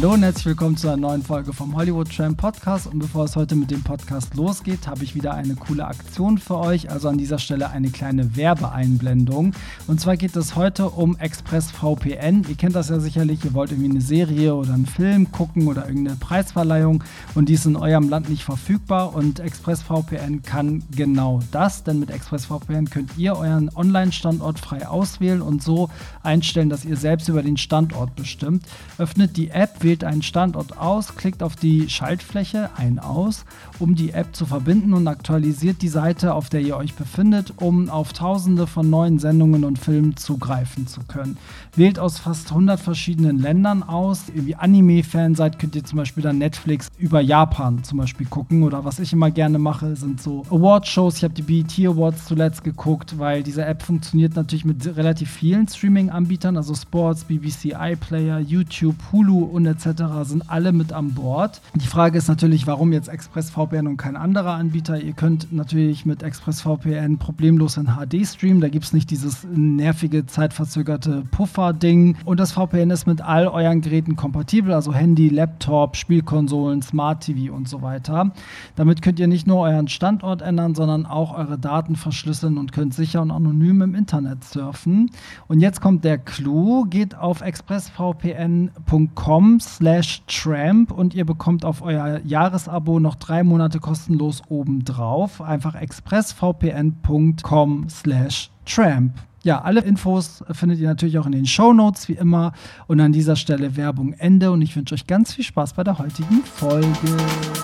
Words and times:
Hallo 0.00 0.14
und 0.14 0.22
herzlich 0.22 0.46
willkommen 0.46 0.76
zu 0.76 0.86
einer 0.86 0.96
neuen 0.96 1.24
Folge 1.24 1.52
vom 1.52 1.74
Hollywood 1.74 2.14
Tram 2.16 2.36
Podcast. 2.36 2.86
Und 2.86 3.00
bevor 3.00 3.24
es 3.24 3.34
heute 3.34 3.56
mit 3.56 3.72
dem 3.72 3.82
Podcast 3.82 4.36
losgeht, 4.36 4.86
habe 4.86 5.02
ich 5.02 5.16
wieder 5.16 5.34
eine 5.34 5.56
coole 5.56 5.84
Aktion 5.84 6.38
für 6.38 6.56
euch. 6.56 6.88
Also 6.88 7.08
an 7.08 7.18
dieser 7.18 7.40
Stelle 7.40 7.70
eine 7.70 7.90
kleine 7.90 8.36
Werbeeinblendung. 8.36 9.54
Und 9.88 10.00
zwar 10.00 10.16
geht 10.16 10.36
es 10.36 10.54
heute 10.54 10.88
um 10.90 11.16
ExpressVPN. 11.16 12.46
Ihr 12.48 12.54
kennt 12.54 12.76
das 12.76 12.90
ja 12.90 13.00
sicherlich. 13.00 13.44
Ihr 13.44 13.54
wollt 13.54 13.72
irgendwie 13.72 13.90
eine 13.90 14.00
Serie 14.00 14.54
oder 14.54 14.72
einen 14.72 14.86
Film 14.86 15.32
gucken 15.32 15.66
oder 15.66 15.88
irgendeine 15.88 16.16
Preisverleihung 16.16 17.02
und 17.34 17.48
die 17.48 17.54
ist 17.54 17.66
in 17.66 17.74
eurem 17.74 18.08
Land 18.08 18.28
nicht 18.28 18.44
verfügbar. 18.44 19.16
Und 19.16 19.40
ExpressVPN 19.40 20.42
kann 20.44 20.84
genau 20.94 21.40
das, 21.50 21.82
denn 21.82 21.98
mit 21.98 22.10
ExpressVPN 22.10 22.88
könnt 22.88 23.18
ihr 23.18 23.34
euren 23.34 23.68
Online-Standort 23.74 24.60
frei 24.60 24.86
auswählen 24.86 25.42
und 25.42 25.60
so 25.60 25.90
einstellen, 26.22 26.68
dass 26.68 26.84
ihr 26.84 26.96
selbst 26.96 27.28
über 27.28 27.42
den 27.42 27.56
Standort 27.56 28.14
bestimmt. 28.14 28.62
Öffnet 28.96 29.36
die 29.36 29.50
App 29.50 29.82
wählt 29.88 30.04
einen 30.04 30.22
Standort 30.22 30.76
aus, 30.76 31.16
klickt 31.16 31.42
auf 31.42 31.56
die 31.56 31.88
Schaltfläche 31.88 32.68
ein 32.76 32.98
aus, 32.98 33.46
um 33.78 33.94
die 33.94 34.10
App 34.10 34.34
zu 34.34 34.46
verbinden 34.46 34.92
und 34.94 35.06
aktualisiert 35.06 35.82
die 35.82 35.88
Seite, 35.88 36.34
auf 36.34 36.48
der 36.48 36.60
ihr 36.60 36.76
euch 36.76 36.94
befindet, 36.94 37.54
um 37.56 37.88
auf 37.88 38.12
tausende 38.12 38.66
von 38.66 38.90
neuen 38.90 39.18
Sendungen 39.18 39.64
und 39.64 39.78
Filmen 39.78 40.16
zugreifen 40.16 40.86
zu 40.86 41.02
können. 41.02 41.36
Wählt 41.76 41.98
aus 41.98 42.18
fast 42.18 42.50
100 42.50 42.80
verschiedenen 42.80 43.38
Ländern 43.38 43.82
aus. 43.82 44.24
Ihr 44.34 44.46
wie 44.46 44.56
Anime-Fan 44.56 45.34
seid, 45.34 45.58
könnt 45.58 45.76
ihr 45.76 45.84
zum 45.84 45.98
Beispiel 45.98 46.22
dann 46.22 46.38
Netflix 46.38 46.88
über 46.98 47.20
Japan 47.20 47.84
zum 47.84 47.98
Beispiel 47.98 48.26
gucken. 48.26 48.62
Oder 48.64 48.84
was 48.84 48.98
ich 48.98 49.12
immer 49.12 49.30
gerne 49.30 49.58
mache, 49.58 49.94
sind 49.96 50.20
so 50.20 50.44
Award-Shows. 50.50 51.18
Ich 51.18 51.24
habe 51.24 51.34
die 51.34 51.42
BET 51.42 51.78
Awards 51.86 52.26
zuletzt 52.26 52.64
geguckt, 52.64 53.18
weil 53.18 53.42
diese 53.42 53.64
App 53.64 53.82
funktioniert 53.82 54.34
natürlich 54.34 54.64
mit 54.64 54.96
relativ 54.96 55.30
vielen 55.30 55.68
Streaming-Anbietern, 55.68 56.56
also 56.56 56.74
Sports, 56.74 57.24
BBC 57.24 57.76
iPlayer, 57.78 58.40
YouTube, 58.40 58.96
Hulu 59.12 59.44
und 59.44 59.66
etc. 59.66 60.02
sind 60.24 60.50
alle 60.50 60.72
mit 60.72 60.92
an 60.92 61.12
Bord. 61.14 61.60
Die 61.74 61.86
Frage 61.86 62.18
ist 62.18 62.28
natürlich, 62.28 62.66
warum 62.66 62.92
jetzt 62.92 63.08
ExpressVPN 63.08 63.67
und 63.72 63.96
kein 63.98 64.16
anderer 64.16 64.54
Anbieter? 64.54 64.98
Ihr 65.00 65.12
könnt 65.12 65.52
natürlich 65.52 66.06
mit 66.06 66.22
ExpressVPN 66.22 67.18
problemlos 67.18 67.76
in 67.76 67.86
HD 67.86 68.26
streamen. 68.26 68.62
Da 68.62 68.68
gibt 68.68 68.86
es 68.86 68.94
nicht 68.94 69.10
dieses 69.10 69.44
nervige, 69.44 70.24
zeitverzögerte 70.24 71.24
Puffer-Ding. 71.30 72.16
Und 72.24 72.40
das 72.40 72.52
VPN 72.52 72.88
ist 72.90 73.06
mit 73.06 73.20
all 73.20 73.46
euren 73.46 73.82
Geräten 73.82 74.16
kompatibel, 74.16 74.72
also 74.72 74.94
Handy, 74.94 75.28
Laptop, 75.28 75.96
Spielkonsolen, 75.96 76.80
Smart 76.80 77.24
TV 77.24 77.54
und 77.54 77.68
so 77.68 77.82
weiter. 77.82 78.32
Damit 78.74 79.02
könnt 79.02 79.20
ihr 79.20 79.28
nicht 79.28 79.46
nur 79.46 79.60
euren 79.60 79.88
Standort 79.88 80.40
ändern, 80.40 80.74
sondern 80.74 81.04
auch 81.04 81.36
eure 81.36 81.58
Daten 81.58 81.94
verschlüsseln 81.94 82.56
und 82.56 82.72
könnt 82.72 82.94
sicher 82.94 83.20
und 83.20 83.30
anonym 83.30 83.82
im 83.82 83.94
Internet 83.94 84.44
surfen. 84.44 85.10
Und 85.46 85.60
jetzt 85.60 85.82
kommt 85.82 86.04
der 86.04 86.16
Clou. 86.16 86.86
Geht 86.86 87.14
auf 87.16 87.42
expressvpn.com 87.42 89.60
slash 89.60 90.22
tramp 90.26 90.90
und 90.90 91.14
ihr 91.14 91.26
bekommt 91.26 91.66
auf 91.66 91.82
euer 91.82 92.20
Jahresabo 92.24 92.98
noch 92.98 93.16
drei 93.16 93.42
Monate 93.42 93.57
kostenlos 93.80 94.42
obendrauf. 94.48 95.40
Einfach 95.40 95.74
expressvpn.com 95.74 97.88
slash 97.88 98.52
tramp. 98.64 99.14
Ja, 99.44 99.60
alle 99.62 99.80
Infos 99.80 100.44
findet 100.50 100.80
ihr 100.80 100.88
natürlich 100.88 101.16
auch 101.18 101.26
in 101.26 101.32
den 101.32 101.46
Show 101.46 101.72
Notes 101.72 102.08
wie 102.08 102.14
immer. 102.14 102.52
Und 102.86 103.00
an 103.00 103.12
dieser 103.12 103.36
Stelle 103.36 103.76
Werbung 103.76 104.14
Ende 104.14 104.50
und 104.50 104.62
ich 104.62 104.74
wünsche 104.76 104.94
euch 104.94 105.06
ganz 105.06 105.34
viel 105.34 105.44
Spaß 105.44 105.74
bei 105.74 105.84
der 105.84 105.98
heutigen 105.98 106.42
Folge. 106.42 106.88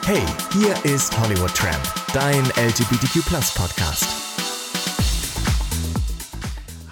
Hey, 0.04 0.22
hier 0.52 0.74
ist 0.84 1.18
Hollywood 1.20 1.54
Tramp, 1.54 1.82
dein 2.12 2.44
LGBTQ 2.56 3.24
Podcast. 3.54 4.33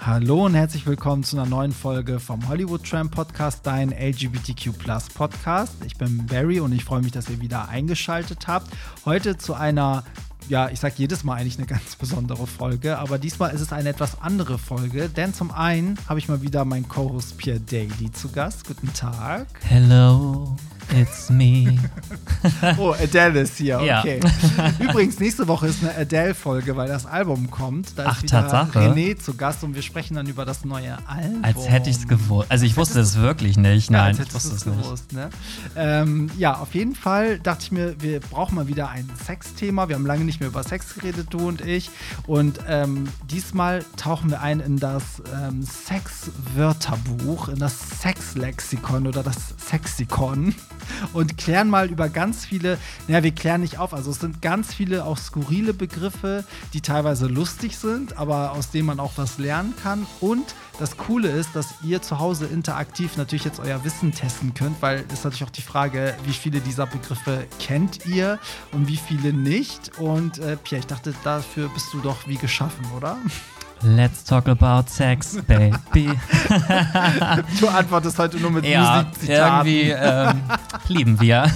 Hallo 0.05 0.47
und 0.47 0.53
herzlich 0.53 0.85
willkommen 0.85 1.23
zu 1.23 1.37
einer 1.37 1.49
neuen 1.49 1.71
Folge 1.71 2.19
vom 2.19 2.49
Hollywood 2.49 2.83
Tram 2.83 3.09
Podcast, 3.09 3.65
dein 3.65 3.93
LGBTQ 3.93 4.71
Podcast. 5.13 5.75
Ich 5.85 5.95
bin 5.95 6.25
Barry 6.25 6.59
und 6.59 6.73
ich 6.73 6.83
freue 6.83 7.01
mich, 7.01 7.13
dass 7.13 7.29
ihr 7.29 7.39
wieder 7.39 7.69
eingeschaltet 7.69 8.49
habt. 8.49 8.67
Heute 9.05 9.37
zu 9.37 9.53
einer 9.53 10.03
ja, 10.49 10.67
ich 10.67 10.81
sage 10.81 10.95
jedes 10.97 11.23
Mal 11.23 11.35
eigentlich 11.35 11.57
eine 11.57 11.67
ganz 11.67 11.95
besondere 11.95 12.47
Folge, 12.47 12.99
aber 12.99 13.17
diesmal 13.17 13.53
ist 13.53 13.61
es 13.61 13.71
eine 13.71 13.87
etwas 13.87 14.21
andere 14.21 14.57
Folge, 14.57 15.07
denn 15.07 15.33
zum 15.33 15.51
einen 15.51 15.97
habe 16.09 16.19
ich 16.19 16.27
mal 16.27 16.41
wieder 16.41 16.65
meinen 16.65 16.89
Co-Host 16.89 17.37
Pierre 17.37 17.61
Daly 17.61 18.11
zu 18.11 18.29
Gast. 18.29 18.67
Guten 18.67 18.91
Tag. 18.93 19.47
Hello. 19.61 20.57
It's 20.91 21.29
me. 21.29 21.79
oh, 22.77 22.93
Adele 22.93 23.41
ist 23.41 23.57
hier, 23.57 23.77
okay. 23.77 24.19
Ja. 24.57 24.71
Übrigens, 24.79 25.19
nächste 25.19 25.47
Woche 25.47 25.67
ist 25.67 25.83
eine 25.83 25.95
Adele-Folge, 25.95 26.75
weil 26.75 26.87
das 26.87 27.05
Album 27.05 27.49
kommt. 27.49 27.97
Da 27.97 28.05
Ach, 28.07 28.17
ist 28.17 28.23
wieder 28.23 28.47
Tatsache. 28.47 28.79
René 28.79 29.17
zu 29.17 29.35
Gast 29.35 29.63
und 29.63 29.75
wir 29.75 29.81
sprechen 29.81 30.15
dann 30.15 30.27
über 30.27 30.45
das 30.45 30.65
neue 30.65 30.97
Album. 31.07 31.43
Als 31.43 31.69
hätte 31.69 31.89
ich 31.89 31.97
es 31.97 32.07
gewusst. 32.07 32.51
Also 32.51 32.65
ich 32.65 32.77
wusste 32.77 32.99
es 32.99 33.17
wirklich 33.17 33.57
nicht. 33.57 33.89
Nein, 33.89 34.15
ja, 34.15 34.23
ich 34.23 34.33
wusste 34.33 34.55
es 34.55 34.65
gewusst. 34.65 35.13
Ne? 35.13 35.29
Ähm, 35.75 36.29
ja, 36.37 36.57
auf 36.57 36.75
jeden 36.75 36.95
Fall 36.95 37.39
dachte 37.39 37.63
ich 37.63 37.71
mir, 37.71 37.95
wir 37.99 38.19
brauchen 38.19 38.55
mal 38.55 38.67
wieder 38.67 38.89
ein 38.89 39.09
Sexthema. 39.23 39.87
Wir 39.87 39.95
haben 39.95 40.05
lange 40.05 40.25
nicht 40.25 40.39
mehr 40.39 40.49
über 40.49 40.63
Sex 40.63 40.95
geredet, 40.95 41.27
du 41.31 41.47
und 41.47 41.61
ich. 41.61 41.89
Und 42.27 42.59
ähm, 42.67 43.07
diesmal 43.29 43.83
tauchen 43.97 44.29
wir 44.29 44.41
ein 44.41 44.59
in 44.59 44.77
das 44.77 45.21
ähm, 45.33 45.63
Sex-Wörterbuch, 45.63 47.49
in 47.49 47.59
das 47.59 47.77
Sex-Lexikon 48.01 49.07
oder 49.07 49.23
das 49.23 49.53
Sexikon 49.57 50.53
und 51.13 51.37
klären 51.37 51.69
mal 51.69 51.89
über 51.89 52.09
ganz 52.09 52.45
viele, 52.45 52.77
naja, 53.07 53.23
wir 53.23 53.31
klären 53.31 53.61
nicht 53.61 53.77
auf, 53.77 53.93
also 53.93 54.11
es 54.11 54.19
sind 54.19 54.41
ganz 54.41 54.73
viele 54.73 55.05
auch 55.05 55.17
skurrile 55.17 55.73
Begriffe, 55.73 56.43
die 56.73 56.81
teilweise 56.81 57.27
lustig 57.27 57.77
sind, 57.77 58.17
aber 58.17 58.51
aus 58.51 58.71
denen 58.71 58.87
man 58.87 58.99
auch 58.99 59.13
was 59.15 59.37
lernen 59.37 59.73
kann. 59.81 60.05
Und 60.19 60.55
das 60.79 60.97
Coole 60.97 61.29
ist, 61.29 61.55
dass 61.55 61.75
ihr 61.83 62.01
zu 62.01 62.19
Hause 62.19 62.45
interaktiv 62.47 63.15
natürlich 63.17 63.45
jetzt 63.45 63.59
euer 63.59 63.83
Wissen 63.83 64.11
testen 64.11 64.53
könnt, 64.53 64.81
weil 64.81 65.05
es 65.07 65.19
ist 65.19 65.23
natürlich 65.25 65.43
auch 65.43 65.49
die 65.49 65.61
Frage, 65.61 66.15
wie 66.25 66.33
viele 66.33 66.61
dieser 66.61 66.87
Begriffe 66.87 67.45
kennt 67.59 68.05
ihr 68.07 68.39
und 68.71 68.87
wie 68.87 68.97
viele 68.97 69.33
nicht. 69.33 69.99
Und 69.99 70.39
äh, 70.39 70.57
Pierre, 70.57 70.79
ich 70.79 70.87
dachte, 70.87 71.13
dafür 71.23 71.69
bist 71.69 71.93
du 71.93 71.99
doch 71.99 72.27
wie 72.27 72.37
geschaffen, 72.37 72.85
oder? 72.97 73.17
Let's 73.85 74.23
talk 74.23 74.47
about 74.47 74.89
sex, 74.89 75.37
baby. 75.45 76.09
du 77.59 77.67
antwortest 77.67 78.17
heute 78.17 78.37
nur 78.37 78.51
mit 78.51 78.65
ja, 78.65 79.03
Musikzitaten. 79.03 79.67
irgendwie 79.67 79.89
ähm, 79.89 80.41
lieben 80.87 81.19
wir. 81.19 81.33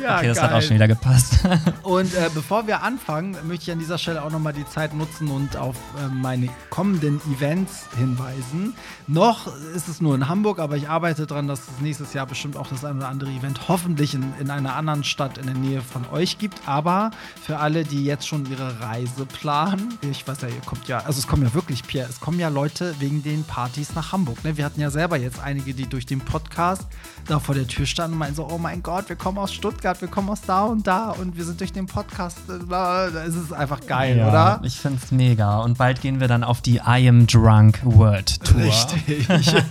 ja, 0.00 0.18
okay, 0.18 0.28
das 0.28 0.36
geil. 0.36 0.42
hat 0.42 0.52
auch 0.52 0.62
schon 0.62 0.76
wieder 0.76 0.86
gepasst. 0.86 1.40
Und 1.82 2.14
äh, 2.14 2.30
bevor 2.32 2.68
wir 2.68 2.82
anfangen, 2.82 3.36
möchte 3.44 3.64
ich 3.64 3.72
an 3.72 3.80
dieser 3.80 3.98
Stelle 3.98 4.22
auch 4.22 4.30
nochmal 4.30 4.52
die 4.52 4.66
Zeit 4.66 4.94
nutzen 4.94 5.28
und 5.28 5.56
auf 5.56 5.74
äh, 5.98 6.06
meine 6.08 6.48
kommenden 6.70 7.20
Events 7.32 7.86
hinweisen. 7.96 8.74
Noch 9.08 9.48
ist 9.74 9.88
es 9.88 10.00
nur 10.00 10.14
in 10.14 10.28
Hamburg, 10.28 10.60
aber 10.60 10.76
ich 10.76 10.88
arbeite 10.88 11.26
daran, 11.26 11.48
dass 11.48 11.60
es 11.60 11.80
nächstes 11.80 12.12
Jahr 12.12 12.26
bestimmt 12.26 12.56
auch 12.56 12.68
das 12.68 12.84
eine 12.84 12.98
oder 12.98 13.08
andere 13.08 13.30
Event 13.30 13.68
hoffentlich 13.68 14.14
in, 14.14 14.32
in 14.38 14.50
einer 14.50 14.76
anderen 14.76 15.02
Stadt 15.02 15.38
in 15.38 15.46
der 15.46 15.56
Nähe 15.56 15.82
von 15.82 16.06
euch 16.12 16.38
gibt. 16.38 16.60
Aber 16.66 17.10
für 17.42 17.58
alle, 17.58 17.82
die 17.82 18.04
jetzt 18.04 18.28
schon 18.28 18.46
ihre 18.46 18.80
Reise 18.80 19.26
planen, 19.26 19.98
ich 20.02 20.26
weiß 20.26 20.42
ja, 20.42 20.48
ihr 20.48 20.60
kommt 20.64 20.86
ja, 20.86 20.98
also 20.98 21.15
es 21.18 21.26
kommen 21.26 21.42
ja 21.42 21.54
wirklich, 21.54 21.82
Pierre, 21.82 22.08
es 22.08 22.20
kommen 22.20 22.38
ja 22.38 22.48
Leute 22.48 22.94
wegen 22.98 23.22
den 23.22 23.44
Partys 23.44 23.94
nach 23.94 24.12
Hamburg. 24.12 24.44
Ne? 24.44 24.56
Wir 24.56 24.64
hatten 24.64 24.80
ja 24.80 24.90
selber 24.90 25.16
jetzt 25.16 25.40
einige, 25.40 25.74
die 25.74 25.86
durch 25.86 26.06
den 26.06 26.20
Podcast 26.20 26.86
da 27.26 27.38
vor 27.38 27.54
der 27.54 27.66
Tür 27.66 27.86
standen 27.86 28.14
und 28.14 28.18
meinten 28.18 28.36
so, 28.36 28.48
oh 28.48 28.58
mein 28.58 28.82
Gott, 28.82 29.08
wir 29.08 29.16
kommen 29.16 29.38
aus 29.38 29.52
Stuttgart, 29.52 30.00
wir 30.00 30.08
kommen 30.08 30.30
aus 30.30 30.42
da 30.42 30.64
und 30.64 30.86
da 30.86 31.10
und 31.10 31.36
wir 31.36 31.44
sind 31.44 31.60
durch 31.60 31.72
den 31.72 31.86
Podcast. 31.86 32.38
Es 32.48 33.34
ist 33.34 33.52
einfach 33.52 33.86
geil, 33.86 34.18
ja, 34.18 34.28
oder? 34.28 34.60
Ich 34.64 34.78
finde 34.78 34.98
es 35.02 35.10
mega. 35.10 35.60
Und 35.60 35.78
bald 35.78 36.00
gehen 36.00 36.20
wir 36.20 36.28
dann 36.28 36.44
auf 36.44 36.60
die 36.60 36.76
I 36.76 37.08
Am 37.08 37.26
Drunk 37.26 37.80
World 37.84 38.44
Tour. 38.44 38.62
Richtig. 38.62 39.26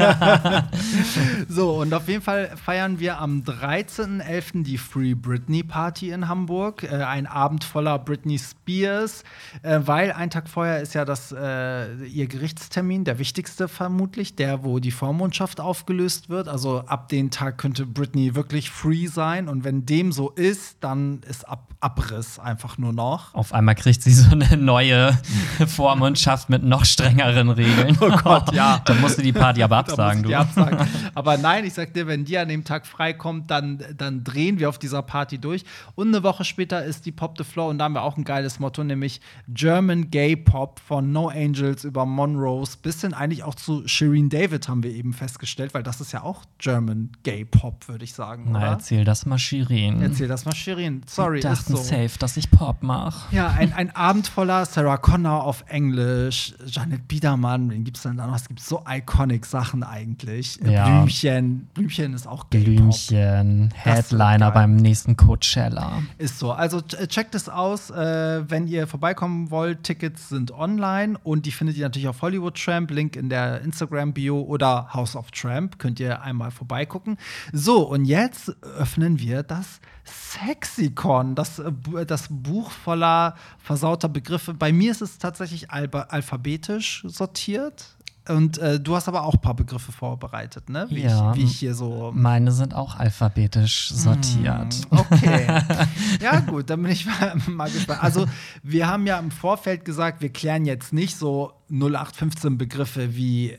so, 1.49 1.81
und 1.81 1.93
auf 1.93 2.07
jeden 2.07 2.21
Fall 2.21 2.51
feiern 2.55 2.99
wir 2.99 3.19
am 3.19 3.41
13.11. 3.41 4.63
die 4.63 4.77
Free 4.77 5.13
Britney 5.13 5.63
Party 5.63 6.11
in 6.11 6.27
Hamburg. 6.27 6.83
Äh, 6.83 7.03
ein 7.03 7.27
Abend 7.27 7.63
voller 7.63 7.99
Britney 7.99 8.39
Spears, 8.39 9.23
äh, 9.61 9.79
weil 9.83 10.11
ein 10.11 10.29
Tag 10.29 10.49
vorher 10.49 10.81
ist 10.81 10.93
ja 10.93 11.05
das, 11.05 11.31
äh, 11.35 12.05
ihr 12.05 12.27
Gerichtstermin, 12.27 13.03
der 13.03 13.19
wichtigste 13.19 13.67
vermutlich, 13.67 14.35
der, 14.35 14.63
wo 14.63 14.79
die 14.79 14.91
Vormundschaft 14.91 15.59
aufgelöst 15.59 16.29
wird. 16.29 16.47
Also 16.47 16.79
ab 16.79 17.09
dem 17.09 17.31
Tag 17.31 17.57
könnte 17.57 17.85
Britney 17.85 18.35
wirklich 18.35 18.69
free 18.69 19.07
sein. 19.07 19.47
Und 19.47 19.63
wenn 19.63 19.85
dem 19.85 20.11
so 20.11 20.29
ist, 20.31 20.77
dann 20.81 21.21
ist 21.27 21.47
ab 21.47 21.75
Abriss 21.85 22.39
einfach 22.39 22.79
nur 22.79 22.93
noch. 22.93 23.35
Auf 23.35 23.53
einmal 23.53 23.75
kriegt 23.75 24.01
sie 24.01 24.11
so 24.11 24.31
eine 24.31 24.57
neue 24.57 25.15
Vormundschaft 25.67 26.49
mit 26.49 26.63
noch 26.63 26.83
strengeren 26.83 27.51
Regeln. 27.51 27.95
Oh 28.01 28.09
Gott, 28.09 28.53
ja. 28.53 28.81
dann 28.85 29.01
musst 29.01 29.19
du 29.19 29.21
die 29.21 29.33
Party 29.33 29.61
aber 29.61 29.77
absagen, 29.85 30.23
du. 30.23 30.33
Absagen. 30.33 30.79
Aber 31.13 31.37
nein, 31.37 31.63
ich 31.63 31.73
sag 31.73 31.93
dir, 31.93 32.07
wenn 32.07 32.25
die 32.25 32.39
an 32.39 32.47
dem 32.47 32.63
Tag 32.63 32.87
freikommt, 32.87 33.51
dann, 33.51 33.83
dann 33.95 34.23
drehen 34.23 34.57
wir 34.57 34.69
auf 34.69 34.79
dieser 34.79 35.03
Party 35.03 35.37
durch. 35.37 35.63
Und 35.93 36.07
eine 36.07 36.23
Woche 36.23 36.43
später 36.43 36.83
ist 36.83 37.05
die 37.05 37.11
Pop 37.11 37.37
the 37.37 37.43
Floor 37.43 37.69
und 37.69 37.77
da 37.77 37.85
haben 37.85 37.93
wir 37.93 38.01
auch 38.01 38.17
ein 38.17 38.23
geiles 38.23 38.59
Motto, 38.59 38.83
nämlich 38.83 39.21
German 39.47 40.09
Gay 40.09 40.35
Pop 40.35 40.79
von 40.79 41.11
No 41.15 41.29
Angels 41.29 41.85
über 41.85 42.05
Monrose 42.05 42.77
bis 42.81 42.99
hin 43.01 43.13
eigentlich 43.13 43.43
auch 43.43 43.55
zu 43.55 43.87
Shireen 43.87 44.27
David 44.29 44.67
haben 44.67 44.83
wir 44.83 44.91
eben 44.91 45.13
festgestellt, 45.13 45.73
weil 45.73 45.81
das 45.81 46.01
ist 46.01 46.11
ja 46.11 46.23
auch 46.23 46.43
German 46.57 47.11
Gay 47.23 47.45
Pop, 47.45 47.87
würde 47.87 48.03
ich 48.03 48.13
sagen. 48.13 48.47
Na, 48.49 48.59
oder? 48.59 48.67
erzähl 48.71 49.05
das 49.05 49.25
mal 49.25 49.37
Shirin. 49.39 50.01
Erzähl 50.01 50.27
das 50.27 50.43
mal, 50.43 50.53
Shirin. 50.53 51.01
Sorry, 51.07 51.39
Die 51.39 51.47
ist 51.47 51.67
so. 51.67 51.77
safe, 51.77 52.11
dass 52.19 52.35
ich 52.35 52.51
Pop 52.51 52.83
mache. 52.83 53.33
Ja, 53.33 53.47
ein, 53.47 53.71
ein 53.71 53.95
Abend 53.95 54.27
voller 54.27 54.65
Sarah 54.65 54.97
Connor 54.97 55.43
auf 55.45 55.63
Englisch, 55.69 56.53
Janet 56.65 57.07
Biedermann, 57.07 57.69
wen 57.69 57.83
gibt's 57.85 58.01
denn 58.03 58.17
da 58.17 58.27
noch? 58.27 58.35
Es 58.35 58.47
gibt 58.49 58.59
so 58.59 58.83
iconic 58.87 59.45
Sachen 59.45 59.83
eigentlich. 59.83 60.59
Ja. 60.65 60.85
Blümchen, 60.99 61.67
Blümchen 61.73 62.13
ist 62.13 62.27
auch 62.27 62.49
Gay 62.49 62.59
Pop. 62.63 62.75
Blümchen, 62.75 63.71
Headliner 63.73 64.51
beim 64.51 64.75
nächsten 64.75 65.15
Coachella. 65.15 66.01
Ist 66.17 66.39
so. 66.39 66.51
Also 66.51 66.79
ch- 66.79 67.07
checkt 67.07 67.35
es 67.35 67.47
aus, 67.47 67.89
äh, 67.89 68.43
wenn 68.49 68.67
ihr 68.67 68.85
vorbeikommen 68.87 69.49
wollt. 69.51 69.83
Tickets 69.83 70.29
sind 70.29 70.51
online 70.51 71.04
und 71.13 71.45
die 71.45 71.51
findet 71.51 71.77
ihr 71.77 71.83
natürlich 71.83 72.07
auf 72.07 72.21
Hollywood 72.21 72.55
Tramp. 72.55 72.89
Link 72.89 73.15
in 73.15 73.29
der 73.29 73.61
Instagram-Bio 73.61 74.41
oder 74.41 74.93
House 74.93 75.15
of 75.15 75.31
Tramp. 75.31 75.77
Könnt 75.77 75.99
ihr 75.99 76.21
einmal 76.21 76.51
vorbeigucken. 76.51 77.17
So, 77.53 77.87
und 77.87 78.05
jetzt 78.05 78.49
öffnen 78.61 79.19
wir 79.19 79.43
das 79.43 79.79
Sexikon, 80.05 81.35
das, 81.35 81.59
äh, 81.59 82.05
das 82.05 82.27
Buch 82.29 82.71
voller 82.71 83.35
versauter 83.57 84.09
Begriffe. 84.09 84.53
Bei 84.53 84.71
mir 84.71 84.91
ist 84.91 85.01
es 85.01 85.17
tatsächlich 85.17 85.71
alphabetisch 85.71 87.03
sortiert. 87.07 87.94
Und 88.27 88.57
äh, 88.57 88.79
du 88.79 88.95
hast 88.95 89.07
aber 89.07 89.23
auch 89.23 89.35
ein 89.35 89.41
paar 89.41 89.53
Begriffe 89.53 89.91
vorbereitet, 89.91 90.69
ne? 90.69 90.87
Wie, 90.89 91.03
Ja. 91.03 91.31
ich, 91.31 91.37
wie 91.37 91.43
ich 91.43 91.59
hier 91.59 91.75
so 91.75 92.11
Meine 92.15 92.51
sind 92.51 92.73
auch 92.73 92.95
alphabetisch 92.95 93.91
sortiert. 93.91 94.75
Okay. 94.89 95.47
ja, 96.21 96.39
gut, 96.39 96.69
dann 96.69 96.81
bin 96.81 96.91
ich 96.91 97.05
mal, 97.05 97.35
mal 97.47 97.69
gespannt. 97.69 98.03
Also, 98.03 98.25
wir 98.63 98.87
haben 98.87 99.05
ja 99.05 99.19
im 99.19 99.31
Vorfeld 99.31 99.85
gesagt, 99.85 100.21
wir 100.21 100.29
klären 100.29 100.65
jetzt 100.65 100.91
nicht 100.91 101.17
so 101.17 101.53
0815 101.69 102.57
Begriffe 102.57 103.15
wie 103.15 103.51
äh, 103.51 103.57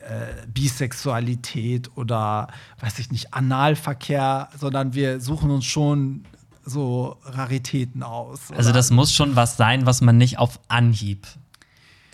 Bisexualität 0.53 1.89
oder, 1.95 2.47
weiß 2.79 2.99
ich 2.99 3.11
nicht, 3.11 3.33
Analverkehr, 3.33 4.49
sondern 4.59 4.93
wir 4.93 5.19
suchen 5.21 5.49
uns 5.49 5.65
schon 5.65 6.25
so 6.65 7.17
Raritäten 7.23 8.03
aus. 8.03 8.51
Also 8.51 8.69
oder? 8.69 8.73
das 8.73 8.91
muss 8.91 9.13
schon 9.13 9.35
was 9.35 9.57
sein, 9.57 9.85
was 9.85 10.01
man 10.01 10.17
nicht 10.17 10.37
auf 10.39 10.59
Anhieb 10.67 11.25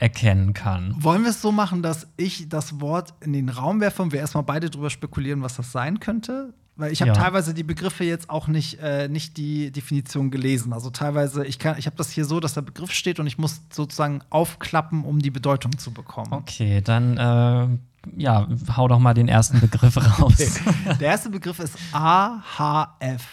erkennen 0.04 0.54
kann. 0.54 0.96
Wollen 1.00 1.24
wir 1.24 1.30
es 1.30 1.42
so 1.42 1.52
machen, 1.52 1.82
dass 1.82 2.08
ich 2.18 2.50
das 2.50 2.82
Wort 2.82 3.14
in 3.22 3.32
den 3.34 3.48
Raum 3.50 3.80
werfe 3.80 4.02
und 4.04 4.12
wir 4.12 4.20
erstmal 4.20 4.44
beide 4.44 4.70
drüber 4.70 4.90
spekulieren, 4.90 5.42
was 5.42 5.56
das 5.56 5.72
sein 5.72 6.00
könnte? 6.02 6.54
Weil 6.76 6.92
ich 6.92 7.02
habe 7.02 7.10
Ja. 7.12 7.14
teilweise 7.16 7.54
die 7.54 7.64
Begriffe 7.64 8.04
jetzt 8.04 8.30
auch 8.30 8.48
nicht, 8.48 8.80
äh, 8.82 9.08
nicht 9.08 9.38
die 9.38 9.72
Definition 9.72 10.30
gelesen. 10.32 10.74
Also 10.74 10.90
teilweise, 10.90 11.46
ich, 11.46 11.58
kann- 11.60 11.78
ich 11.78 11.86
habe 11.86 11.96
das 11.96 12.10
hier 12.12 12.26
so, 12.26 12.40
dass 12.40 12.54
der 12.56 12.64
Begriff 12.64 12.92
steht 12.92 13.20
und 13.20 13.28
ich 13.28 13.38
muss 13.38 13.62
sozusagen 13.72 14.22
aufklappen, 14.30 15.04
um 15.06 15.20
die 15.20 15.30
Bedeutung 15.32 15.78
zu 15.78 15.92
bekommen. 15.92 16.34
Okay, 16.34 16.82
dann 16.82 17.18
äh, 17.18 17.68
ja, 18.22 18.48
hau 18.76 18.88
doch 18.90 19.00
mal 19.00 19.14
den 19.14 19.28
ersten 19.30 19.60
Begriff 19.62 19.96
raus. 20.20 20.34
Okay. 20.34 20.50
Der 21.00 21.08
erste 21.10 21.30
Begriff 21.30 21.60
ist 21.60 21.78
AHF. 21.94 23.24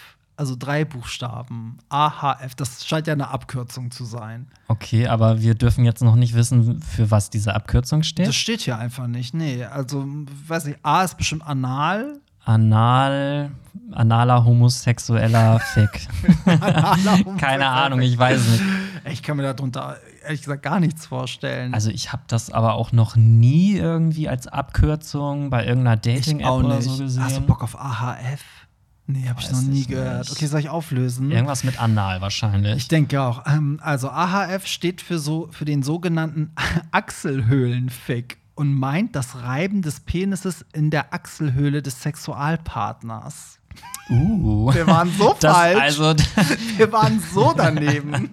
Also 0.41 0.55
drei 0.57 0.85
Buchstaben. 0.85 1.77
AHF. 1.89 2.55
Das 2.55 2.83
scheint 2.83 3.05
ja 3.05 3.13
eine 3.13 3.27
Abkürzung 3.27 3.91
zu 3.91 4.05
sein. 4.05 4.47
Okay, 4.69 5.05
aber 5.05 5.39
wir 5.39 5.53
dürfen 5.53 5.85
jetzt 5.85 6.01
noch 6.01 6.15
nicht 6.15 6.33
wissen, 6.33 6.81
für 6.81 7.11
was 7.11 7.29
diese 7.29 7.53
Abkürzung 7.53 8.01
steht. 8.01 8.25
Das 8.27 8.35
steht 8.35 8.61
hier 8.61 8.75
einfach 8.79 9.05
nicht. 9.05 9.35
Nee, 9.35 9.63
also, 9.65 10.03
weiß 10.47 10.65
ich, 10.65 10.77
A 10.81 11.03
ist 11.03 11.15
bestimmt 11.15 11.45
anal. 11.45 12.19
Anal, 12.43 13.51
analer 13.91 14.43
homosexueller 14.43 15.59
Fick. 15.75 16.07
Keine 17.37 17.67
Ahnung, 17.67 18.01
ich 18.01 18.17
weiß 18.17 18.41
nicht. 18.47 18.63
Ich 19.11 19.21
kann 19.21 19.37
mir 19.37 19.43
darunter 19.43 19.97
ehrlich 20.23 20.41
gesagt 20.41 20.63
gar 20.63 20.79
nichts 20.79 21.05
vorstellen. 21.05 21.75
Also 21.75 21.91
ich 21.91 22.11
habe 22.11 22.23
das 22.25 22.49
aber 22.49 22.73
auch 22.73 22.91
noch 22.91 23.15
nie 23.15 23.75
irgendwie 23.77 24.27
als 24.27 24.47
Abkürzung 24.47 25.51
bei 25.51 25.67
irgendeiner 25.67 25.97
Dating-App 25.97 26.49
oder 26.49 26.77
nicht. 26.77 26.89
so 26.89 26.97
gesehen. 26.97 27.23
Hast 27.23 27.37
du 27.37 27.41
Bock 27.41 27.61
auf 27.63 27.79
AHF? 27.79 28.41
Nee, 29.07 29.27
habe 29.27 29.41
ich 29.41 29.51
noch 29.51 29.61
nie 29.61 29.85
gehört. 29.85 30.19
nicht. 30.19 30.31
Okay, 30.31 30.45
soll 30.45 30.59
ich 30.61 30.69
auflösen? 30.69 31.31
Irgendwas 31.31 31.63
mit 31.63 31.81
Anal 31.81 32.21
wahrscheinlich. 32.21 32.77
Ich 32.77 32.87
denke 32.87 33.21
auch. 33.21 33.45
Ähm, 33.45 33.79
also 33.81 34.09
AHF 34.09 34.67
steht 34.67 35.01
für, 35.01 35.19
so, 35.19 35.49
für 35.51 35.65
den 35.65 35.83
sogenannten 35.83 36.53
Achselhöhlenfick 36.91 38.37
und 38.55 38.73
meint 38.73 39.15
das 39.15 39.41
Reiben 39.41 39.81
des 39.81 40.01
Penises 40.01 40.65
in 40.73 40.91
der 40.91 41.13
Achselhöhle 41.13 41.81
des 41.81 42.01
Sexualpartners. 42.01 43.60
Uh. 44.09 44.73
Wir 44.73 44.87
waren 44.87 45.11
so 45.17 45.35
Das, 45.39 45.55
falsch. 45.55 45.79
also, 45.79 46.13
Wir 46.77 46.91
waren 46.91 47.21
so 47.33 47.53
daneben. 47.55 48.29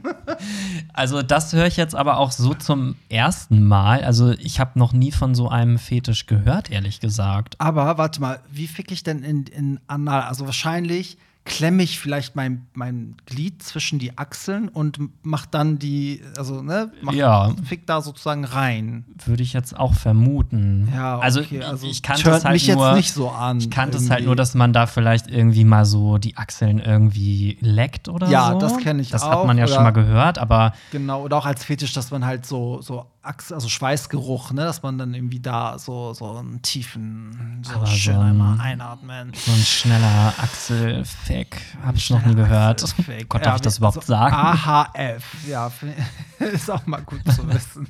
also 0.93 1.23
das 1.23 1.53
höre 1.53 1.67
ich 1.67 1.77
jetzt 1.77 1.95
aber 1.95 2.19
auch 2.19 2.33
so 2.33 2.55
zum 2.55 2.97
ersten 3.09 3.63
Mal. 3.65 4.03
Also 4.05 4.33
ich 4.33 4.61
habe 4.61 4.79
noch 4.79 4.93
nie 4.93 5.13
von 5.13 5.35
so 5.35 5.49
einem 5.49 5.79
Fetisch 5.79 6.27
gehört, 6.27 6.71
ehrlich 6.71 7.01
gesagt. 7.01 7.57
Aber 7.59 7.99
warte 7.99 8.21
mal, 8.21 8.41
wie 8.51 8.67
fick 8.67 8.91
ich 8.93 9.03
denn 9.03 9.23
in, 9.23 9.45
in 9.47 9.81
Anal? 9.87 10.23
Also 10.23 10.47
wahrscheinlich 10.47 11.19
klemme 11.49 11.83
ich 11.83 11.99
vielleicht 11.99 12.37
mein, 12.37 12.67
mein 12.75 13.17
Glied 13.27 13.63
zwischen 13.63 13.99
die 13.99 14.17
Achseln 14.19 14.69
und 14.69 14.99
mach 15.23 15.47
dann 15.47 15.79
die, 15.79 16.23
also 16.37 16.63
ne, 16.63 16.93
mach, 17.03 17.13
Ja. 17.15 17.53
fick 17.65 17.87
da 17.87 18.01
sozusagen 18.03 18.45
rein. 18.45 19.05
Würde 19.25 19.43
ich 19.43 19.53
jetzt 19.55 19.77
auch 19.77 19.95
vermuten. 19.95 20.89
Ja, 20.95 21.19
also, 21.19 21.41
okay, 21.41 21.63
also 21.63 21.87
ich 21.89 22.03
kannte 22.03 22.23
turnt 22.23 22.37
es 22.39 22.45
halt 22.45 22.67
nur, 22.77 22.93
nicht 22.95 23.13
so 23.13 23.31
an, 23.31 23.59
Ich 23.59 23.71
kannte 23.71 23.97
es 23.99 24.11
halt 24.11 24.25
nur, 24.25 24.37
dass 24.37 24.55
man 24.55 24.73
da 24.73 24.87
vielleicht 24.87 25.27
irgendwie 25.29 25.65
mal 25.65 25.85
so 25.85 26.19
die 26.19 26.37
Achseln 26.37 26.79
irgendwie 26.79 27.59
leckt 27.61 28.09
oder 28.09 28.29
Ja, 28.29 28.53
so. 28.53 28.59
das 28.61 28.77
kenn 28.79 28.99
ich 29.01 29.11
Das 29.11 29.23
auch, 29.23 29.31
hat 29.41 29.47
man 29.47 29.59
ja 29.59 29.67
schon 29.67 29.83
mal 29.83 29.91
gehört, 29.91 30.39
aber 30.39 30.73
Genau, 30.93 31.23
oder 31.23 31.37
auch 31.39 31.47
als 31.47 31.65
Fetisch, 31.65 31.93
dass 31.95 32.11
man 32.11 32.25
halt 32.25 32.47
so, 32.47 32.81
so 32.83 33.07
Achs 33.29 33.53
also 33.53 33.69
Schweißgeruch, 33.69 34.53
ne, 34.53 34.63
dass 34.65 34.83
man 34.83 34.97
dann 34.97 35.13
irgendwie 35.13 35.41
da 35.41 35.79
so, 35.79 36.15
so 36.15 36.37
einen 36.39 36.63
tiefen, 36.63 37.63
so 37.63 37.75
Aber 37.75 37.87
schön 37.87 38.15
so 38.15 38.21
ein- 38.21 38.27
einmal 38.29 38.59
einatmen. 38.61 39.33
so 39.35 39.53
ein 39.53 39.59
schneller 39.59 40.33
Achselfick 40.39 41.61
habe 41.85 41.99
ich 41.99 42.09
noch 42.09 42.25
nie 42.25 42.35
gehört. 42.35 42.83
Achselfick. 42.83 43.29
Gott, 43.29 43.43
Ja, 43.43 43.45
darf 43.47 43.57
ich 43.57 43.61
das 43.63 43.79
überhaupt 43.79 43.99
also 43.99 44.09
sagen? 44.13 44.35
AHF, 44.35 45.25
ja, 45.47 45.71
ist 46.39 46.71
auch 46.71 46.87
mal 46.87 47.03
gut 47.03 47.21
zu 47.35 47.47
wissen. 47.49 47.87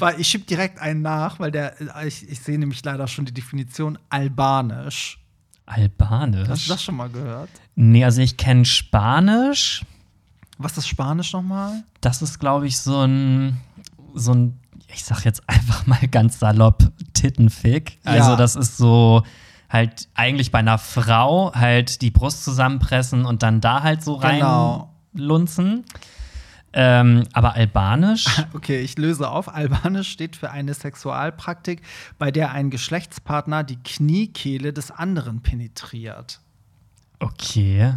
weil 0.00 0.18
ich 0.20 0.26
schieb 0.28 0.46
direkt 0.48 0.80
einen 0.80 1.02
nach, 1.02 1.38
weil 1.38 1.52
der, 1.52 1.74
ich, 2.04 2.28
ich 2.28 2.40
sehe 2.40 2.58
nämlich 2.58 2.84
leider 2.84 3.06
schon 3.06 3.24
die 3.26 3.32
Definition 3.34 3.96
albanisch. 4.10 5.20
Albanisch? 5.66 6.48
Hast 6.48 6.66
du 6.66 6.70
das 6.72 6.82
schon 6.82 6.96
mal 6.96 7.10
gehört? 7.10 7.50
Nee, 7.76 8.04
also 8.04 8.22
ich 8.22 8.36
kenne 8.36 8.64
Spanisch. 8.64 9.84
Was 10.56 10.76
ist 10.76 10.88
Spanisch 10.88 11.32
nochmal? 11.32 11.84
Das 12.00 12.22
ist, 12.22 12.40
glaube 12.40 12.66
ich, 12.66 12.78
so 12.78 13.02
ein, 13.02 13.58
so 14.18 14.32
ein, 14.34 14.58
ich 14.92 15.04
sag 15.04 15.24
jetzt 15.24 15.42
einfach 15.48 15.86
mal 15.86 16.06
ganz 16.10 16.38
salopp, 16.38 16.90
Tittenfick. 17.14 17.98
Also 18.04 18.30
Ja. 18.30 18.36
das 18.36 18.56
ist 18.56 18.76
so 18.76 19.22
halt 19.68 20.08
eigentlich 20.14 20.50
bei 20.50 20.58
einer 20.60 20.78
Frau 20.78 21.52
halt 21.54 22.00
die 22.02 22.10
Brust 22.10 22.44
zusammenpressen 22.44 23.24
und 23.26 23.42
dann 23.42 23.60
da 23.60 23.82
halt 23.82 24.02
so 24.02 24.16
Genau. 24.18 24.90
reinlunzen. 25.14 25.84
Ähm, 26.72 27.24
aber 27.32 27.54
albanisch? 27.54 28.24
Okay, 28.54 28.80
ich 28.80 28.98
löse 28.98 29.28
auf. 29.30 29.52
Albanisch 29.54 30.10
steht 30.10 30.36
für 30.36 30.50
eine 30.50 30.74
Sexualpraktik, 30.74 31.82
bei 32.18 32.30
der 32.30 32.52
ein 32.52 32.70
Geschlechtspartner 32.70 33.64
die 33.64 33.76
Kniekehle 33.82 34.72
des 34.72 34.90
anderen 34.90 35.40
penetriert. 35.42 36.40
Okay. 37.20 37.94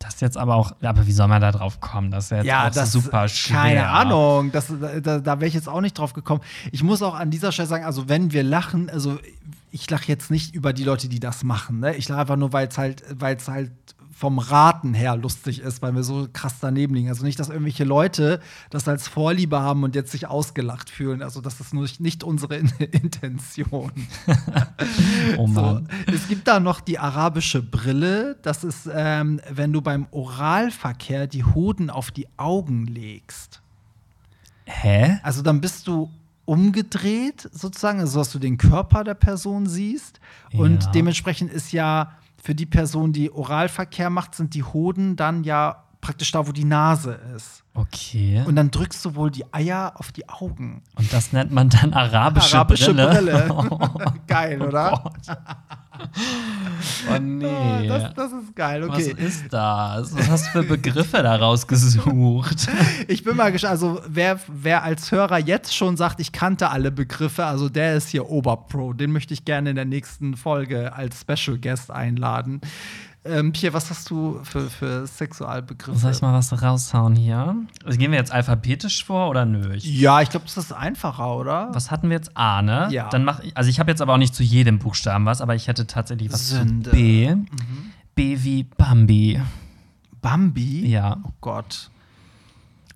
Das 0.00 0.14
ist 0.14 0.22
jetzt 0.22 0.38
aber 0.38 0.54
auch, 0.54 0.72
aber 0.82 1.06
wie 1.06 1.12
soll 1.12 1.28
man 1.28 1.42
da 1.42 1.52
drauf 1.52 1.78
kommen? 1.78 2.10
Das 2.10 2.24
ist 2.24 2.30
ja 2.30 2.64
jetzt 2.64 2.78
auch 2.78 2.86
super 2.86 3.28
schwer. 3.28 3.56
Keine 3.56 3.88
Ahnung, 3.88 4.50
das, 4.50 4.72
da, 5.02 5.18
da 5.18 5.40
wäre 5.40 5.46
ich 5.46 5.52
jetzt 5.52 5.68
auch 5.68 5.82
nicht 5.82 5.98
drauf 5.98 6.14
gekommen. 6.14 6.40
Ich 6.72 6.82
muss 6.82 7.02
auch 7.02 7.14
an 7.14 7.30
dieser 7.30 7.52
Stelle 7.52 7.68
sagen, 7.68 7.84
also 7.84 8.08
wenn 8.08 8.32
wir 8.32 8.42
lachen, 8.42 8.88
also 8.88 9.18
ich 9.70 9.88
lache 9.90 10.06
jetzt 10.08 10.30
nicht 10.30 10.54
über 10.54 10.72
die 10.72 10.84
Leute, 10.84 11.08
die 11.08 11.20
das 11.20 11.44
machen. 11.44 11.80
Ne? 11.80 11.94
Ich 11.96 12.08
lache 12.08 12.22
einfach 12.22 12.36
nur, 12.36 12.54
weil 12.54 12.68
es 12.68 12.78
halt, 12.78 13.04
weil 13.12 13.36
es 13.36 13.46
halt 13.46 13.72
vom 14.20 14.38
Raten 14.38 14.92
her 14.92 15.16
lustig 15.16 15.60
ist, 15.60 15.80
weil 15.80 15.94
wir 15.94 16.02
so 16.02 16.28
krass 16.30 16.56
daneben 16.60 16.94
liegen. 16.94 17.08
Also 17.08 17.24
nicht, 17.24 17.40
dass 17.40 17.48
irgendwelche 17.48 17.84
Leute 17.84 18.40
das 18.68 18.86
als 18.86 19.08
Vorliebe 19.08 19.60
haben 19.60 19.82
und 19.82 19.94
jetzt 19.94 20.12
sich 20.12 20.26
ausgelacht 20.26 20.90
fühlen. 20.90 21.22
Also 21.22 21.40
das 21.40 21.58
ist 21.58 21.72
nur 21.72 21.88
nicht 22.00 22.22
unsere 22.22 22.56
In 22.56 22.66
Intention. 22.92 23.90
Oh 25.38 25.46
So, 25.46 25.52
Mann. 25.62 25.88
es 26.06 26.28
gibt 26.28 26.46
da 26.48 26.60
noch 26.60 26.80
die 26.80 26.98
arabische 26.98 27.62
Brille. 27.62 28.36
Das 28.42 28.62
ist, 28.62 28.88
ähm, 28.92 29.40
wenn 29.50 29.72
du 29.72 29.80
beim 29.80 30.06
Oralverkehr 30.10 31.26
die 31.26 31.44
Hoden 31.44 31.88
auf 31.88 32.10
die 32.10 32.26
Augen 32.36 32.86
legst. 32.86 33.62
Hä? 34.66 35.18
Also 35.22 35.40
dann 35.40 35.62
bist 35.62 35.86
du 35.86 36.10
umgedreht 36.44 37.48
sozusagen, 37.52 38.00
also 38.00 38.18
dass 38.18 38.32
du 38.32 38.38
den 38.38 38.58
Körper 38.58 39.02
der 39.04 39.14
Person 39.14 39.66
siehst. 39.66 40.20
Und 40.52 40.84
Ja. 40.84 40.90
dementsprechend 40.90 41.50
ist 41.52 41.72
ja 41.72 42.12
für 42.42 42.54
die 42.54 42.66
Person, 42.66 43.12
die 43.12 43.30
Oralverkehr 43.30 44.10
macht, 44.10 44.34
sind 44.34 44.54
die 44.54 44.62
Hoden 44.62 45.16
dann 45.16 45.44
ja 45.44 45.84
praktisch 46.00 46.32
da, 46.32 46.46
wo 46.46 46.52
die 46.52 46.64
Nase 46.64 47.20
ist. 47.36 47.59
Okay. 47.74 48.42
Und 48.46 48.56
dann 48.56 48.70
drückst 48.70 49.04
du 49.04 49.14
wohl 49.14 49.30
die 49.30 49.44
Eier 49.52 49.92
auf 49.94 50.10
die 50.12 50.28
Augen. 50.28 50.82
Und 50.96 51.12
das 51.12 51.32
nennt 51.32 51.52
man 51.52 51.68
dann 51.68 51.92
arabische, 51.92 52.56
Arabische 52.56 52.92
Brille. 52.92 53.46
Brille. 53.46 54.12
Geil, 54.26 54.60
oder? 54.60 55.02
Gott. 55.02 55.36
Oh 57.10 57.18
nee. 57.18 57.88
das, 57.88 58.14
das 58.14 58.32
ist 58.32 58.54
geil, 58.54 58.88
Was 58.88 58.96
okay. 58.96 59.14
ist 59.18 59.52
das? 59.52 60.16
Was 60.16 60.28
hast 60.30 60.46
du 60.46 60.50
für 60.50 60.62
Begriffe 60.62 61.22
da 61.22 61.36
rausgesucht? 61.36 62.68
Ich 63.08 63.24
bin 63.24 63.36
mal 63.36 63.50
gespannt, 63.52 63.72
also 63.72 64.00
wer, 64.06 64.38
wer 64.46 64.82
als 64.82 65.10
Hörer 65.10 65.38
jetzt 65.38 65.74
schon 65.74 65.96
sagt, 65.96 66.20
ich 66.20 66.32
kannte 66.32 66.70
alle 66.70 66.90
Begriffe, 66.90 67.44
also 67.44 67.68
der 67.68 67.96
ist 67.96 68.08
hier 68.08 68.28
Oberpro. 68.28 68.92
Den 68.92 69.12
möchte 69.12 69.34
ich 69.34 69.44
gerne 69.44 69.70
in 69.70 69.76
der 69.76 69.84
nächsten 69.84 70.36
Folge 70.36 70.92
als 70.92 71.20
Special 71.20 71.58
Guest 71.58 71.90
einladen. 71.90 72.60
Ähm, 73.22 73.52
Pierre, 73.52 73.74
was 73.74 73.90
hast 73.90 74.08
du 74.08 74.40
für, 74.44 74.70
für 74.70 75.06
Sexualbegriffe? 75.06 75.98
Soll 75.98 76.12
ich 76.12 76.22
mal 76.22 76.32
was 76.32 76.62
raushauen 76.62 77.14
hier? 77.16 77.54
Also 77.84 77.98
gehen 77.98 78.12
wir 78.12 78.18
jetzt 78.18 78.32
alphabetisch 78.32 79.04
vor 79.04 79.28
oder 79.28 79.44
nö? 79.44 79.74
Ich, 79.74 79.84
ja, 79.84 80.22
ich 80.22 80.30
glaube, 80.30 80.46
das 80.46 80.56
ist 80.56 80.72
einfacher, 80.72 81.36
oder? 81.36 81.68
was 81.72 81.90
hatten 81.90 82.08
wir 82.08 82.16
jetzt? 82.16 82.34
A, 82.34 82.62
ne? 82.62 82.88
Ja. 82.90 83.10
Dann 83.10 83.24
mach 83.24 83.40
ich, 83.40 83.54
also 83.54 83.68
ich 83.68 83.78
habe 83.78 83.90
jetzt 83.90 84.00
aber 84.00 84.14
auch 84.14 84.18
nicht 84.18 84.34
zu 84.34 84.42
jedem 84.42 84.78
Buchstaben 84.78 85.26
was, 85.26 85.42
aber 85.42 85.54
ich 85.54 85.68
hätte 85.68 85.86
tatsächlich 85.86 86.32
was 86.32 86.48
Sünde. 86.48 86.90
zu 86.90 86.96
B. 86.96 87.34
B 88.14 88.38
wie 88.42 88.64
Bambi. 88.64 89.40
Bambi? 90.22 90.86
Ja. 90.88 91.18
Oh 91.22 91.32
Gott. 91.42 91.90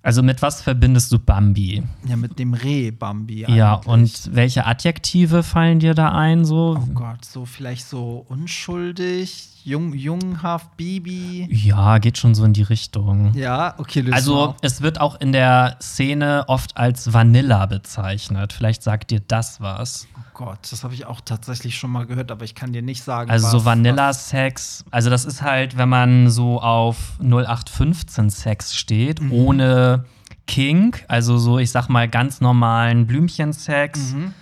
Also 0.01 0.21
mit 0.21 0.41
was 0.41 0.61
verbindest 0.61 1.11
du 1.11 1.19
Bambi? 1.19 1.81
Ja, 2.07 2.15
mit 2.15 2.37
dem 2.37 2.53
Reh 2.53 2.91
Bambi. 2.91 3.45
Ja, 3.47 3.75
eigentlich. 3.75 3.87
und 3.87 4.35
welche 4.35 4.65
Adjektive 4.65 5.41
fallen 5.41 5.79
dir 5.79 5.95
da 5.95 6.11
ein? 6.11 6.45
So? 6.45 6.77
Oh 6.79 6.93
Gott, 6.93 7.25
so 7.25 7.45
vielleicht 7.45 7.87
so 7.87 8.25
unschuldig, 8.29 9.54
jung, 9.65 9.93
junghaft, 9.93 10.77
Bibi. 10.77 11.47
Ja, 11.51 11.97
geht 11.97 12.17
schon 12.17 12.35
so 12.35 12.43
in 12.45 12.53
die 12.53 12.61
Richtung. 12.61 13.33
Ja, 13.33 13.73
okay, 13.79 14.05
Also 14.11 14.55
es 14.61 14.81
wird 14.81 15.01
auch 15.01 15.19
in 15.19 15.31
der 15.31 15.77
Szene 15.81 16.45
oft 16.47 16.77
als 16.77 17.13
Vanilla 17.13 17.65
bezeichnet. 17.65 18.53
Vielleicht 18.53 18.83
sagt 18.83 19.09
dir 19.11 19.19
das 19.27 19.59
was. 19.61 20.07
Oh 20.15 20.21
Gott, 20.35 20.59
das 20.69 20.83
habe 20.83 20.93
ich 20.93 21.05
auch 21.05 21.19
tatsächlich 21.21 21.77
schon 21.77 21.89
mal 21.91 22.05
gehört, 22.05 22.31
aber 22.31 22.45
ich 22.45 22.53
kann 22.55 22.73
dir 22.73 22.81
nicht 22.83 23.03
sagen, 23.03 23.31
Also 23.31 23.45
was, 23.45 23.51
so 23.51 23.65
Vanilla-Sex. 23.65 24.85
Also 24.91 25.09
das 25.09 25.25
ist 25.25 25.41
halt, 25.41 25.77
wenn 25.77 25.89
man 25.89 26.29
so 26.29 26.61
auf 26.61 27.17
0815-Sex 27.21 28.75
steht, 28.75 29.21
Mhm. 29.21 29.31
ohne 29.31 30.05
Kink, 30.47 31.05
also 31.07 31.37
so, 31.37 31.57
ich 31.57 31.71
sag 31.71 31.87
mal, 31.89 32.07
ganz 32.07 32.39
normalen 32.41 33.07
Blümchensex, 33.07 34.13
Mhm. 34.13 34.33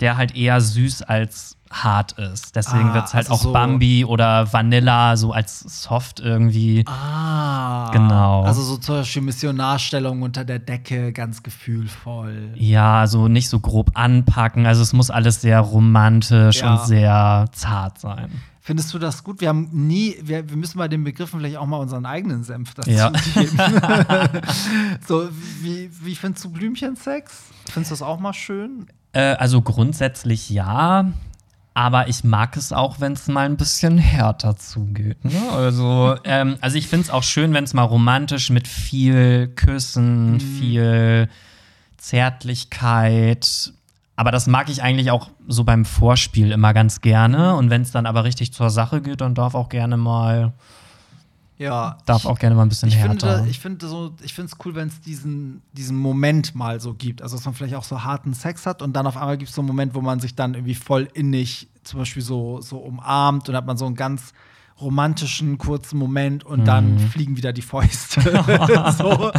der 0.00 0.16
halt 0.16 0.34
eher 0.34 0.60
süß 0.60 1.02
als 1.02 1.56
hart 1.72 2.12
ist. 2.12 2.54
Deswegen 2.54 2.90
Ah, 2.90 2.94
wird 2.94 3.06
es 3.06 3.14
halt 3.14 3.26
also 3.30 3.34
auch 3.34 3.42
so- 3.44 3.52
Bambi 3.52 4.04
oder 4.04 4.52
Vanilla 4.52 5.16
so 5.16 5.32
als 5.32 5.60
soft 5.82 6.20
irgendwie. 6.20 6.84
Ah, 6.86 7.90
Genau. 7.92 8.42
Also 8.44 8.62
so 8.62 8.76
zum 8.76 8.96
Beispiel 8.96 9.22
Missionarstellung 9.22 10.22
unter 10.22 10.44
der 10.44 10.58
Decke, 10.58 11.12
ganz 11.12 11.42
gefühlvoll. 11.42 12.50
Ja, 12.54 13.06
so 13.06 13.28
nicht 13.28 13.48
so 13.48 13.60
grob 13.60 13.90
anpacken. 13.94 14.66
Also 14.66 14.82
es 14.82 14.92
muss 14.92 15.10
alles 15.10 15.40
sehr 15.40 15.60
romantisch 15.60 16.60
Ja. 16.60 16.72
und 16.74 16.86
sehr 16.86 17.46
zart 17.52 17.98
sein. 17.98 18.30
Findest 18.64 18.94
du 18.94 18.98
das 19.00 19.24
gut? 19.24 19.40
Wir 19.40 19.48
haben 19.48 19.68
nie, 19.72 20.14
wir, 20.22 20.48
wir 20.48 20.56
müssen 20.56 20.78
bei 20.78 20.86
den 20.86 21.02
Begriffen 21.02 21.40
vielleicht 21.40 21.56
auch 21.56 21.66
mal 21.66 21.78
unseren 21.78 22.06
eigenen 22.06 22.44
Senf 22.44 22.74
dazu 22.74 22.90
Ja. 22.90 23.10
geben. 23.34 23.58
so, 25.06 25.28
wie, 25.60 25.90
wie 26.02 26.14
findest 26.14 26.44
du 26.44 26.50
Blümchensex? 26.50 27.32
Findest 27.70 27.90
du 27.90 27.94
das 27.94 28.02
auch 28.02 28.20
mal 28.20 28.32
schön? 28.32 28.86
Äh, 29.12 29.34
also 29.34 29.60
grundsätzlich 29.62 30.48
ja. 30.50 31.06
Aber 31.74 32.08
ich 32.08 32.22
mag 32.22 32.56
es 32.56 32.72
auch, 32.72 33.00
wenn 33.00 33.12
es 33.12 33.28
mal 33.28 33.46
ein 33.46 33.56
bisschen 33.56 33.96
härter 33.96 34.56
zugeht. 34.56 35.24
Ne? 35.24 35.40
Also, 35.52 36.16
ähm, 36.24 36.56
also 36.60 36.76
ich 36.76 36.86
finde 36.86 37.04
es 37.04 37.10
auch 37.10 37.22
schön, 37.22 37.54
wenn 37.54 37.64
es 37.64 37.72
mal 37.72 37.84
romantisch 37.84 38.50
mit 38.50 38.68
viel 38.68 39.48
Küssen, 39.48 40.38
viel 40.40 41.28
Zärtlichkeit. 41.96 43.72
Aber 44.16 44.30
das 44.30 44.46
mag 44.46 44.68
ich 44.68 44.82
eigentlich 44.82 45.10
auch 45.10 45.30
so 45.48 45.64
beim 45.64 45.84
Vorspiel 45.84 46.52
immer 46.52 46.74
ganz 46.74 47.00
gerne. 47.00 47.56
Und 47.56 47.70
wenn 47.70 47.82
es 47.82 47.90
dann 47.90 48.06
aber 48.06 48.24
richtig 48.24 48.52
zur 48.52 48.68
Sache 48.68 49.00
geht, 49.00 49.22
dann 49.22 49.34
darf 49.34 49.54
auch 49.54 49.70
gerne 49.70 49.96
mal, 49.96 50.52
Ja. 51.62 51.98
darf 52.06 52.26
auch 52.26 52.38
gerne 52.38 52.54
mal 52.56 52.62
ein 52.62 52.68
bisschen 52.68 52.88
Ich 52.88 52.96
härter. 52.96 53.36
finde, 53.36 53.50
ich 53.50 53.60
finde 53.60 53.86
so, 53.86 54.14
ich 54.22 54.34
finde 54.34 54.52
es 54.52 54.64
cool, 54.64 54.74
wenn 54.74 54.88
es 54.88 55.00
diesen, 55.00 55.62
diesen 55.72 55.96
Moment 55.96 56.54
mal 56.54 56.80
so 56.80 56.94
gibt. 56.94 57.22
Also, 57.22 57.36
dass 57.36 57.44
man 57.44 57.54
vielleicht 57.54 57.74
auch 57.74 57.84
so 57.84 58.04
harten 58.04 58.34
Sex 58.34 58.66
hat 58.66 58.82
und 58.82 58.94
dann 58.94 59.06
auf 59.06 59.16
einmal 59.16 59.38
gibt 59.38 59.50
es 59.50 59.54
so 59.54 59.62
einen 59.62 59.68
Moment, 59.68 59.94
wo 59.94 60.00
man 60.00 60.20
sich 60.20 60.34
dann 60.34 60.54
irgendwie 60.54 60.74
voll 60.74 61.08
innig 61.14 61.68
zum 61.84 62.00
Beispiel 62.00 62.22
so, 62.22 62.60
so 62.60 62.78
umarmt 62.78 63.48
und 63.48 63.56
hat 63.56 63.66
man 63.66 63.76
so 63.76 63.86
einen 63.86 63.96
ganz 63.96 64.32
romantischen, 64.80 65.58
kurzen 65.58 65.98
Moment 65.98 66.44
und 66.44 66.64
dann 66.64 66.98
fliegen 66.98 67.36
wieder 67.36 67.52
die 67.52 67.62
Fäuste. 67.62 68.20
so. 68.98 69.30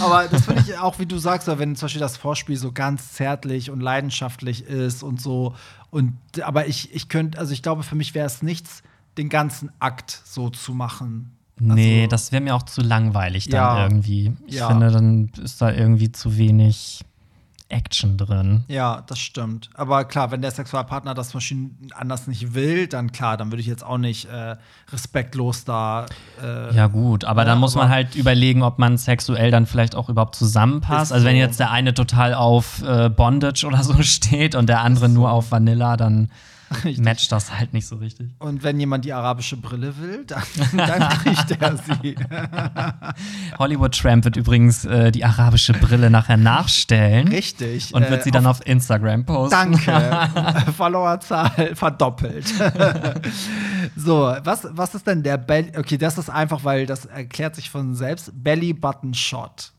Aber 0.00 0.28
das 0.28 0.46
finde 0.46 0.62
ich 0.66 0.78
auch, 0.78 0.98
wie 0.98 1.06
du 1.06 1.18
sagst, 1.18 1.46
wenn 1.46 1.76
zum 1.76 1.86
Beispiel 1.86 2.00
das 2.00 2.16
Vorspiel 2.16 2.56
so 2.56 2.72
ganz 2.72 3.12
zärtlich 3.12 3.70
und 3.70 3.80
leidenschaftlich 3.80 4.64
ist 4.64 5.02
und 5.02 5.20
so. 5.20 5.54
Und 5.90 6.14
aber 6.42 6.66
ich, 6.66 6.92
ich 6.94 7.08
könnte, 7.08 7.38
also 7.38 7.52
ich 7.52 7.62
glaube, 7.62 7.82
für 7.82 7.94
mich 7.94 8.14
wäre 8.14 8.26
es 8.26 8.42
nichts, 8.42 8.82
den 9.16 9.28
ganzen 9.28 9.70
Akt 9.78 10.20
so 10.24 10.50
zu 10.50 10.74
machen. 10.74 11.33
Nee, 11.60 12.02
Also- 12.02 12.10
das 12.10 12.32
wäre 12.32 12.42
mir 12.42 12.54
auch 12.54 12.64
zu 12.64 12.80
langweilig 12.82 13.48
dann 13.48 13.76
Ja. 13.76 13.82
irgendwie. 13.84 14.32
Ich 14.46 14.56
Ja. 14.56 14.68
finde, 14.68 14.90
dann 14.90 15.30
ist 15.42 15.60
da 15.62 15.70
irgendwie 15.70 16.10
zu 16.12 16.36
wenig 16.36 17.00
Action 17.70 18.18
drin. 18.18 18.64
Ja, 18.68 19.02
das 19.06 19.18
stimmt. 19.18 19.70
Aber 19.74 20.04
klar, 20.04 20.30
wenn 20.30 20.42
der 20.42 20.50
Sexualpartner 20.50 21.14
das 21.14 21.32
Beispiel 21.32 21.70
anders 21.94 22.26
nicht 22.26 22.54
will, 22.54 22.86
dann 22.86 23.10
klar, 23.10 23.36
dann 23.36 23.50
würde 23.50 23.62
ich 23.62 23.66
jetzt 23.66 23.82
auch 23.84 23.96
nicht 23.98 24.26
äh, 24.26 24.56
respektlos 24.92 25.64
da. 25.64 26.06
Äh, 26.42 26.74
Ja, 26.76 26.86
gut, 26.88 27.24
aber 27.24 27.42
Ja, 27.42 27.46
dann 27.46 27.58
muss 27.58 27.74
man 27.74 27.86
aber- 27.86 27.94
halt 27.94 28.14
überlegen, 28.16 28.62
ob 28.62 28.78
man 28.78 28.96
sexuell 28.98 29.50
dann 29.50 29.66
vielleicht 29.66 29.94
auch 29.96 30.08
überhaupt 30.08 30.36
zusammenpasst. 30.36 31.12
Also, 31.12 31.24
wenn 31.26 31.36
so. 31.36 31.40
jetzt 31.40 31.58
der 31.58 31.70
eine 31.70 31.94
total 31.94 32.34
auf 32.34 32.82
äh, 32.82 33.08
Bondage 33.08 33.64
oder 33.66 33.82
so 33.82 33.94
steht 34.02 34.54
und 34.54 34.68
der 34.68 34.82
andere 34.82 35.08
nur 35.08 35.30
auf 35.32 35.50
Vanilla, 35.50 35.96
dann 35.96 36.30
Richtig. 36.84 37.04
matcht 37.04 37.30
das 37.32 37.52
halt 37.52 37.72
nicht 37.72 37.86
so 37.86 37.96
richtig. 37.96 38.30
Und 38.38 38.62
wenn 38.62 38.78
jemand 38.80 39.04
die 39.04 39.12
arabische 39.12 39.56
Brille 39.56 39.96
will, 39.98 40.24
dann, 40.24 40.42
dann 40.76 41.08
kriegt 41.18 41.50
er 41.50 41.76
sie. 41.76 42.14
Hollywood 43.58 43.96
Tramp 43.96 44.24
wird 44.24 44.36
übrigens 44.36 44.84
äh, 44.84 45.12
die 45.12 45.24
arabische 45.24 45.72
Brille 45.72 46.10
nachher 46.10 46.36
nachstellen. 46.36 47.28
Richtig. 47.28 47.94
Und 47.94 48.08
wird 48.08 48.20
äh, 48.20 48.24
sie 48.24 48.30
dann 48.30 48.46
auf 48.46 48.66
Instagram 48.66 49.24
posten. 49.26 49.50
Danke. 49.50 50.72
Followerzahl 50.76 51.74
verdoppelt. 51.74 52.46
so, 53.96 54.34
was, 54.42 54.66
was 54.70 54.94
ist 54.94 55.06
denn 55.06 55.22
der 55.22 55.38
Belly? 55.38 55.72
Okay, 55.76 55.98
das 55.98 56.18
ist 56.18 56.30
einfach, 56.30 56.64
weil 56.64 56.86
das 56.86 57.04
erklärt 57.04 57.54
sich 57.54 57.70
von 57.70 57.94
selbst. 57.94 58.32
Belly 58.34 58.72
Button 58.72 59.14
Shot. 59.14 59.73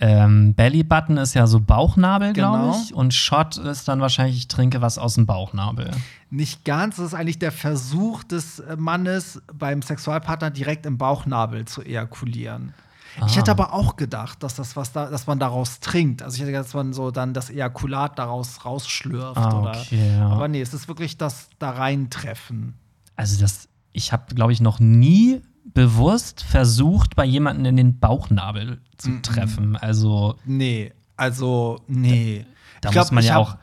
Ähm, 0.00 0.54
Belly 0.54 0.82
Button 0.82 1.16
ist 1.16 1.34
ja 1.34 1.46
so 1.46 1.60
Bauchnabel, 1.60 2.32
glaube 2.32 2.58
Genau. 2.58 2.80
ich. 2.82 2.94
Und 2.94 3.14
Shot 3.14 3.56
ist 3.56 3.86
dann 3.88 4.00
wahrscheinlich, 4.00 4.36
ich 4.36 4.48
trinke 4.48 4.80
was 4.80 4.98
aus 4.98 5.14
dem 5.14 5.26
Bauchnabel. 5.26 5.90
Nicht 6.30 6.64
ganz. 6.64 6.96
Das 6.96 7.06
ist 7.06 7.14
eigentlich 7.14 7.38
der 7.38 7.52
Versuch 7.52 8.24
des 8.24 8.58
äh, 8.60 8.76
Mannes, 8.76 9.40
beim 9.52 9.82
Sexualpartner 9.82 10.50
direkt 10.50 10.84
im 10.86 10.98
Bauchnabel 10.98 11.64
zu 11.66 11.82
ejakulieren. 11.82 12.74
Ich 13.16 13.22
Ah. 13.22 13.36
hätte 13.36 13.52
aber 13.52 13.72
auch 13.72 13.94
gedacht, 13.94 14.42
dass 14.42 14.56
das 14.56 14.74
was 14.74 14.90
da, 14.90 15.06
dass 15.08 15.28
man 15.28 15.38
daraus 15.38 15.78
trinkt. 15.78 16.20
Also 16.22 16.34
ich 16.34 16.40
hätte 16.40 16.50
gedacht, 16.50 16.66
dass 16.66 16.74
man 16.74 16.92
so 16.92 17.12
dann 17.12 17.32
das 17.32 17.48
Ejakulat 17.50 18.18
daraus 18.18 18.64
rausschlürft 18.64 19.36
Ah, 19.38 19.60
oder. 19.60 19.70
okay, 19.80 20.16
ja. 20.16 20.26
Aber 20.30 20.48
nee, 20.48 20.60
es 20.60 20.74
ist 20.74 20.88
wirklich 20.88 21.16
das 21.16 21.48
da 21.60 21.70
reintreffen. 21.70 22.74
Also 23.14 23.40
das, 23.40 23.68
ich 23.92 24.12
habe, 24.12 24.34
glaube 24.34 24.52
ich, 24.52 24.60
noch 24.60 24.80
nie 24.80 25.40
bewusst 25.74 26.42
versucht, 26.42 27.16
bei 27.16 27.24
jemandem 27.24 27.66
in 27.66 27.76
den 27.76 27.98
Bauchnabel 27.98 28.80
zu 28.96 29.20
treffen. 29.22 29.76
Also 29.76 30.36
Nee, 30.44 30.92
also 31.16 31.80
nee. 31.88 32.46
da 32.80 32.88
Ich 32.88 32.92
glaub, 32.92 33.04
muss 33.06 33.12
man 33.12 33.24
ja 33.24 33.34
hab- 33.34 33.40
auch. 33.42 33.56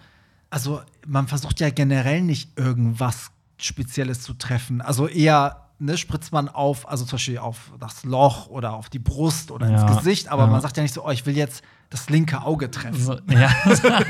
Also 0.49 0.81
man 1.07 1.27
versucht 1.27 1.59
ja 1.61 1.69
generell 1.69 2.21
nicht 2.21 2.57
irgendwas 2.57 3.31
Spezielles 3.57 4.21
zu 4.21 4.33
treffen. 4.33 4.81
Also 4.81 5.07
eher 5.07 5.67
ne, 5.79 5.97
spritzt 5.97 6.33
man 6.33 6.49
auf, 6.49 6.87
also 6.89 7.05
zum 7.05 7.15
Beispiel 7.15 7.37
auf 7.37 7.71
das 7.79 8.03
Loch 8.03 8.47
oder 8.47 8.73
auf 8.73 8.89
die 8.89 8.99
Brust 8.99 9.49
oder 9.51 9.69
Ja, 9.69 9.81
ins 9.87 9.97
Gesicht, 9.97 10.27
aber 10.27 10.43
ja. 10.43 10.49
man 10.49 10.61
sagt 10.61 10.75
ja 10.77 10.83
nicht 10.83 10.93
so, 10.93 11.05
oh, 11.05 11.09
ich 11.11 11.25
will 11.25 11.37
jetzt 11.37 11.63
das 11.91 12.09
linke 12.09 12.41
Auge 12.41 12.71
treffen. 12.71 12.99
So, 12.99 13.17
ja. 13.29 13.49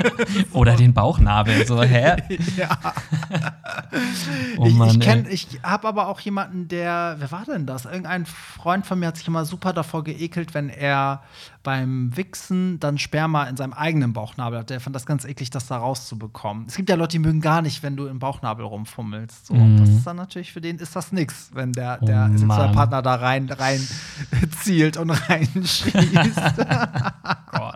Oder 0.52 0.76
den 0.76 0.94
Bauchnabel. 0.94 1.66
So, 1.66 1.82
hä? 1.82 2.16
ja. 2.56 2.78
Oh 4.58 4.66
ich 4.66 4.74
Mann, 4.74 4.88
ich, 4.90 4.98
kenn- 5.00 5.26
ey. 5.26 5.32
ich 5.32 5.48
habe 5.62 5.88
aber 5.88 6.08
auch 6.08 6.20
jemanden, 6.20 6.68
der, 6.68 7.16
wer 7.18 7.30
war 7.32 7.44
denn 7.44 7.66
das? 7.66 7.84
Irgendein 7.84 8.24
Freund 8.26 8.86
von 8.86 8.98
mir 8.98 9.06
hat 9.08 9.16
sich 9.16 9.26
immer 9.28 9.44
super 9.44 9.72
davor 9.72 10.04
geekelt, 10.04 10.54
wenn 10.54 10.68
er 10.68 11.22
beim 11.62 12.14
Wichsen 12.16 12.80
dann 12.80 12.98
Sperma 12.98 13.44
in 13.44 13.56
seinem 13.56 13.72
eigenen 13.72 14.12
Bauchnabel 14.12 14.60
hat. 14.60 14.70
Der 14.70 14.80
fand 14.80 14.94
das 14.96 15.06
ganz 15.06 15.24
eklig, 15.24 15.50
das 15.50 15.66
da 15.66 15.76
rauszubekommen. 15.78 16.66
Es 16.68 16.74
gibt 16.76 16.88
ja 16.90 16.96
Leute, 16.96 17.12
die 17.12 17.18
mögen 17.18 17.40
gar 17.40 17.62
nicht, 17.62 17.82
wenn 17.82 17.96
du 17.96 18.06
im 18.06 18.18
Bauchnabel 18.18 18.64
rumfummelst. 18.64 19.46
So, 19.46 19.54
Mhm. 19.54 19.78
Das 19.78 19.88
ist 19.88 20.06
dann 20.06 20.16
natürlich 20.16 20.52
für 20.52 20.60
den 20.60 20.76
ist 20.78 20.94
das 20.96 21.12
nix, 21.12 21.50
wenn 21.54 21.72
der, 21.72 21.98
Oh 22.00 22.06
der. 22.06 22.30
Sexualpartner 22.36 23.02
da 23.02 23.14
rein, 23.16 23.48
rein 23.50 23.86
zielt 24.62 24.96
und 24.96 25.10
reinschießt. 25.10 25.92
Gott. 27.52 27.71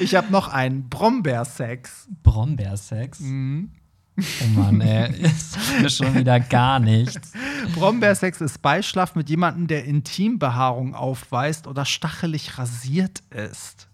Ich 0.00 0.14
habe 0.14 0.30
noch 0.30 0.48
einen 0.48 0.88
Brombeersex. 0.88 2.08
Brombeersex. 2.22 3.20
Mhm. 3.20 3.70
Oh 4.18 4.60
Mann, 4.60 4.80
ey. 4.80 5.22
Das 5.22 5.52
sagt 5.52 5.82
mir 5.82 5.90
schon 5.90 6.14
wieder 6.14 6.40
gar 6.40 6.78
nichts. 6.78 7.32
Brombeersex 7.74 8.40
ist 8.40 8.60
Beischlaf 8.60 9.14
mit 9.14 9.30
jemandem, 9.30 9.66
der 9.66 9.84
Intimbehaarung 9.84 10.94
aufweist 10.94 11.66
oder 11.66 11.84
stachelig 11.84 12.58
rasiert 12.58 13.20
ist. 13.30 13.88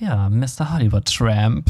Ja, 0.00 0.28
Mr. 0.28 0.72
Hollywood 0.72 1.04
Tramp. 1.06 1.68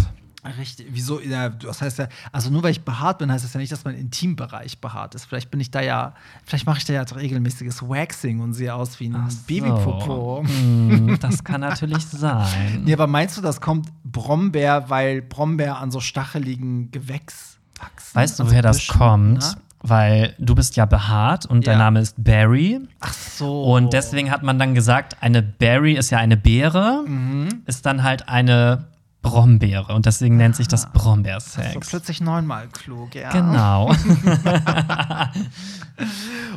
Richtig. 0.59 0.87
Wieso? 0.91 1.21
Ja, 1.21 1.49
das 1.49 1.83
heißt 1.83 1.99
ja, 1.99 2.09
also 2.33 2.51
nur 2.51 2.63
weil 2.63 2.71
ich 2.71 2.83
behaart 2.83 3.19
bin, 3.19 3.31
heißt 3.31 3.45
das 3.45 3.53
ja 3.53 3.61
nicht, 3.61 3.73
dass 3.73 3.85
mein 3.85 3.97
Intimbereich 3.97 4.79
behaart 4.81 5.15
ist. 5.15 5.25
Vielleicht 5.27 5.51
bin 5.51 5.61
ich 5.61 5.71
da 5.71 5.81
ja, 5.81 6.15
vielleicht 6.45 6.67
mache 6.67 6.79
ich 6.79 6.85
da 6.85 6.93
ja 6.95 7.03
regelmäßiges 7.03 7.83
Waxing 7.83 8.41
und 8.41 8.55
sehe 8.55 8.75
aus 8.75 8.99
wie 9.01 9.09
ein 9.09 9.29
so. 9.31 9.39
Babypopo. 9.47 10.45
Hm, 10.47 11.19
das 11.21 11.45
kann 11.45 11.61
natürlich 11.61 12.05
sein. 12.07 12.83
Nee, 12.85 12.93
aber 12.93 13.07
meinst 13.07 13.37
du, 13.37 13.41
das 13.43 13.61
kommt 13.61 13.89
Brombeer, 14.05 14.89
weil 14.89 15.23
Brombeer 15.23 15.79
an 15.79 15.91
so 15.91 16.01
stacheligen 16.01 16.91
Gewächs 16.91 17.59
wachsen? 17.79 18.15
Weißt 18.15 18.39
du, 18.39 18.43
Also 18.45 18.53
woher 18.53 18.63
das 18.63 18.79
Büschen, 18.79 18.99
kommt? 18.99 19.39
ne? 19.41 19.55
Weil 19.81 20.35
du 20.41 20.57
bist 20.57 20.75
ja 20.75 20.87
behaart 20.87 21.47
und 21.47 21.67
dein 21.69 21.75
Ja. 21.75 21.85
Name 21.85 22.01
ist 22.01 22.17
Barry. 22.23 22.81
Ach 22.99 23.13
so. 23.13 23.63
Und 23.63 23.93
deswegen 23.93 24.29
hat 24.33 24.43
man 24.43 24.59
dann 24.59 24.75
gesagt, 24.75 25.17
eine 25.21 25.41
Berry 25.41 25.93
ist 25.93 26.11
ja 26.11 26.19
eine 26.19 26.37
Beere, 26.37 27.05
Mhm. 27.07 27.63
ist 27.65 27.87
dann 27.87 28.03
halt 28.03 28.29
eine 28.29 28.87
Brombeere. 29.31 29.95
Und 29.95 30.07
deswegen 30.07 30.37
nennt 30.37 30.57
sich 30.57 30.69
das 30.69 30.83
so 30.83 30.89
Brombeersex. 30.93 31.89
plötzlich 31.89 32.21
neunmal 32.21 32.69
klug, 32.69 33.15
ja. 33.15 33.31
Genau. 33.31 33.93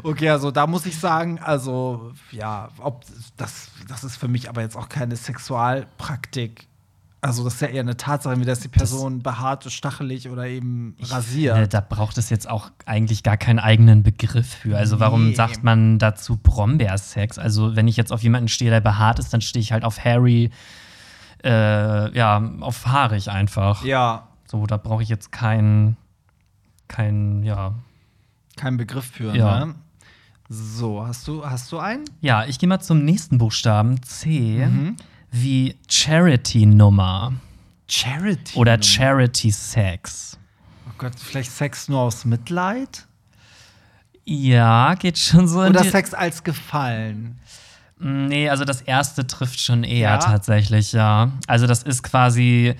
Okay, 0.03 0.29
also 0.29 0.51
da 0.51 0.67
muss 0.67 0.85
ich 0.85 0.97
sagen, 0.99 1.39
also 1.39 2.11
ja, 2.31 2.69
ob 2.79 3.05
das, 3.37 3.69
das 3.87 4.03
ist 4.03 4.17
für 4.17 4.27
mich 4.27 4.49
aber 4.49 4.61
jetzt 4.61 4.75
auch 4.77 4.89
keine 4.89 5.15
Sexualpraktik. 5.15 6.67
Also 7.21 7.43
das 7.43 7.55
ist 7.55 7.61
ja 7.61 7.67
eher 7.67 7.81
eine 7.81 7.97
Tatsache, 7.97 8.39
wie 8.39 8.45
das 8.45 8.61
die 8.61 8.67
Person 8.67 9.21
behaart, 9.21 9.71
stachelig 9.71 10.27
oder 10.29 10.47
eben 10.47 10.95
rasiert. 11.01 11.71
Da 11.71 11.79
braucht 11.81 12.17
es 12.17 12.31
jetzt 12.31 12.49
auch 12.49 12.71
eigentlich 12.85 13.21
gar 13.21 13.37
keinen 13.37 13.59
eigenen 13.59 14.01
Begriff 14.01 14.47
für. 14.55 14.75
Also 14.75 14.99
warum 14.99 15.29
Nee. 15.29 15.35
sagt 15.35 15.63
man 15.63 15.99
dazu 15.99 16.37
Brombeersex? 16.37 17.37
Also 17.37 17.75
wenn 17.75 17.87
ich 17.87 17.95
jetzt 17.97 18.11
auf 18.11 18.23
jemanden 18.23 18.47
stehe, 18.47 18.71
der 18.71 18.81
behaart 18.81 19.19
ist, 19.19 19.31
dann 19.33 19.41
stehe 19.41 19.61
ich 19.61 19.71
halt 19.71 19.83
auf 19.83 20.03
Harry, 20.03 20.49
äh, 21.43 22.15
ja, 22.15 22.41
auf 22.61 22.85
haarig 22.87 23.29
einfach. 23.29 23.83
Ja, 23.83 24.27
So, 24.45 24.65
da 24.67 24.77
brauche 24.77 25.01
ich 25.03 25.09
jetzt 25.09 25.31
keinen, 25.31 25.95
kein, 26.89 27.43
ja. 27.43 27.73
kein 28.57 28.77
Begriff 28.77 29.05
für, 29.05 29.33
Ja. 29.35 29.65
ne? 29.65 29.75
So, 30.49 31.07
hast 31.07 31.25
du, 31.29 31.45
hast 31.45 31.71
du 31.71 31.79
einen? 31.79 32.03
Ja, 32.19 32.43
ich 32.45 32.59
gehe 32.59 32.67
mal 32.67 32.81
zum 32.81 33.05
nächsten 33.05 33.37
Buchstaben, 33.37 34.03
C, 34.03 34.65
Mhm. 34.65 34.97
wie 35.31 35.77
Charity-Nummer 35.89 37.33
Charity. 37.87 38.57
oder. 38.57 38.81
Charity-Sex. 38.83 40.37
Oh 40.89 40.93
Gott, 40.97 41.13
vielleicht 41.17 41.51
Sex 41.51 41.87
nur 41.87 42.01
aus 42.01 42.25
Mitleid? 42.25 43.07
Ja, 44.25 44.93
geht 44.95 45.17
schon 45.17 45.47
so 45.47 45.61
in 45.63 45.69
Oder 45.69 45.83
Sex 45.85 46.13
als 46.13 46.43
Gefallen? 46.43 47.39
Nee, 48.03 48.49
also 48.49 48.65
das 48.65 48.81
erste 48.81 49.27
trifft 49.27 49.59
schon 49.59 49.83
eher 49.83 50.09
Ja? 50.09 50.17
tatsächlich, 50.17 50.91
ja. 50.91 51.31
Also 51.47 51.67
das 51.67 51.83
ist 51.83 52.01
quasi, 52.01 52.73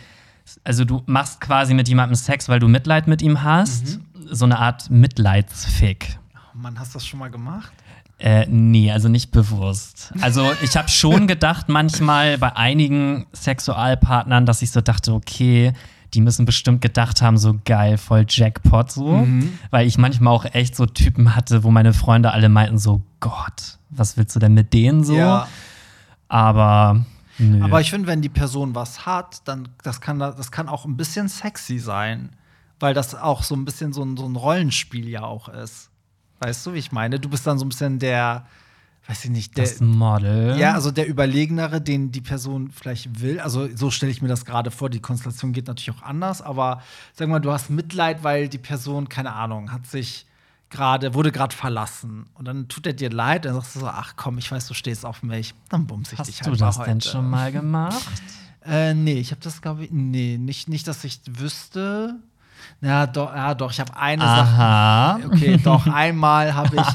also 0.64 0.84
du 0.84 1.04
machst 1.06 1.40
quasi 1.42 1.74
mit 1.74 1.88
jemandem 1.88 2.16
Sex, 2.16 2.50
weil 2.50 2.60
du 2.60 2.68
Mitleid 2.68 3.08
mit 3.08 3.22
ihm 3.22 3.44
hast. 3.44 3.98
Mhm. 3.98 4.06
So 4.32 4.46
eine 4.46 4.58
Art 4.58 4.90
Mitleidsfick. 4.90 6.18
Oh 6.36 6.58
Mann, 6.58 6.80
hast 6.80 6.94
du 6.94 7.00
das 7.00 7.06
schon 7.06 7.20
mal 7.20 7.30
gemacht? 7.30 7.72
Äh, 8.18 8.46
nee, 8.48 8.92
also 8.92 9.10
nicht 9.10 9.32
bewusst. 9.32 10.14
Also 10.22 10.52
ich 10.62 10.76
habe 10.78 10.90
schon 10.90 11.28
gedacht 11.28 11.70
manchmal 11.70 12.38
bei 12.38 12.56
einigen 12.56 13.26
Sexualpartnern, 13.34 14.46
dass 14.46 14.62
ich 14.62 14.72
so 14.72 14.82
dachte, 14.82 15.14
okay, 15.14 15.74
die 16.14 16.22
müssen 16.22 16.46
bestimmt 16.46 16.82
gedacht 16.82 17.22
haben, 17.22 17.38
so 17.38 17.58
geil, 17.66 17.98
voll 17.98 18.26
Jackpot 18.28 18.92
so. 18.92 19.18
Mhm. 19.18 19.58
Weil 19.70 19.88
ich 19.88 19.98
manchmal 19.98 20.34
auch 20.34 20.46
echt 20.46 20.76
so 20.76 20.86
Typen 20.86 21.36
hatte, 21.36 21.64
wo 21.64 21.72
meine 21.72 21.94
Freunde 21.94 22.32
alle 22.32 22.50
meinten 22.50 22.78
so, 22.78 23.02
Gott, 23.20 23.78
was 23.90 24.18
willst 24.18 24.36
du 24.36 24.40
denn 24.40 24.54
mit 24.54 24.74
denen 24.74 25.04
so? 25.04 25.16
Ja. 25.16 25.48
Aber 26.28 27.06
nö. 27.38 27.64
Aber 27.64 27.82
ich 27.82 27.90
finde, 27.90 28.08
wenn 28.08 28.22
die 28.22 28.30
Person 28.30 28.76
was 28.76 29.06
hat, 29.06 29.42
dann 29.48 29.70
das 29.84 30.02
kann 30.02 30.20
da- 30.20 30.32
das 30.32 30.52
kann 30.52 30.68
auch 30.70 30.86
ein 30.86 30.98
bisschen 30.98 31.28
sexy 31.28 31.80
sein, 31.80 32.30
weil 32.80 32.94
das 32.94 33.16
auch 33.16 33.44
so 33.44 33.56
ein 33.56 33.66
bisschen 33.66 33.94
so 33.94 34.04
ein, 34.04 34.18
so 34.18 34.26
ein 34.28 34.36
Rollenspiel 34.36 35.08
ja 35.10 35.24
auch 35.24 35.50
ist. 35.50 35.90
Weißt 36.40 36.66
du, 36.66 36.74
wie 36.74 36.80
ich 36.80 36.92
meine? 36.92 37.20
Du 37.20 37.30
bist 37.30 37.46
dann 37.46 37.60
so 37.60 37.66
ein 37.66 37.70
bisschen 37.70 38.00
der, 38.00 38.46
weiß 39.12 39.26
ich 39.26 39.32
nicht, 39.32 39.58
der 39.58 39.66
das 39.66 39.82
Model. 39.82 40.58
ja, 40.58 40.74
also 40.74 40.90
der 40.90 41.10
Überlegenere, 41.10 41.82
den 41.82 42.12
die 42.12 42.22
Person 42.22 42.72
vielleicht 42.72 43.20
will. 43.20 43.40
Also 43.42 43.68
so 43.76 43.92
stelle 43.92 44.12
ich 44.12 44.22
mir 44.22 44.30
das 44.30 44.46
gerade 44.46 44.72
vor. 44.72 44.90
Die 44.90 45.02
Konstellation 45.02 45.52
geht 45.52 45.68
natürlich 45.68 45.92
auch 45.92 46.04
anders, 46.04 46.42
aber 46.42 46.82
sag 47.14 47.28
mal, 47.28 47.40
du 47.40 47.52
hast 47.52 47.70
Mitleid, 47.70 48.24
weil 48.24 48.48
die 48.48 48.58
Person, 48.58 49.10
keine 49.10 49.34
Ahnung, 49.34 49.72
hat 49.74 49.86
sich 49.86 50.26
gerade, 50.70 51.14
wurde 51.14 51.34
gerade 51.34 51.54
verlassen. 51.54 52.26
Und 52.36 52.46
dann 52.48 52.70
tut 52.70 52.88
er 52.88 52.94
dir 52.94 53.10
leid, 53.10 53.44
dann 53.44 53.54
sagst 53.56 53.76
du 53.76 53.82
so, 53.82 53.88
ach 53.88 54.14
komm, 54.16 54.38
ich 54.38 54.50
weiß, 54.50 54.68
du 54.68 54.74
stehst 54.74 55.06
auf 55.06 55.24
mich, 55.24 55.54
dann 55.68 55.86
bumse 55.88 56.14
ich 56.14 56.20
Hast 56.20 56.28
dich 56.30 56.40
du 56.40 56.46
halt 56.46 56.60
mal 56.60 56.66
das 56.68 56.78
heute. 56.80 56.90
denn 56.90 57.02
schon 57.02 57.30
mal 57.30 57.52
gemacht? 57.52 58.08
Äh, 58.64 58.94
nee, 58.94 59.20
ich 59.20 59.32
habe 59.32 59.42
das, 59.42 59.62
glaube 59.62 59.84
ich, 59.84 59.92
nee, 59.92 60.38
nicht, 60.38 60.70
nicht, 60.70 60.88
dass 60.88 61.04
ich 61.04 61.20
wüsste. 61.28 62.16
Ja, 62.82 63.08
doch, 63.08 63.34
ja, 63.34 63.54
doch, 63.54 63.72
ich 63.72 63.80
habe 63.80 63.96
eine 63.96 64.24
Sache. 64.24 64.62
Aha. 64.62 65.20
Okay, 65.26 65.58
doch, 65.64 65.88
einmal 65.88 66.54
habe 66.54 66.78
ich. 66.78 66.88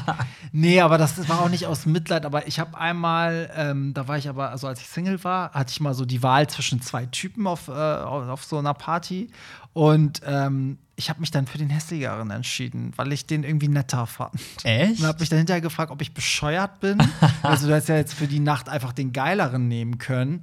Nee, 0.51 0.81
aber 0.81 0.97
das 0.97 1.27
war 1.29 1.41
auch 1.41 1.49
nicht 1.49 1.65
aus 1.67 1.85
Mitleid, 1.85 2.25
aber 2.25 2.47
ich 2.47 2.59
habe 2.59 2.77
einmal, 2.77 3.49
ähm, 3.55 3.93
da 3.93 4.07
war 4.07 4.17
ich 4.17 4.29
aber, 4.29 4.49
also 4.49 4.67
als 4.67 4.81
ich 4.81 4.87
Single 4.87 5.23
war, 5.23 5.51
hatte 5.51 5.71
ich 5.71 5.79
mal 5.79 5.93
so 5.93 6.05
die 6.05 6.23
Wahl 6.23 6.47
zwischen 6.47 6.81
zwei 6.81 7.05
Typen 7.05 7.47
auf, 7.47 7.67
äh, 7.67 7.71
auf 7.71 8.43
so 8.43 8.57
einer 8.57 8.73
Party. 8.73 9.29
Und 9.73 10.21
ähm, 10.25 10.79
ich 10.95 11.09
habe 11.09 11.19
mich 11.19 11.29
dann 11.29 11.45
für 11.45 11.59
den 11.59 11.69
hässlicheren 11.69 12.31
entschieden, 12.31 12.91
weil 12.95 13.13
ich 13.13 13.27
den 13.27 13.43
irgendwie 13.43 13.67
netter 13.67 14.07
fand. 14.07 14.33
Echt? 14.63 14.99
Und 14.99 15.05
habe 15.05 15.19
mich 15.19 15.29
dann 15.29 15.37
hinterher 15.37 15.61
gefragt, 15.61 15.91
ob 15.91 16.01
ich 16.01 16.13
bescheuert 16.13 16.79
bin. 16.79 16.97
also, 17.43 17.67
du 17.67 17.73
hättest 17.73 17.89
ja 17.89 17.95
jetzt 17.95 18.15
für 18.15 18.27
die 18.27 18.39
Nacht 18.39 18.67
einfach 18.67 18.93
den 18.93 19.13
geileren 19.13 19.67
nehmen 19.67 19.99
können. 19.99 20.41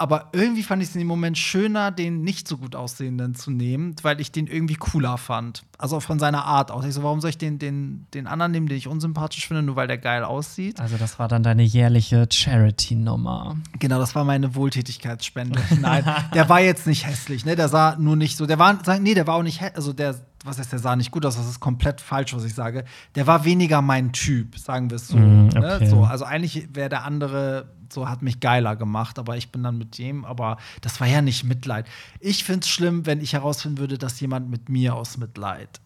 Aber 0.00 0.30
irgendwie 0.32 0.62
fand 0.62 0.82
ich 0.82 0.88
es 0.88 0.94
in 0.94 1.00
dem 1.00 1.08
Moment 1.08 1.36
schöner, 1.36 1.90
den 1.90 2.22
nicht 2.22 2.48
so 2.48 2.56
gut 2.56 2.74
aussehenden 2.74 3.34
zu 3.34 3.50
nehmen, 3.50 3.94
weil 4.00 4.18
ich 4.18 4.32
den 4.32 4.46
irgendwie 4.46 4.76
cooler 4.76 5.18
fand. 5.18 5.62
Also 5.76 6.00
von 6.00 6.18
seiner 6.18 6.46
Art 6.46 6.70
aus. 6.70 6.86
Ich 6.86 6.94
so, 6.94 7.02
warum 7.02 7.20
soll 7.20 7.28
ich 7.28 7.36
den, 7.36 7.58
den, 7.58 8.06
den 8.14 8.26
anderen 8.26 8.50
nehmen, 8.50 8.66
den 8.66 8.78
ich 8.78 8.88
unsympathisch 8.88 9.46
finde, 9.46 9.62
nur 9.62 9.76
weil 9.76 9.88
der 9.88 9.98
geil 9.98 10.24
aussieht? 10.24 10.80
Also 10.80 10.96
das 10.96 11.18
war 11.18 11.28
dann 11.28 11.42
deine 11.42 11.64
jährliche 11.64 12.26
Charity-Nummer. 12.32 13.58
Genau, 13.78 13.98
das 13.98 14.14
war 14.14 14.24
meine 14.24 14.54
Wohltätigkeitsspende. 14.54 15.60
Nein, 15.82 16.02
der 16.32 16.48
war 16.48 16.62
jetzt 16.62 16.86
nicht 16.86 17.06
hässlich, 17.06 17.44
ne? 17.44 17.54
Der 17.54 17.68
sah 17.68 17.96
nur 17.96 18.16
nicht 18.16 18.38
so. 18.38 18.46
Der 18.46 18.58
war, 18.58 18.78
nee, 19.00 19.12
der 19.12 19.26
war 19.26 19.34
auch 19.34 19.42
nicht, 19.42 19.60
also 19.76 19.92
der, 19.92 20.14
was 20.46 20.58
heißt, 20.58 20.72
der 20.72 20.78
sah 20.78 20.96
nicht 20.96 21.10
gut 21.10 21.26
aus, 21.26 21.36
das 21.36 21.46
ist 21.46 21.60
komplett 21.60 22.00
falsch, 22.00 22.34
was 22.34 22.44
ich 22.44 22.54
sage. 22.54 22.84
Der 23.16 23.26
war 23.26 23.44
weniger 23.44 23.82
mein 23.82 24.12
Typ, 24.12 24.56
sagen 24.56 24.88
wir 24.88 24.96
es 24.96 25.08
so. 25.08 25.18
Mm, 25.18 25.48
ne? 25.48 25.74
okay. 25.76 25.86
so 25.86 26.04
also 26.04 26.24
eigentlich 26.24 26.68
wäre 26.72 26.88
der 26.88 27.04
andere, 27.04 27.68
so 27.92 28.08
hat 28.08 28.22
mich 28.22 28.40
geiler 28.40 28.76
gemacht, 28.76 29.18
aber 29.18 29.36
ich 29.36 29.50
bin 29.52 29.62
dann 29.62 29.78
mit 29.78 29.98
dem, 29.98 30.24
aber 30.24 30.56
das 30.80 31.00
war 31.00 31.06
ja 31.06 31.22
nicht 31.22 31.44
Mitleid. 31.44 31.86
Ich 32.20 32.44
finde 32.44 32.60
es 32.60 32.68
schlimm, 32.68 33.06
wenn 33.06 33.20
ich 33.20 33.32
herausfinden 33.32 33.78
würde, 33.78 33.98
dass 33.98 34.20
jemand 34.20 34.50
mit 34.50 34.68
mir 34.68 34.94
aus 34.94 35.16
Mitleid. 35.16 35.80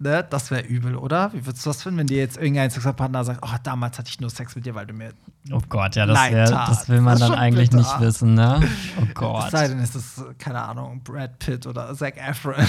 Ne? 0.00 0.24
Das 0.30 0.50
wäre 0.52 0.62
übel, 0.62 0.94
oder? 0.94 1.32
Wie 1.32 1.44
würdest 1.44 1.66
du 1.66 1.70
das 1.70 1.82
finden, 1.82 1.98
wenn 1.98 2.06
dir 2.06 2.18
jetzt 2.18 2.36
irgendein 2.36 2.70
Sexualpartner 2.70 3.24
sagt, 3.24 3.40
oh, 3.42 3.56
damals 3.64 3.98
hatte 3.98 4.08
ich 4.10 4.20
nur 4.20 4.30
Sex 4.30 4.54
mit 4.54 4.64
dir, 4.64 4.74
weil 4.76 4.86
du 4.86 4.94
mir 4.94 5.10
Oh 5.50 5.60
Gott, 5.68 5.96
ja, 5.96 6.06
das, 6.06 6.30
wär, 6.30 6.44
das 6.50 6.88
will 6.88 6.96
Das 6.96 7.04
man 7.04 7.14
ist 7.14 7.20
dann 7.22 7.34
eigentlich 7.34 7.70
bitter. 7.70 7.82
nicht 7.82 8.00
wissen, 8.00 8.34
ne? 8.34 8.60
Oh 9.00 9.02
Es 9.08 9.14
Gott. 9.14 9.50
sei 9.50 9.66
denn, 9.68 9.78
es 9.80 9.96
ist, 9.96 10.18
äh, 10.18 10.34
keine 10.38 10.62
Ahnung, 10.62 11.00
Brad 11.02 11.38
Pitt 11.40 11.66
oder 11.66 11.92
Zac 11.94 12.16
Efron. 12.16 12.54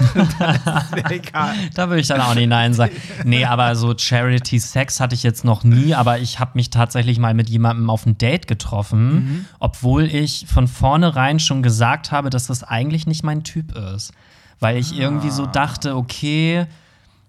Es 0.00 1.10
egal. 1.10 1.54
Da 1.74 1.88
würde 1.88 2.00
ich 2.00 2.08
dann 2.08 2.20
auch 2.20 2.34
nicht 2.34 2.48
Nein 2.48 2.74
sagen. 2.74 2.92
Nee, 3.24 3.44
aber 3.44 3.76
so 3.76 3.96
Charity-Sex 3.96 5.00
hatte 5.00 5.14
ich 5.14 5.22
jetzt 5.22 5.44
noch 5.44 5.62
nie, 5.64 5.94
aber 5.94 6.18
ich 6.18 6.40
habe 6.40 6.52
mich 6.54 6.70
tatsächlich 6.70 7.18
mal 7.18 7.32
mit 7.34 7.48
jemandem 7.48 7.88
auf 7.90 8.04
ein 8.04 8.18
Date 8.18 8.46
getroffen, 8.48 9.14
Mhm. 9.14 9.44
obwohl 9.60 10.04
ich 10.04 10.46
von 10.48 10.66
vornherein 10.68 11.38
schon 11.38 11.62
gesagt 11.62 12.10
habe, 12.12 12.28
dass 12.30 12.46
das 12.48 12.62
eigentlich 12.64 13.06
nicht 13.06 13.22
mein 13.22 13.44
Typ 13.44 13.76
ist. 13.76 14.12
Weil 14.60 14.76
ich 14.76 14.98
irgendwie 14.98 15.28
Ah. 15.28 15.32
so 15.32 15.46
dachte, 15.46 15.96
okay, 15.96 16.66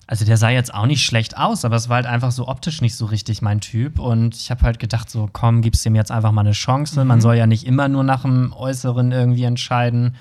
also 0.08 0.24
der 0.26 0.38
sah 0.38 0.50
jetzt 0.50 0.74
auch 0.74 0.86
nicht 0.86 1.04
schlecht 1.04 1.36
aus, 1.38 1.66
aber 1.66 1.76
es 1.76 1.90
war 1.90 1.96
halt 1.96 2.06
einfach 2.06 2.32
so 2.32 2.48
optisch 2.48 2.82
nicht 2.82 2.96
so 2.96 3.06
richtig 3.06 3.42
mein 3.42 3.60
Typ. 3.62 3.98
Und 4.00 4.36
ich 4.36 4.52
habe 4.52 4.62
halt 4.62 4.80
gedacht, 4.80 5.10
so 5.10 5.28
komm, 5.32 5.62
gib's 5.62 5.82
dem 5.84 5.96
jetzt 5.96 6.12
einfach 6.12 6.32
mal 6.32 6.42
eine 6.42 6.52
Chance. 6.52 7.02
Mhm. 7.02 7.08
Man 7.08 7.22
soll 7.22 7.36
ja 7.36 7.48
nicht 7.48 7.66
immer 7.66 7.88
nur 7.88 8.04
nach 8.04 8.22
dem 8.22 8.54
Äußeren 8.54 9.12
irgendwie 9.12 9.44
entscheiden. 9.44 10.16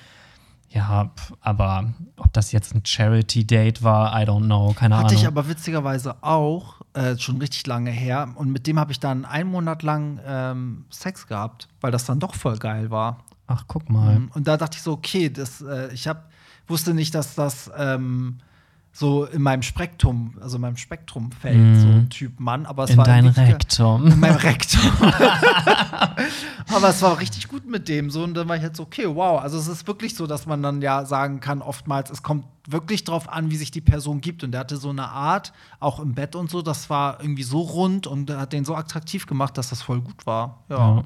Ja, 0.70 1.10
aber 1.40 1.92
ob 2.16 2.32
das 2.32 2.50
jetzt 2.50 2.74
ein 2.74 2.82
Charity-Date 2.84 3.84
war, 3.84 4.20
I 4.20 4.24
don't 4.26 4.46
know, 4.46 4.72
keine 4.72 4.96
Hatte 4.96 5.08
Ahnung. 5.08 5.20
ich 5.20 5.26
aber 5.28 5.46
witzigerweise 5.48 6.16
auch, 6.22 6.80
äh, 6.94 7.16
schon 7.16 7.36
richtig 7.38 7.64
lange 7.68 7.92
her. 7.92 8.28
Und 8.34 8.50
mit 8.50 8.66
dem 8.66 8.80
habe 8.80 8.90
ich 8.90 8.98
dann 8.98 9.24
einen 9.24 9.50
Monat 9.50 9.84
lang 9.84 10.18
ähm, 10.26 10.84
Sex 10.90 11.28
gehabt, 11.28 11.68
weil 11.80 11.92
das 11.92 12.06
dann 12.06 12.18
doch 12.18 12.34
voll 12.34 12.56
geil 12.58 12.90
war. 12.90 13.18
Ach, 13.46 13.64
guck 13.68 13.88
mal. 13.88 14.22
Und 14.34 14.48
da 14.48 14.56
dachte 14.56 14.76
ich 14.78 14.82
so, 14.82 14.92
okay, 14.94 15.28
das, 15.30 15.60
äh, 15.60 15.92
ich 15.92 16.08
hab, 16.08 16.28
wusste 16.66 16.94
nicht, 16.94 17.14
dass 17.14 17.34
das 17.34 17.70
ähm, 17.76 18.38
so 18.96 19.24
in 19.24 19.42
meinem 19.42 19.62
Spektrum, 19.62 20.34
also 20.40 20.54
in 20.56 20.62
meinem 20.62 20.76
Spektrum 20.76 21.32
fällt, 21.32 21.56
Mhm. 21.58 21.80
so 21.80 21.86
ein 21.88 22.10
Typ 22.10 22.38
Mann. 22.38 22.64
Aber 22.64 22.84
es 22.84 22.90
In 22.90 22.96
war 22.96 23.04
dein 23.04 23.26
Rektum. 23.26 24.06
in 24.06 24.20
meinem 24.20 24.36
Rektum. 24.36 24.80
Aber 26.72 26.88
es 26.88 27.02
war 27.02 27.18
richtig 27.20 27.48
gut 27.48 27.68
mit 27.68 27.88
dem 27.88 28.10
so 28.10 28.22
und 28.24 28.34
dann 28.34 28.48
war 28.48 28.56
ich 28.56 28.62
jetzt 28.62 28.76
so, 28.76 28.84
okay, 28.84 29.06
wow. 29.06 29.40
Also 29.40 29.58
es 29.58 29.68
ist 29.68 29.86
wirklich 29.86 30.14
so, 30.14 30.26
dass 30.26 30.46
man 30.46 30.62
dann 30.62 30.80
ja 30.82 31.04
sagen 31.04 31.40
kann, 31.40 31.60
oftmals, 31.62 32.10
es 32.10 32.22
kommt 32.22 32.44
wirklich 32.68 33.04
drauf 33.04 33.28
an, 33.28 33.50
wie 33.50 33.56
sich 33.56 33.70
die 33.70 33.80
Person 33.80 34.20
gibt. 34.20 34.42
Und 34.44 34.52
der 34.52 34.60
hatte 34.60 34.76
so 34.76 34.90
eine 34.90 35.08
Art, 35.08 35.52
auch 35.80 36.00
im 36.00 36.14
Bett 36.14 36.34
und 36.36 36.50
so, 36.50 36.62
das 36.62 36.88
war 36.88 37.20
irgendwie 37.20 37.42
so 37.42 37.60
rund 37.60 38.06
und 38.06 38.30
hat 38.30 38.52
den 38.52 38.64
so 38.64 38.74
attraktiv 38.74 39.26
gemacht, 39.26 39.58
dass 39.58 39.70
das 39.70 39.82
voll 39.82 40.00
gut 40.00 40.26
war. 40.26 40.60
Ja. 40.68 40.76
Ja. 40.96 41.04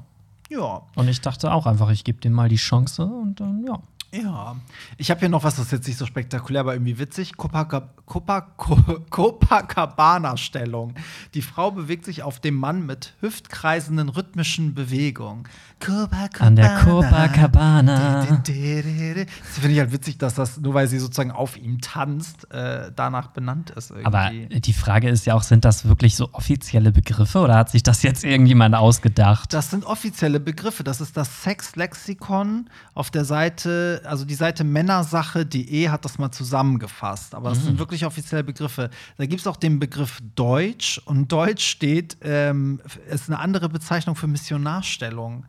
Ja. 0.51 0.81
Und 0.95 1.07
ich 1.07 1.21
dachte 1.21 1.51
auch 1.51 1.65
einfach, 1.67 1.89
ich 1.91 2.03
gebe 2.03 2.19
dem 2.21 2.33
mal 2.33 2.49
die 2.49 2.55
Chance 2.55 3.03
und 3.05 3.39
dann, 3.39 3.63
ja. 3.67 3.79
Ja, 4.11 4.55
ich 4.97 5.11
habe 5.11 5.19
hier 5.19 5.29
noch 5.29 5.43
was, 5.43 5.57
das 5.57 5.65
ist 5.67 5.71
jetzt 5.71 5.87
nicht 5.87 5.97
so 5.97 6.05
spektakulär, 6.07 6.61
aber 6.61 6.73
irgendwie 6.73 6.97
witzig. 6.97 7.33
Copaca- 7.37 7.89
Copa- 8.07 8.41
Co- 8.57 8.75
Copacabana-Stellung. 9.09 10.95
Die 11.33 11.41
Frau 11.41 11.71
bewegt 11.71 12.05
sich 12.05 12.23
auf 12.23 12.39
dem 12.39 12.55
Mann 12.55 12.85
mit 12.85 13.13
hüftkreisenden 13.21 14.09
rhythmischen 14.09 14.73
Bewegungen. 14.73 15.43
Copacabana. 15.79 16.47
An 16.47 16.55
der 16.55 16.75
Copacabana. 16.79 18.25
Das 18.25 19.59
finde 19.59 19.71
ich 19.73 19.79
halt 19.79 19.91
witzig, 19.91 20.17
dass 20.17 20.33
das, 20.33 20.59
nur 20.59 20.73
weil 20.73 20.87
sie 20.87 20.99
sozusagen 20.99 21.31
auf 21.31 21.55
ihm 21.57 21.79
tanzt, 21.79 22.51
äh, 22.51 22.91
danach 22.95 23.27
benannt 23.27 23.69
ist. 23.71 23.91
Irgendwie. 23.91 24.05
Aber 24.05 24.31
die 24.59 24.73
Frage 24.73 25.07
ist 25.09 25.25
ja 25.25 25.35
auch, 25.35 25.43
sind 25.43 25.65
das 25.65 25.85
wirklich 25.85 26.15
so 26.15 26.29
offizielle 26.33 26.91
Begriffe 26.91 27.39
oder 27.39 27.55
hat 27.55 27.69
sich 27.69 27.83
das 27.83 28.03
jetzt 28.03 28.23
irgendjemand 28.23 28.75
ausgedacht? 28.75 29.53
Das 29.53 29.69
sind 29.69 29.85
offizielle 29.85 30.39
Begriffe. 30.39 30.83
Das 30.83 30.99
ist 30.99 31.15
das 31.15 31.43
Sexlexikon 31.43 32.69
auf 32.93 33.11
der 33.11 33.25
Seite, 33.25 33.98
also 34.05 34.25
die 34.25 34.35
Seite 34.35 34.63
männersache.de 34.63 35.89
hat 35.89 36.05
das 36.05 36.17
mal 36.17 36.31
zusammengefasst. 36.31 37.35
Aber 37.35 37.51
es 37.51 37.63
sind 37.63 37.79
wirklich 37.79 38.05
offizielle 38.05 38.43
Begriffe. 38.43 38.89
Da 39.17 39.25
gibt 39.25 39.41
es 39.41 39.47
auch 39.47 39.57
den 39.57 39.79
Begriff 39.79 40.19
Deutsch 40.35 41.01
und 41.05 41.31
Deutsch 41.31 41.65
steht, 41.65 42.17
ähm, 42.21 42.81
ist 43.09 43.29
eine 43.29 43.39
andere 43.39 43.69
Bezeichnung 43.69 44.15
für 44.15 44.27
Missionarstellung. 44.27 45.45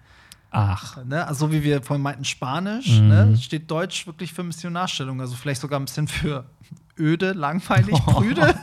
Ach, 0.51 0.99
Ne? 1.05 1.27
Also 1.27 1.47
so 1.47 1.53
wie 1.53 1.63
wir 1.63 1.83
vorhin 1.83 2.03
meinten 2.03 2.25
Spanisch, 2.25 2.89
ne? 2.89 3.37
steht 3.41 3.71
Deutsch 3.71 4.07
wirklich 4.07 4.33
für 4.33 4.43
Missionarstellung. 4.43 5.21
Also 5.21 5.37
vielleicht 5.37 5.61
sogar 5.61 5.79
ein 5.79 5.85
bisschen 5.85 6.09
für 6.09 6.45
öde, 6.99 7.33
langweilig, 7.33 7.95
prüde. 8.07 8.55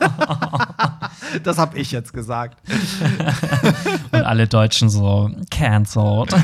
das 1.43 1.57
habe 1.57 1.77
ich 1.77 1.91
jetzt 1.91 2.13
gesagt. 2.13 2.57
und 4.11 4.21
alle 4.21 4.47
Deutschen 4.47 4.89
so 4.89 5.31
cancelled. 5.49 6.35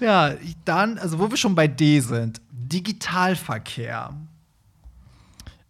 Ja, 0.00 0.32
dann, 0.64 0.98
also 0.98 1.18
wo 1.18 1.30
wir 1.30 1.36
schon 1.36 1.54
bei 1.54 1.68
D 1.68 2.00
sind, 2.00 2.40
Digitalverkehr. 2.68 4.14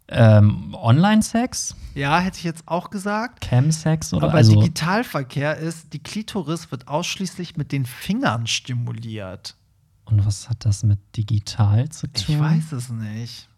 ähm, 0.08 0.74
Online-Sex? 0.74 1.76
Ja, 1.94 2.18
hätte 2.18 2.38
ich 2.38 2.44
jetzt 2.44 2.66
auch 2.66 2.90
gesagt. 2.90 3.44
Chemsex 3.44 4.12
oder 4.12 4.28
Aber 4.28 4.38
also, 4.38 4.54
Digitalverkehr 4.54 5.56
ist, 5.56 5.92
die 5.92 6.02
Klitoris 6.02 6.70
wird 6.70 6.88
ausschließlich 6.88 7.56
mit 7.56 7.72
den 7.72 7.86
Fingern 7.86 8.46
stimuliert. 8.46 9.56
Und 10.04 10.26
was 10.26 10.48
hat 10.48 10.64
das 10.64 10.82
mit 10.82 10.98
digital 11.16 11.88
zu 11.88 12.06
tun? 12.08 12.24
Ich 12.28 12.38
weiß 12.38 12.72
es 12.72 12.90
nicht. 12.90 13.48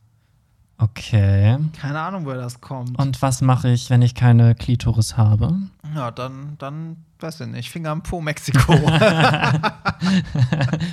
Okay. 0.79 1.57
Keine 1.81 2.01
Ahnung, 2.01 2.27
woher 2.27 2.37
das 2.39 2.61
kommt. 2.61 2.99
Und 2.99 3.23
was 3.23 3.41
mache 3.41 3.71
ich, 3.71 3.89
wenn 3.89 4.03
ich 4.03 4.15
keine 4.15 4.55
Klitoris 4.55 5.17
habe? 5.17 5.55
ja, 5.95 6.11
dann, 6.11 6.57
dann, 6.59 6.97
weiß 7.21 7.41
ich 7.41 7.47
nicht, 7.47 7.71
Finger 7.71 7.93
im 7.93 8.03
Po 8.03 8.21
Mexiko. 8.21 8.75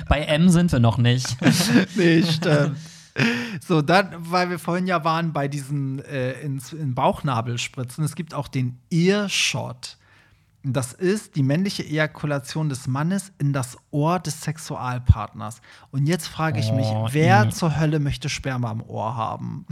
Bei 0.08 0.20
M 0.20 0.48
sind 0.48 0.72
wir 0.72 0.80
noch 0.80 0.96
nicht. 0.98 1.36
nee, 1.96 2.22
stimmt. 2.22 2.78
So, 3.66 3.82
dann, 3.82 4.08
weil 4.18 4.50
wir 4.50 4.58
vorhin 4.58 4.86
ja 4.86 5.04
waren 5.04 5.32
bei 5.32 5.46
diesen 5.46 6.04
äh, 6.04 6.32
ins, 6.40 6.72
in 6.72 6.94
Bauchnabelspritzen, 6.94 8.02
es 8.04 8.16
gibt 8.16 8.34
auch 8.34 8.48
den 8.48 8.80
Earshot. 8.90 9.98
Das 10.66 10.94
ist 10.94 11.36
die 11.36 11.42
männliche 11.42 11.84
Ejakulation 11.84 12.70
des 12.70 12.86
Mannes 12.86 13.32
in 13.38 13.52
das 13.52 13.76
Ohr 13.90 14.18
des 14.18 14.40
Sexualpartners. 14.40 15.60
Und 15.90 16.06
jetzt 16.06 16.26
frage 16.26 16.58
ich 16.58 16.72
mich, 16.72 16.86
Oh, 16.86 17.08
wer 17.12 17.44
i. 17.44 17.50
zur 17.50 17.78
Hölle 17.78 18.00
möchte 18.00 18.28
Sperma 18.30 18.72
im 18.72 18.82
Ohr 18.82 19.14
haben? 19.14 19.66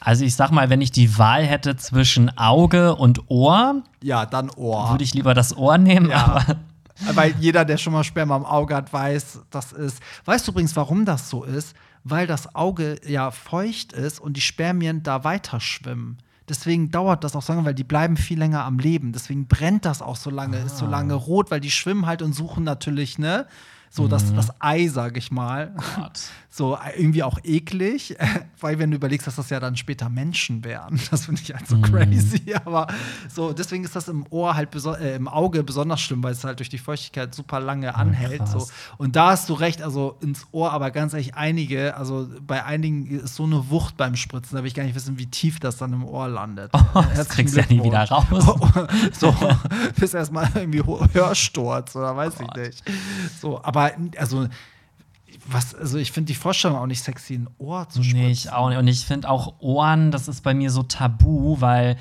Also 0.00 0.24
ich 0.24 0.34
sag 0.34 0.50
mal, 0.50 0.70
wenn 0.70 0.80
ich 0.80 0.92
die 0.92 1.18
Wahl 1.18 1.44
hätte 1.44 1.76
zwischen 1.76 2.36
Auge 2.38 2.96
und 2.96 3.28
Ohr, 3.30 3.82
Ja, 4.02 4.24
dann 4.24 4.48
Ohr. 4.50 4.90
würde 4.90 5.04
ich 5.04 5.12
lieber 5.12 5.34
das 5.34 5.54
Ohr 5.54 5.76
nehmen. 5.76 6.08
Ja. 6.08 6.36
Aber 6.36 6.56
Weil 7.16 7.34
jeder, 7.38 7.64
der 7.66 7.76
schon 7.76 7.92
mal 7.92 8.04
Sperma 8.04 8.36
im 8.36 8.44
Auge 8.46 8.74
hat, 8.74 8.92
weiß, 8.92 9.40
das 9.50 9.72
ist. 9.72 10.00
Weißt 10.24 10.46
du 10.46 10.52
übrigens, 10.52 10.74
warum 10.76 11.04
das 11.04 11.28
so 11.28 11.44
ist? 11.44 11.74
Weil 12.04 12.26
das 12.26 12.54
Auge 12.54 12.98
ja 13.06 13.30
feucht 13.30 13.92
ist 13.92 14.20
und 14.20 14.38
die 14.38 14.40
Spermien 14.42 15.02
da 15.02 15.22
weiter 15.24 15.60
schwimmen. 15.60 16.16
Deswegen 16.50 16.90
dauert 16.90 17.24
das 17.24 17.34
auch 17.36 17.42
so 17.42 17.52
lange, 17.52 17.64
weil 17.64 17.74
die 17.74 17.84
bleiben 17.84 18.16
viel 18.16 18.38
länger 18.38 18.64
am 18.64 18.78
Leben. 18.78 19.12
Deswegen 19.12 19.46
brennt 19.46 19.84
das 19.84 20.02
auch 20.02 20.16
so 20.16 20.28
lange, 20.30 20.58
ist 20.58 20.76
so 20.78 20.86
Ah. 20.86 20.90
lange 20.90 21.14
rot, 21.14 21.50
weil 21.50 21.60
die 21.60 21.70
schwimmen 21.70 22.04
halt 22.06 22.20
und 22.22 22.34
suchen 22.34 22.64
natürlich, 22.64 23.18
ne? 23.18 23.46
So 23.92 24.04
Mhm. 24.04 24.08
das, 24.08 24.32
das 24.34 24.48
Ei, 24.60 24.86
sag 24.88 25.16
ich 25.16 25.30
mal. 25.30 25.74
So 26.52 26.74
äh, 26.74 26.98
irgendwie 27.00 27.22
auch 27.22 27.38
eklig, 27.44 28.16
weil 28.60 28.80
wenn 28.80 28.90
du 28.90 28.96
überlegst, 28.96 29.24
dass 29.28 29.36
das 29.36 29.50
ja 29.50 29.60
dann 29.60 29.76
später 29.76 30.08
Menschen 30.08 30.64
wären. 30.64 31.00
Das 31.12 31.26
finde 31.26 31.40
ich 31.42 31.54
halt 31.54 31.68
so 31.68 31.76
Mhm. 31.76 31.82
crazy. 31.82 32.54
Aber 32.64 32.88
so, 33.32 33.52
deswegen 33.52 33.84
ist 33.84 33.94
das 33.94 34.08
im 34.08 34.26
Ohr 34.30 34.54
halt 34.56 34.74
äh, 35.00 35.14
im 35.14 35.28
Auge 35.28 35.62
besonders 35.62 36.00
schlimm, 36.00 36.24
weil 36.24 36.32
es 36.32 36.42
halt 36.42 36.58
durch 36.58 36.68
die 36.68 36.78
Feuchtigkeit 36.78 37.32
super 37.36 37.60
lange 37.60 37.94
anhält. 37.94 38.38
krass. 38.40 38.52
So. 38.52 38.66
Und 38.98 39.14
da 39.14 39.30
hast 39.30 39.48
du 39.48 39.54
recht, 39.54 39.80
also 39.80 40.16
ins 40.20 40.44
Ohr, 40.50 40.72
aber 40.72 40.90
ganz 40.90 41.12
ehrlich, 41.12 41.36
einige, 41.36 41.96
also 41.96 42.28
bei 42.44 42.64
einigen 42.64 43.06
ist 43.20 43.36
so 43.36 43.44
eine 43.44 43.70
Wucht 43.70 43.96
beim 43.96 44.16
Spritzen, 44.16 44.56
da 44.56 44.62
will 44.64 44.68
ich 44.68 44.74
gar 44.74 44.82
nicht 44.82 44.96
wissen, 44.96 45.18
wie 45.18 45.26
tief 45.26 45.60
das 45.60 45.76
dann 45.76 45.92
im 45.92 46.04
Ohr 46.04 46.26
landet. 46.28 46.72
das 46.74 46.94
Herzlichen 47.14 47.28
kriegst 47.28 47.56
du 47.56 47.60
ja 47.60 47.66
nie 47.68 47.84
wieder 47.84 48.08
raus. 48.08 48.56
so, 49.12 49.34
bis 50.00 50.14
erstmal 50.14 50.48
irgendwie 50.54 50.82
Hörsturz 51.12 51.94
oder 51.94 52.16
weiß 52.16 52.34
ich 52.40 52.54
nicht. 52.60 52.82
So, 53.40 53.62
aber 53.62 53.79
also, 54.16 54.48
was, 55.46 55.74
also 55.74 55.98
ich 55.98 56.12
finde 56.12 56.28
die 56.28 56.34
Vorstellung 56.34 56.76
auch 56.78 56.86
nicht 56.86 57.02
sexy, 57.02 57.34
ein 57.34 57.48
Ohr 57.58 57.88
zu 57.88 58.02
spritzen. 58.02 58.20
Nee, 58.20 58.30
ich 58.30 58.52
auch 58.52 58.68
nicht. 58.68 58.78
Und 58.78 58.88
ich 58.88 59.04
finde 59.04 59.28
auch 59.28 59.54
Ohren, 59.60 60.10
das 60.10 60.28
ist 60.28 60.42
bei 60.42 60.54
mir 60.54 60.70
so 60.70 60.82
tabu, 60.82 61.60
weil 61.60 61.96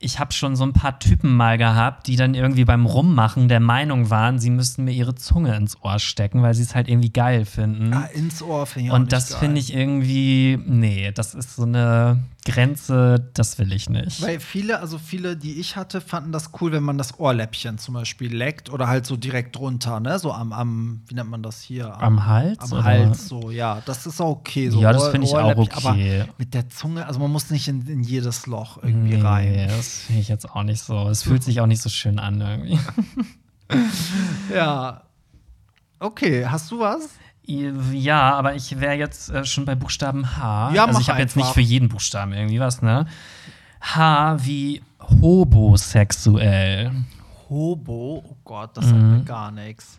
ich 0.00 0.20
habe 0.20 0.32
schon 0.32 0.54
so 0.54 0.64
ein 0.64 0.72
paar 0.72 0.98
Typen 1.00 1.34
mal 1.34 1.58
gehabt, 1.58 2.06
die 2.06 2.16
dann 2.16 2.34
irgendwie 2.34 2.64
beim 2.64 2.86
Rummachen 2.86 3.48
der 3.48 3.60
Meinung 3.60 4.10
waren, 4.10 4.38
sie 4.38 4.50
müssten 4.50 4.84
mir 4.84 4.92
ihre 4.92 5.16
Zunge 5.16 5.56
ins 5.56 5.82
Ohr 5.82 5.98
stecken, 5.98 6.42
weil 6.42 6.54
sie 6.54 6.62
es 6.62 6.74
halt 6.74 6.88
irgendwie 6.88 7.10
geil 7.10 7.44
finden. 7.44 7.92
Ah, 7.92 8.08
ins 8.14 8.40
Ohr 8.40 8.66
finde 8.66 8.86
ich 8.86 8.90
auch 8.92 8.96
Und 8.96 9.02
nicht 9.02 9.12
das 9.12 9.34
finde 9.34 9.60
ich 9.60 9.74
irgendwie, 9.74 10.58
nee, 10.64 11.10
das 11.12 11.34
ist 11.34 11.56
so 11.56 11.64
eine 11.64 12.22
Grenze, 12.48 13.30
das 13.34 13.58
will 13.58 13.72
ich 13.72 13.90
nicht. 13.90 14.22
Weil 14.22 14.40
viele, 14.40 14.80
also 14.80 14.98
viele, 14.98 15.36
die 15.36 15.60
ich 15.60 15.76
hatte, 15.76 16.00
fanden 16.00 16.32
das 16.32 16.50
cool, 16.60 16.72
wenn 16.72 16.82
man 16.82 16.96
das 16.96 17.18
Ohrläppchen 17.18 17.78
zum 17.78 17.94
Beispiel 17.94 18.34
leckt 18.34 18.70
oder 18.70 18.88
halt 18.88 19.06
so 19.06 19.16
direkt 19.16 19.56
drunter, 19.56 20.00
ne? 20.00 20.18
So 20.18 20.32
am, 20.32 20.52
am 20.52 21.02
wie 21.06 21.14
nennt 21.14 21.30
man 21.30 21.42
das 21.42 21.60
hier? 21.60 21.94
Am 22.00 22.26
Hals, 22.26 22.58
Am 22.60 22.72
oder? 22.72 22.84
Hals, 22.84 23.28
so, 23.28 23.50
ja. 23.50 23.82
Das 23.84 24.06
ist 24.06 24.20
auch 24.20 24.30
okay. 24.30 24.70
So 24.70 24.80
Ja, 24.80 24.92
das 24.92 25.08
finde 25.08 25.26
ich 25.26 25.34
auch 25.34 25.56
okay. 25.56 26.22
Aber 26.22 26.34
mit 26.38 26.54
der 26.54 26.68
Zunge, 26.70 27.06
also 27.06 27.20
man 27.20 27.30
muss 27.30 27.50
nicht 27.50 27.68
in, 27.68 27.86
in 27.86 28.02
jedes 28.02 28.46
Loch 28.46 28.82
irgendwie 28.82 29.16
nee, 29.16 29.22
rein. 29.22 29.68
das 29.68 30.02
finde 30.06 30.22
ich 30.22 30.28
jetzt 30.28 30.48
auch 30.50 30.62
nicht 30.62 30.82
so. 30.82 31.08
Es 31.08 31.22
fühlt 31.22 31.42
sich 31.42 31.60
auch 31.60 31.66
nicht 31.66 31.82
so 31.82 31.88
schön 31.90 32.18
an 32.18 32.40
irgendwie. 32.40 32.78
Ja. 34.54 35.02
Okay, 36.00 36.46
hast 36.46 36.70
du 36.70 36.80
was? 36.80 37.10
Ja, 37.50 38.34
aber 38.34 38.54
ich 38.56 38.78
wäre 38.78 38.94
jetzt 38.94 39.30
äh, 39.30 39.44
schon 39.44 39.64
bei 39.64 39.74
Buchstaben 39.74 40.36
H. 40.36 40.72
Ja, 40.74 40.84
also 40.84 41.00
ich 41.00 41.08
habe 41.08 41.20
jetzt 41.20 41.34
nicht 41.36 41.48
für 41.54 41.62
jeden 41.62 41.88
Buchstaben 41.88 42.32
irgendwie 42.32 42.60
was, 42.60 42.82
ne? 42.82 43.06
H 43.80 44.36
wie 44.44 44.82
hobosexuell. 45.22 46.90
Hobo, 47.48 48.22
oh 48.28 48.36
Gott, 48.44 48.76
das 48.76 48.84
sagt 48.86 48.96
Mhm. 48.98 49.10
mir 49.18 49.24
gar 49.24 49.50
nichts. 49.50 49.98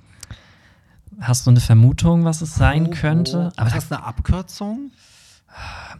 Hast 1.19 1.47
du 1.47 1.49
eine 1.49 1.59
Vermutung, 1.59 2.23
was 2.23 2.41
es 2.41 2.53
sein 2.55 2.85
Hobo. 2.85 2.95
könnte? 2.95 3.51
ist 3.65 3.75
das 3.75 3.91
eine 3.91 4.03
Abkürzung? 4.03 4.91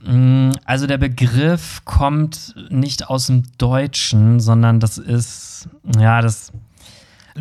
Mm, 0.05 0.51
Also 0.65 0.85
der 0.85 0.99
Begriff 0.99 1.81
kommt 1.83 2.53
nicht 2.69 3.09
aus 3.09 3.25
dem 3.27 3.43
Deutschen, 3.57 4.39
sondern 4.39 4.79
das 4.79 4.97
ist, 4.99 5.67
ja, 5.97 6.21
das. 6.21 6.51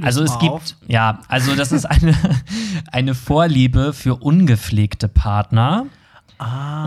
Also 0.03 0.23
es 0.23 0.39
gibt, 0.39 0.53
auf. 0.53 0.63
ja, 0.87 1.21
also 1.29 1.55
das 1.55 1.73
ist 1.73 1.85
eine, 1.85 2.15
eine 2.93 3.15
Vorliebe 3.15 3.93
für 3.93 4.17
ungepflegte 4.17 5.09
Partner. 5.09 5.87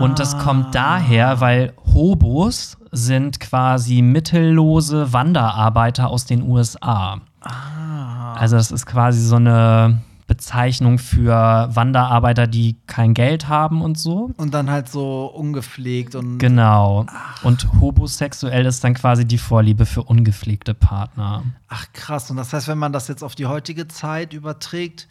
Und 0.00 0.18
das 0.18 0.38
kommt 0.38 0.74
daher, 0.74 1.40
weil 1.40 1.74
Hobos 1.92 2.78
sind 2.90 3.38
quasi 3.38 4.00
mittellose 4.00 5.12
Wanderarbeiter 5.12 6.08
aus 6.08 6.24
den 6.24 6.42
USA. 6.42 7.20
Also 8.34 8.56
das 8.56 8.70
ist 8.70 8.86
quasi 8.86 9.20
so 9.20 9.36
eine 9.36 10.00
Bezeichnung 10.32 10.98
für 10.98 11.68
Wanderarbeiter, 11.74 12.46
die 12.46 12.78
kein 12.86 13.12
Geld 13.12 13.48
haben 13.48 13.82
und 13.82 13.98
so. 13.98 14.30
Und 14.38 14.54
dann 14.54 14.70
halt 14.70 14.88
so 14.88 15.26
ungepflegt 15.26 16.14
und 16.14 16.38
Genau. 16.38 17.04
Und 17.42 17.70
homosexuell 17.82 18.64
ist 18.64 18.82
dann 18.82 18.94
quasi 18.94 19.26
die 19.26 19.36
Vorliebe 19.36 19.84
für 19.84 20.02
ungepflegte 20.02 20.72
Partner. 20.72 21.42
Ach 21.68 21.84
krass, 21.92 22.30
und 22.30 22.38
das 22.38 22.50
heißt, 22.54 22.66
wenn 22.66 22.78
man 22.78 22.94
das 22.94 23.08
jetzt 23.08 23.22
auf 23.22 23.34
die 23.34 23.44
heutige 23.44 23.88
Zeit 23.88 24.32
überträgt, 24.32 25.06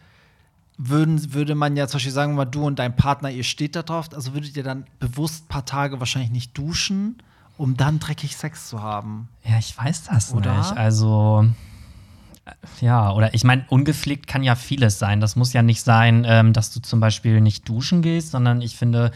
würden, 0.79 1.35
würde 1.35 1.53
man 1.53 1.77
ja 1.77 1.87
zum 1.87 1.97
Beispiel 1.97 2.11
sagen, 2.13 2.33
mal 2.33 2.45
du 2.45 2.65
und 2.65 2.79
dein 2.79 2.95
Partner, 2.95 3.29
ihr 3.29 3.43
steht 3.43 3.75
da 3.75 3.83
drauf, 3.83 4.09
also 4.15 4.33
würdet 4.33 4.57
ihr 4.57 4.63
dann 4.63 4.85
bewusst 4.99 5.45
ein 5.45 5.47
paar 5.49 5.65
Tage 5.65 5.99
wahrscheinlich 5.99 6.31
nicht 6.31 6.57
duschen, 6.57 7.21
um 7.57 7.77
dann 7.77 7.99
dreckig 7.99 8.35
Sex 8.35 8.69
zu 8.69 8.81
haben. 8.81 9.29
Ja, 9.43 9.59
ich 9.59 9.77
weiß 9.77 10.05
das 10.05 10.33
Oder? 10.33 10.57
nicht. 10.57 10.75
Also. 10.75 11.45
Ja, 12.81 13.11
oder 13.11 13.33
ich 13.33 13.43
meine, 13.43 13.65
ungepflegt 13.69 14.27
kann 14.27 14.43
ja 14.43 14.55
vieles 14.55 14.97
sein. 14.99 15.19
Das 15.21 15.35
muss 15.35 15.53
ja 15.53 15.61
nicht 15.61 15.83
sein, 15.83 16.25
ähm, 16.27 16.53
dass 16.53 16.73
du 16.73 16.79
zum 16.81 16.99
Beispiel 16.99 17.39
nicht 17.41 17.67
duschen 17.69 18.01
gehst, 18.01 18.31
sondern 18.31 18.61
ich 18.61 18.75
finde, 18.77 19.11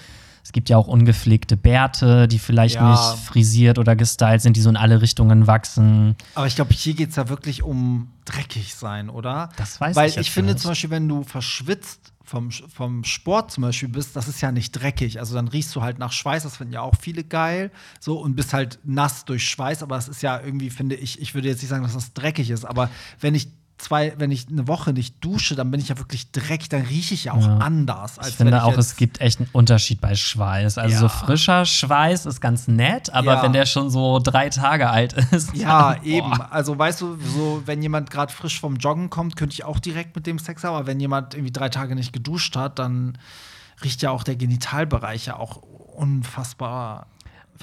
Es 0.47 0.51
gibt 0.53 0.69
ja 0.69 0.77
auch 0.77 0.87
ungepflegte 0.87 1.57
Bärte, 1.57 2.27
die 2.27 2.37
vielleicht 2.37 2.75
Ja. 2.75 2.91
nicht 2.91 3.25
frisiert 3.25 3.79
oder 3.79 3.95
gestylt 3.95 4.43
sind, 4.43 4.55
die 4.55 4.61
so 4.61 4.69
in 4.69 4.77
alle 4.77 5.01
Richtungen 5.01 5.47
wachsen. 5.47 6.15
Aber 6.35 6.45
ich 6.45 6.53
glaube, 6.55 6.71
hier 6.71 6.93
geht 6.93 7.09
es 7.09 7.15
ja 7.15 7.29
wirklich 7.29 7.63
um 7.63 8.09
dreckig 8.25 8.75
sein, 8.75 9.09
oder? 9.09 9.49
Das 9.57 9.81
weiß 9.81 9.95
Weil 9.95 10.07
ich 10.09 10.17
jetzt 10.17 10.29
finde 10.29 10.53
nicht. 10.53 10.61
zum 10.61 10.69
Beispiel, 10.69 10.91
wenn 10.91 11.07
du 11.09 11.23
verschwitzt 11.23 12.13
vom, 12.25 12.51
vom 12.51 13.03
Sport 13.03 13.51
zum 13.51 13.61
Beispiel 13.61 13.89
bist, 13.89 14.15
das 14.15 14.27
ist 14.27 14.41
ja 14.41 14.51
nicht 14.51 14.71
dreckig. 14.71 15.19
Also 15.19 15.35
dann 15.35 15.47
riechst 15.47 15.75
du 15.75 15.81
halt 15.81 15.99
nach 15.99 16.11
Schweiß, 16.11 16.43
das 16.43 16.57
finden 16.57 16.73
ja 16.73 16.81
auch 16.81 16.95
viele 16.99 17.23
geil. 17.23 17.71
So 17.99 18.19
und 18.19 18.35
bist 18.35 18.53
halt 18.53 18.79
nass 18.83 19.25
durch 19.25 19.47
Schweiß, 19.47 19.83
aber 19.83 19.97
es 19.97 20.07
ist 20.07 20.21
ja 20.21 20.41
irgendwie, 20.41 20.69
finde 20.69 20.95
ich, 20.95 21.21
ich 21.21 21.33
würde 21.33 21.47
jetzt 21.47 21.61
nicht 21.61 21.69
sagen, 21.69 21.83
dass 21.83 21.93
das 21.93 22.13
dreckig 22.13 22.49
ist, 22.49 22.65
aber 22.65 22.89
wenn 23.19 23.35
ich 23.35 23.47
zwei, 23.77 24.13
wenn 24.17 24.31
ich 24.31 24.47
eine 24.47 24.67
Woche 24.69 24.93
nicht 24.93 25.23
dusche, 25.23 25.53
dann 25.55 25.69
bin 25.69 25.81
ich 25.81 25.89
ja 25.89 25.97
wirklich 25.97 26.31
dreckig, 26.31 26.69
dann 26.69 26.81
rieche 26.83 27.13
ich 27.13 27.25
ja 27.25 27.33
auch 27.33 27.45
Ja. 27.45 27.57
anders. 27.57 28.17
Als 28.17 28.29
Ich 28.29 28.35
finde 28.35 28.53
wenn 28.53 28.59
auch, 28.61 28.77
es 28.77 28.95
gibt 28.95 29.19
echt 29.19 29.39
einen 29.39 29.49
Unterschied 29.51 29.99
bei 29.99 30.15
Schweiß. 30.15 30.77
Also 30.77 30.93
Ja. 30.93 30.99
so 31.01 31.09
frischer 31.09 31.65
Schweiß 31.65 32.25
ist 32.25 32.39
ganz 32.39 32.67
nett, 32.69 33.11
aber 33.13 33.33
Ja. 33.35 33.43
wenn 33.43 33.51
der 33.53 33.65
schon 33.65 33.89
so 33.89 34.19
drei 34.19 34.49
Tage 34.49 34.89
alt 34.89 35.13
ist. 35.31 35.53
Ja, 35.55 35.95
dann, 35.95 36.03
eben. 36.05 36.31
Also, 36.41 36.77
weißt 36.79 37.01
du, 37.01 37.17
so, 37.35 37.63
wenn 37.65 37.81
jemand 37.81 38.09
gerade 38.11 38.31
frisch 38.31 38.59
vom 38.59 38.77
Joggen 38.77 39.09
kommt, 39.09 39.35
könnte 39.35 39.53
ich 39.53 39.65
auch 39.65 39.79
direkt 39.79 40.15
mit 40.15 40.25
dem 40.25 40.39
Sex 40.39 40.63
haben. 40.63 40.75
Aber 40.75 40.87
wenn 40.87 40.99
jemand 40.99 41.33
irgendwie 41.33 41.51
drei 41.51 41.67
Tage 41.69 41.95
nicht 41.95 42.13
geduscht 42.13 42.55
hat, 42.55 42.79
dann 42.79 43.17
riecht 43.83 44.01
ja 44.01 44.09
auch 44.11 44.23
der 44.23 44.37
Genitalbereich 44.37 45.25
ja 45.25 45.35
auch 45.37 45.57
unfassbar. 45.57 47.07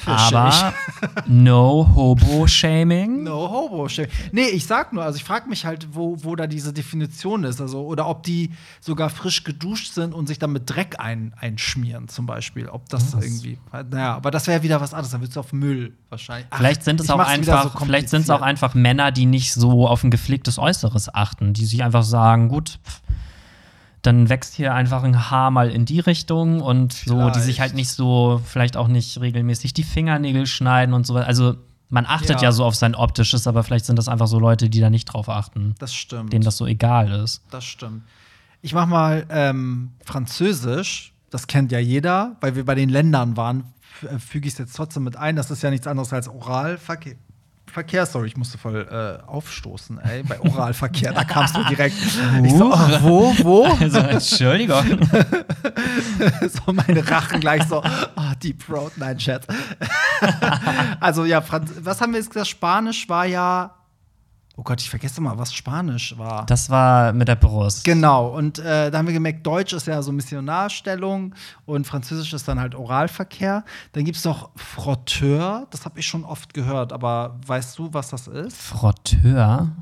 Aber 0.07 0.75
no 1.27 1.89
Hobo-Shaming. 1.95 3.23
No 3.25 3.51
hobo 3.51 3.85
-Shaming. 3.87 4.09
Nee, 4.33 4.49
ich 4.49 4.67
sag 4.67 4.93
nur, 4.93 5.05
also 5.05 5.17
ich 5.17 5.25
frage 5.25 5.49
mich 5.49 5.65
halt, 5.65 5.89
wo, 5.93 6.17
wo 6.23 6.37
da 6.37 6.47
diese 6.47 6.73
Definition 6.73 7.45
ist. 7.45 7.61
Also, 7.61 7.83
oder 7.83 8.09
ob 8.09 8.23
die 8.23 8.51
sogar 8.81 9.11
frisch 9.11 9.45
geduscht 9.45 9.93
sind 9.93 10.15
und 10.15 10.27
sich 10.27 10.39
dann 10.39 10.53
mit 10.53 10.69
Dreck 10.69 10.97
ein, 10.99 11.35
einschmieren, 11.39 12.09
zum 12.09 12.27
Beispiel. 12.27 12.69
Ob 12.69 12.89
das 12.89 13.15
Was? 13.15 13.25
irgendwie. 13.25 13.59
Naja, 13.91 14.15
aber 14.15 14.31
das 14.31 14.47
wäre 14.47 14.63
wieder 14.63 14.81
was 14.81 14.95
anderes. 14.95 15.11
Dann 15.13 15.21
würdest 15.21 15.37
du 15.37 15.41
auf 15.41 15.53
Müll 15.53 15.95
wahrscheinlich. 16.09 16.47
Ach, 16.51 16.59
Vielleicht 16.59 16.85
sind 16.85 17.01
es 17.01 17.11
auch 17.11 17.19
einfach, 17.19 17.79
so 17.79 17.85
vielleicht 17.85 18.09
sind 18.09 18.23
es 18.23 18.31
auch 18.31 18.43
einfach 18.43 18.75
Männer, 18.75 19.13
die 19.13 19.27
nicht 19.27 19.53
so 19.53 19.87
auf 19.87 20.05
ein 20.05 20.11
gepflegtes 20.11 20.59
Äußeres 20.59 21.15
achten, 21.15 21.53
die 21.53 21.65
sich 21.65 21.83
einfach 21.83 22.03
sagen, 22.03 22.49
gut, 22.49 22.79
pff, 22.85 23.03
dann 24.03 24.29
wächst 24.29 24.55
hier 24.55 24.75
einfach 24.75 25.05
ein 25.05 25.31
Haar 25.31 25.51
mal 25.51 25.71
in 25.71 25.85
die 25.85 26.01
Richtung 26.01 26.61
und 26.61 26.93
so, 26.93 27.31
die 27.31 27.39
sich 27.39 27.43
Vielleicht. 27.57 27.61
halt 27.61 27.75
nicht 27.75 27.91
so, 27.91 28.41
vielleicht 28.45 28.77
auch 28.77 28.89
nicht 28.89 29.21
regelmäßig 29.21 29.75
die 29.75 29.85
Fingernägel 29.85 30.47
schneiden 30.47 30.93
und 30.95 31.07
so. 31.07 31.15
Also 31.17 31.55
man 31.89 32.07
achtet 32.07 32.37
Ja. 32.41 32.49
ja, 32.49 32.53
so 32.53 32.65
auf 32.65 32.75
sein 32.75 32.95
Optisches, 32.95 33.47
aber 33.47 33.63
vielleicht 33.63 33.85
sind 33.85 33.97
das 33.97 34.09
einfach 34.09 34.27
so 34.27 34.39
Leute, 34.39 34.69
die 34.71 34.81
da 34.81 34.91
nicht 34.91 35.05
drauf 35.07 35.29
achten, 35.29 35.75
Das 35.79 35.95
stimmt. 35.95 36.33
denen 36.33 36.45
das 36.45 36.57
so 36.57 36.67
egal 36.67 37.13
ist. 37.13 37.43
Das 37.51 37.65
stimmt. 37.65 38.03
Ich 38.61 38.75
mach 38.75 38.87
mal 38.87 39.27
ähm, 39.31 39.91
Französisch. 40.05 41.13
Das 41.31 41.47
kennt 41.47 41.73
ja 41.73 41.79
jeder, 41.79 42.37
weil 42.41 42.57
wir 42.57 42.65
bei 42.65 42.75
den 42.75 42.89
Ländern 42.89 43.37
waren. 43.37 43.65
Füge 44.19 44.49
ich 44.49 44.55
es 44.55 44.59
jetzt 44.59 44.75
trotzdem 44.77 45.05
mit 45.05 45.17
ein. 45.17 45.37
Das 45.37 45.51
ist 45.51 45.63
ja 45.63 45.71
nichts 45.71 45.87
anderes 45.87 46.13
als 46.13 46.29
Oralverkehr. 46.29 47.15
Verkehr, 47.73 48.05
sorry, 48.05 48.27
ich 48.27 48.37
musste 48.37 48.59
voll 48.59 48.87
äh, 48.87 49.27
aufstoßen, 49.27 49.99
ey, 50.01 50.23
bei 50.25 50.39
Oralverkehr, 50.41 51.15
da 51.15 51.25
kamst 51.25 51.57
du 51.57 51.65
direkt. 51.65 51.97
Ich 52.45 52.53
so, 52.53 52.71
oh, 52.71 52.99
wo, 53.01 53.35
wo? 53.43 53.65
Also, 53.81 53.99
Entschuldigung. 53.99 54.85
so 56.49 56.73
meine 56.73 57.09
Rachen 57.09 57.41
gleich 57.41 57.63
so, 57.65 57.83
oh, 57.83 58.33
Deep 58.43 58.63
Throat, 58.67 58.93
nein, 58.97 59.17
Chat. 59.17 59.47
also 61.01 61.25
ja, 61.25 61.41
Franz 61.41 61.73
was 61.81 61.99
haben 62.03 62.13
wir 62.13 62.19
jetzt 62.19 62.31
gesagt? 62.31 62.49
Spanisch 62.49 63.09
war 63.09 63.25
ja, 63.25 63.75
oh 64.57 64.63
Gott, 64.63 64.81
ich 64.81 64.91
vergesse 64.91 65.21
mal, 65.21 65.39
was 65.39 65.55
Spanisch 65.55 66.17
war. 66.19 66.47
Das 66.47 66.69
war 66.71 67.13
mit 67.13 67.29
der 67.29 67.37
Brust. 67.37 67.85
Genau, 67.85 68.29
und 68.29 68.59
äh, 68.59 68.91
da 68.91 68.99
haben 68.99 69.07
wir 69.07 69.15
gemerkt, 69.15 69.47
Deutsch 69.47 69.73
ist 69.73 69.87
ja 69.87 70.03
so 70.03 70.13
Missionarstellung 70.13 71.35
und 71.65 71.87
Französisch 71.87 72.33
ist 72.33 72.47
dann 72.49 72.61
halt 72.61 72.75
Oralverkehr. 72.75 73.65
Dann 73.93 74.05
gibt 74.05 74.17
es 74.19 74.25
noch 74.25 74.51
Frotteur, 74.57 75.67
das 75.71 75.85
habe 75.85 75.99
ich 75.99 76.07
schon 76.07 76.25
oft 76.25 76.55
gehört, 76.55 76.93
aber 76.93 77.39
weißt 77.47 77.79
du, 77.79 77.93
was 77.93 78.11
das 78.11 78.29
ist? 78.29 78.57
Frotteur? 78.57 79.73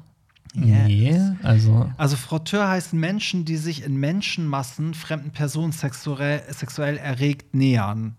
Nee, 0.54 1.16
also. 1.42 1.90
Also 1.96 2.16
Frotteur 2.16 2.68
heißen 2.68 2.98
Menschen, 2.98 3.44
die 3.44 3.56
sich 3.56 3.85
in 3.85 3.96
Menschenmassen 3.96 4.94
fremden 4.94 5.30
Personen 5.30 5.72
sexuell, 5.72 6.42
sexuell 6.48 6.96
erregt 6.96 7.54
nähern. 7.54 8.16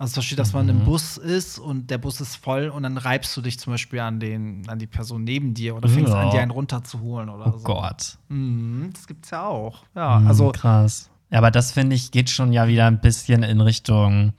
Also 0.00 0.14
zum 0.14 0.20
Beispiel, 0.20 0.36
dass 0.36 0.52
man 0.52 0.68
im 0.68 0.84
Bus 0.84 1.16
ist 1.16 1.58
und 1.58 1.90
der 1.90 1.98
Bus 1.98 2.20
ist 2.20 2.36
voll 2.36 2.68
und 2.68 2.84
dann 2.84 2.96
reibst 2.98 3.36
du 3.36 3.40
dich 3.40 3.58
zum 3.58 3.72
Beispiel 3.72 3.98
an, 3.98 4.20
den, 4.20 4.62
an 4.68 4.78
die 4.78 4.86
Person 4.86 5.24
neben 5.24 5.54
dir 5.54 5.74
oder 5.74 5.88
fängst 5.88 6.12
Ja. 6.12 6.20
an, 6.20 6.30
dir 6.30 6.40
einen 6.40 6.52
runterzuholen 6.52 7.28
oder 7.28 7.52
Oh 7.52 7.58
so. 7.58 7.64
Gott. 7.64 8.16
Mhm, 8.28 8.90
das 8.92 9.08
gibt's 9.08 9.30
ja 9.30 9.44
auch. 9.46 9.82
Ja, 9.96 10.18
Hm, 10.18 10.28
also 10.28 10.52
krass. 10.52 11.10
Aber 11.32 11.50
das 11.50 11.72
finde 11.72 11.96
ich 11.96 12.12
geht 12.12 12.30
schon 12.30 12.52
ja 12.52 12.68
wieder 12.68 12.86
ein 12.86 13.00
bisschen 13.00 13.42
in 13.42 13.60
Richtung 13.60 14.32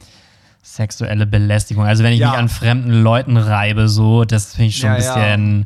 sexuelle 0.64 1.26
Belästigung. 1.28 1.84
Also 1.86 2.04
wenn 2.04 2.14
ich 2.14 2.20
Ja. 2.20 2.30
mich 2.32 2.40
an 2.40 2.48
fremden 2.50 3.04
Leuten 3.04 3.36
reibe, 3.38 3.90
so, 3.90 4.24
das 4.24 4.56
finde 4.56 4.68
ich 4.70 4.78
schon 4.78 4.88
Ja, 4.88 4.94
ein 4.94 4.98
bisschen. 4.98 5.60
Ja, 5.60 5.66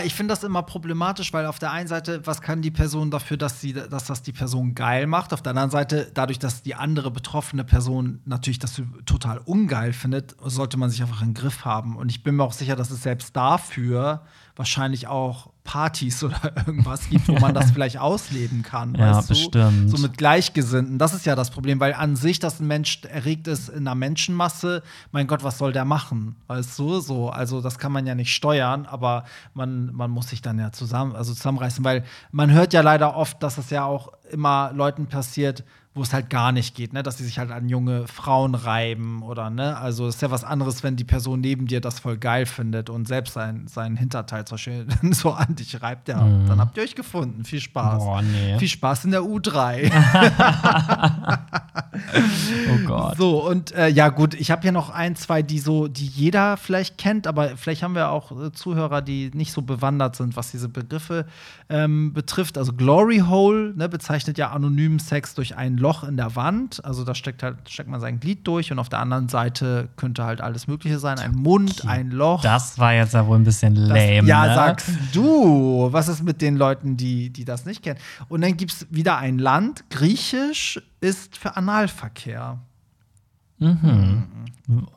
ich 0.00 0.14
finde 0.14 0.32
das 0.32 0.42
immer 0.42 0.62
problematisch, 0.62 1.32
weil 1.32 1.46
auf 1.46 1.58
der 1.58 1.70
einen 1.70 1.88
Seite, 1.88 2.26
was 2.26 2.40
kann 2.40 2.62
die 2.62 2.70
Person 2.70 3.10
dafür, 3.10 3.36
dass, 3.36 3.60
sie, 3.60 3.72
dass 3.72 4.04
das 4.06 4.22
die 4.22 4.32
Person 4.32 4.74
geil 4.74 5.06
macht? 5.06 5.32
Auf 5.32 5.42
der 5.42 5.50
anderen 5.50 5.70
Seite, 5.70 6.10
dadurch, 6.12 6.38
dass 6.38 6.62
die 6.62 6.74
andere 6.74 7.10
betroffene 7.10 7.64
Person 7.64 8.20
natürlich 8.24 8.58
das 8.58 8.82
total 9.06 9.38
ungeil 9.38 9.92
findet, 9.92 10.34
sollte 10.42 10.76
man 10.76 10.90
sich 10.90 11.02
einfach 11.02 11.22
im 11.22 11.34
Griff 11.34 11.64
haben. 11.64 11.96
Und 11.96 12.10
ich 12.10 12.22
bin 12.22 12.36
mir 12.36 12.44
auch 12.44 12.52
sicher, 12.52 12.76
dass 12.76 12.90
es 12.90 13.02
selbst 13.02 13.36
dafür 13.36 14.22
wahrscheinlich 14.56 15.06
auch 15.06 15.50
Partys 15.68 16.24
oder 16.24 16.40
irgendwas 16.56 17.10
gibt, 17.10 17.28
wo 17.28 17.34
man 17.34 17.52
das 17.54 17.70
vielleicht 17.72 17.98
ausleben 17.98 18.62
kann. 18.62 18.94
Ja, 18.94 19.18
weißt 19.18 19.28
du? 19.28 19.34
bestimmt. 19.34 19.90
So 19.90 19.98
mit 19.98 20.16
Gleichgesinnten. 20.16 20.98
Das 20.98 21.12
ist 21.12 21.26
ja 21.26 21.36
das 21.36 21.50
Problem, 21.50 21.78
weil 21.78 21.92
an 21.92 22.16
sich, 22.16 22.38
dass 22.38 22.58
ein 22.58 22.66
Mensch 22.66 23.02
erregt 23.04 23.46
ist 23.46 23.68
in 23.68 23.86
einer 23.86 23.94
Menschenmasse, 23.94 24.82
mein 25.12 25.26
Gott, 25.26 25.44
was 25.44 25.58
soll 25.58 25.72
der 25.72 25.84
machen? 25.84 26.36
Weißt 26.46 26.78
du, 26.78 27.00
so, 27.00 27.28
also 27.28 27.60
das 27.60 27.78
kann 27.78 27.92
man 27.92 28.06
ja 28.06 28.14
nicht 28.14 28.34
steuern, 28.34 28.86
aber 28.86 29.24
man, 29.52 29.92
man 29.92 30.10
muss 30.10 30.30
sich 30.30 30.40
dann 30.40 30.58
ja 30.58 30.72
zusammen, 30.72 31.14
also 31.14 31.34
zusammenreißen, 31.34 31.84
weil 31.84 32.02
man 32.32 32.50
hört 32.50 32.72
ja 32.72 32.80
leider 32.80 33.14
oft, 33.14 33.42
dass 33.42 33.58
es 33.58 33.68
ja 33.68 33.84
auch 33.84 34.12
immer 34.30 34.72
Leuten 34.74 35.06
passiert, 35.06 35.64
wo 35.98 36.02
es 36.02 36.12
halt 36.12 36.30
gar 36.30 36.52
nicht 36.52 36.74
geht, 36.74 36.92
ne? 36.92 37.02
dass 37.02 37.18
sie 37.18 37.24
sich 37.24 37.38
halt 37.38 37.50
an 37.50 37.68
junge 37.68 38.06
Frauen 38.06 38.54
reiben 38.54 39.22
oder 39.22 39.50
ne, 39.50 39.76
also 39.76 40.06
ist 40.06 40.22
ja 40.22 40.30
was 40.30 40.44
anderes, 40.44 40.82
wenn 40.82 40.96
die 40.96 41.04
Person 41.04 41.40
neben 41.40 41.66
dir 41.66 41.80
das 41.80 41.98
voll 41.98 42.16
geil 42.16 42.46
findet 42.46 42.88
und 42.88 43.06
selbst 43.08 43.34
sein, 43.34 43.66
sein 43.66 43.96
Hinterteil 43.96 44.44
zum 44.44 44.54
Beispiel 44.54 44.86
so 45.10 45.32
an 45.32 45.56
dich 45.56 45.82
reibt, 45.82 46.08
ja, 46.08 46.20
dann 46.46 46.60
habt 46.60 46.76
ihr 46.76 46.84
euch 46.84 46.94
gefunden. 46.94 47.44
Viel 47.44 47.60
Spaß. 47.60 48.04
Boah, 48.04 48.22
nee. 48.22 48.58
Viel 48.58 48.68
Spaß 48.68 49.04
in 49.04 49.10
der 49.10 49.22
U3. 49.22 49.90
Oh 52.70 52.86
Gott. 52.86 53.16
So, 53.16 53.46
und 53.46 53.72
äh, 53.72 53.88
ja, 53.88 54.08
gut, 54.08 54.34
ich 54.34 54.50
habe 54.50 54.62
hier 54.62 54.72
noch 54.72 54.90
ein, 54.90 55.16
zwei, 55.16 55.42
die 55.42 55.58
so, 55.58 55.88
die 55.88 56.06
jeder 56.06 56.56
vielleicht 56.56 56.98
kennt, 56.98 57.26
aber 57.26 57.56
vielleicht 57.56 57.82
haben 57.82 57.94
wir 57.94 58.10
auch 58.10 58.32
äh, 58.32 58.52
Zuhörer, 58.52 59.02
die 59.02 59.30
nicht 59.34 59.52
so 59.52 59.62
bewandert 59.62 60.16
sind, 60.16 60.36
was 60.36 60.50
diese 60.50 60.68
Begriffe 60.68 61.26
ähm, 61.68 62.12
betrifft. 62.12 62.58
Also 62.58 62.72
Glory 62.72 63.18
Hole 63.26 63.74
ne, 63.74 63.88
bezeichnet 63.88 64.38
ja 64.38 64.50
anonymen 64.50 64.98
Sex 64.98 65.34
durch 65.34 65.56
ein 65.56 65.76
Loch 65.76 65.87
in 66.04 66.16
der 66.16 66.36
Wand. 66.36 66.84
Also 66.84 67.04
da 67.04 67.14
steckt 67.14 67.42
halt, 67.42 67.56
steckt 67.68 67.88
man 67.88 68.00
sein 68.00 68.20
Glied 68.20 68.46
durch 68.46 68.70
und 68.72 68.78
auf 68.78 68.88
der 68.88 68.98
anderen 69.00 69.28
Seite 69.28 69.88
könnte 69.96 70.24
halt 70.24 70.40
alles 70.40 70.66
Mögliche 70.68 70.98
sein. 70.98 71.18
Ein 71.18 71.32
Mund, 71.32 71.86
ein 71.86 72.10
Loch. 72.10 72.42
Das 72.42 72.78
war 72.78 72.92
jetzt 72.94 73.14
ja 73.14 73.26
wohl 73.26 73.36
ein 73.38 73.44
bisschen 73.44 73.74
Das- 73.74 73.88
lame. 73.88 74.22
ja, 74.28 74.46
ne? 74.46 74.54
sagst 74.54 74.90
du. 75.12 75.88
Was 75.92 76.08
ist 76.08 76.22
mit 76.22 76.40
den 76.42 76.56
Leuten, 76.56 76.96
die, 76.96 77.30
die 77.30 77.44
das 77.44 77.64
nicht 77.66 77.82
kennen? 77.82 77.98
Und 78.28 78.40
dann 78.42 78.56
gibt 78.56 78.72
es 78.72 78.86
wieder 78.90 79.18
ein 79.18 79.38
Land. 79.38 79.84
Griechisch 79.90 80.80
ist 81.00 81.36
für 81.36 81.56
Analverkehr. 81.56 82.58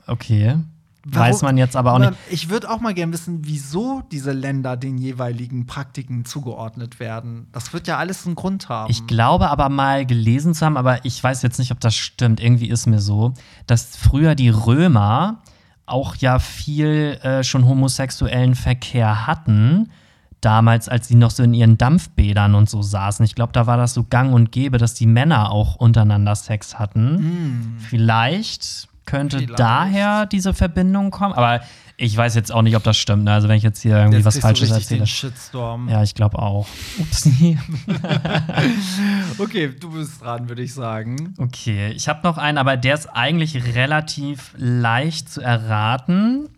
Okay. 0.07 0.57
Warum- 1.03 1.29
Weiß 1.29 1.41
man 1.41 1.57
jetzt 1.57 1.75
aber 1.75 1.93
auch 1.93 1.99
nicht. 1.99 2.13
Ich 2.29 2.49
würde 2.49 2.69
auch 2.69 2.79
mal 2.79 2.93
gerne 2.93 3.11
wissen, 3.13 3.39
wieso 3.43 4.03
diese 4.11 4.31
Länder 4.33 4.77
den 4.77 4.97
jeweiligen 4.99 5.65
Praktiken 5.65 6.25
zugeordnet 6.25 6.99
werden. 6.99 7.47
Das 7.53 7.73
wird 7.73 7.87
ja 7.87 7.97
alles 7.97 8.25
einen 8.27 8.35
Grund 8.35 8.69
haben. 8.69 8.91
Ich 8.91 9.07
glaube 9.07 9.49
aber 9.49 9.69
mal 9.69 10.05
gelesen 10.05 10.53
zu 10.53 10.63
haben, 10.65 10.77
aber 10.77 11.03
ich 11.03 11.23
weiß 11.23 11.41
jetzt 11.41 11.57
nicht, 11.57 11.71
ob 11.71 11.79
das 11.79 11.95
stimmt. 11.95 12.39
Irgendwie 12.39 12.69
ist 12.69 12.85
mir 12.85 12.99
so, 12.99 13.33
dass 13.65 13.95
früher 13.97 14.35
die 14.35 14.49
Römer 14.49 15.41
auch 15.87 16.15
ja 16.17 16.37
viel 16.39 17.17
äh, 17.23 17.43
schon 17.43 17.65
homosexuellen 17.65 18.53
Verkehr 18.55 19.25
hatten. 19.25 19.89
Damals, 20.39 20.87
als 20.89 21.07
sie 21.07 21.15
noch 21.15 21.29
so 21.31 21.43
in 21.43 21.53
ihren 21.53 21.77
Dampfbädern 21.77 22.55
und 22.55 22.69
so 22.69 22.81
saßen. 22.81 23.23
Ich 23.25 23.35
glaube, 23.35 23.53
da 23.53 23.67
war 23.67 23.77
das 23.77 23.93
so 23.93 24.03
gang 24.03 24.33
und 24.33 24.51
gäbe, 24.51 24.77
dass 24.79 24.93
die 24.95 25.05
Männer 25.05 25.51
auch 25.51 25.75
untereinander 25.75 26.35
Sex 26.35 26.79
hatten. 26.79 27.75
Vielleicht 27.77 28.87
könnte. 29.05 29.37
Vielleicht. 29.39 29.59
daher 29.59 30.25
diese 30.25 30.53
Verbindung 30.53 31.11
kommen. 31.11 31.33
Aber 31.33 31.61
ich 31.97 32.15
weiß 32.17 32.33
jetzt 32.35 32.51
auch 32.51 32.61
nicht, 32.63 32.75
ob 32.75 32.83
das 32.83 32.97
stimmt. 32.97 33.25
ne? 33.25 33.33
Also, 33.33 33.47
wenn 33.47 33.57
ich 33.57 33.63
jetzt 33.63 33.81
hier 33.81 33.97
irgendwie 33.97 34.17
Jetzt 34.17 34.25
was 34.25 34.35
du 34.35 34.41
Falsches 34.41 34.69
richtig 34.69 34.83
erzähle. 34.83 34.99
den 35.01 35.07
Shitstorm. 35.07 35.89
Ja, 35.89 36.01
ich 36.01 36.15
glaube 36.15 36.39
auch. 36.39 36.67
Upsi. 36.99 37.59
Okay, 39.37 39.73
du 39.79 39.91
bist 39.91 40.21
dran, 40.21 40.47
würde 40.49 40.61
ich 40.61 40.73
sagen. 40.73 41.33
Okay, 41.37 41.91
ich 41.91 42.07
habe 42.07 42.21
noch 42.23 42.37
einen, 42.37 42.57
aber 42.57 42.77
der 42.77 42.93
ist 42.95 43.07
eigentlich 43.07 43.75
relativ 43.75 44.53
leicht 44.57 45.29
zu 45.29 45.41
erraten. 45.41 46.49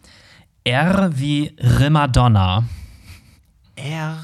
R 0.63 1.11
wie 1.15 1.55
Rimadonna. 1.59 2.63
R 3.75 4.17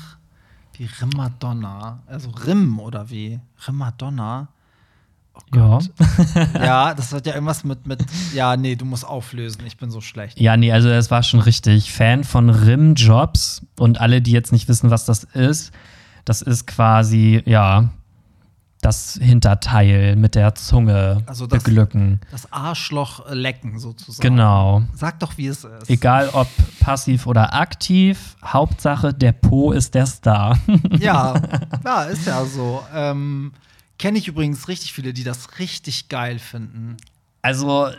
wie 0.77 0.85
Rimadonna. 1.01 1.99
Also 2.07 2.29
Rim 2.29 2.79
oder 2.79 3.09
wie? 3.09 3.39
Rimadonna. 3.67 4.47
Ja. 5.55 5.79
Ja, 6.53 6.93
das 6.93 7.11
hat 7.13 7.25
ja 7.25 7.33
irgendwas 7.33 7.63
mit, 7.63 7.85
mit, 7.87 8.05
ja, 8.33 8.55
nee, 8.57 8.75
du 8.75 8.85
musst 8.85 9.05
auflösen, 9.05 9.63
ich 9.65 9.77
bin 9.77 9.89
so 9.91 10.01
schlecht. 10.01 10.39
Ja, 10.39 10.57
nee, 10.57 10.71
also 10.71 10.89
es 10.89 11.09
war 11.11 11.23
schon 11.23 11.39
richtig. 11.39 11.91
Fan 11.91 12.23
von 12.23 12.49
Rimjobs 12.49 13.61
und 13.79 13.99
alle, 14.01 14.21
die 14.21 14.31
jetzt 14.31 14.51
nicht 14.51 14.67
wissen, 14.67 14.89
was 14.91 15.05
das 15.05 15.23
ist, 15.23 15.71
das 16.25 16.41
ist 16.41 16.67
quasi, 16.67 17.41
ja, 17.45 17.89
das 18.81 19.19
Hinterteil 19.21 20.15
mit 20.15 20.35
der 20.35 20.55
Zunge 20.55 21.23
Also 21.25 21.47
das- 21.47 21.63
beglücken. 21.63 22.21
Das 22.31 22.49
Arschloch 22.53 23.25
äh, 23.29 23.33
lecken 23.33 23.77
sozusagen. 23.77 24.21
Genau. 24.29 24.83
Sag 24.93 25.19
doch, 25.19 25.37
wie 25.37 25.47
es 25.47 25.65
ist. 25.65 25.89
Egal 25.89 26.29
ob 26.31 26.47
passiv 26.79 27.27
oder 27.27 27.53
aktiv, 27.53 28.37
Hauptsache 28.45 29.13
der 29.13 29.33
Po 29.33 29.73
ist 29.73 29.95
der 29.95 30.05
Star. 30.05 30.57
Ja, 30.97 31.33
ja, 31.83 32.03
ist 32.03 32.25
ja 32.25 32.45
so. 32.45 32.81
Ähm, 32.95 33.51
Kenne 33.99 34.17
ich 34.17 34.27
übrigens 34.27 34.67
richtig 34.67 34.93
viele, 34.93 35.13
die 35.13 35.23
das 35.23 35.59
richtig 35.59 36.09
geil 36.09 36.39
finden. 36.39 36.97
Also, 37.41 37.89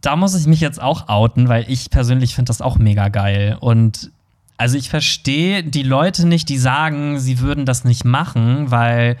da 0.00 0.14
muss 0.14 0.34
ich 0.34 0.46
mich 0.46 0.60
jetzt 0.60 0.80
auch 0.80 1.08
outen, 1.08 1.48
weil 1.48 1.64
ich 1.68 1.90
persönlich 1.90 2.34
finde 2.34 2.50
das 2.50 2.60
auch 2.60 2.78
mega 2.78 3.08
geil. 3.08 3.56
Und 3.58 4.12
also 4.58 4.78
ich 4.78 4.88
verstehe 4.88 5.64
die 5.64 5.82
Leute 5.82 6.26
nicht, 6.26 6.48
die 6.48 6.58
sagen, 6.58 7.18
sie 7.18 7.40
würden 7.40 7.66
das 7.66 7.84
nicht 7.84 8.04
machen, 8.04 8.70
weil 8.70 9.18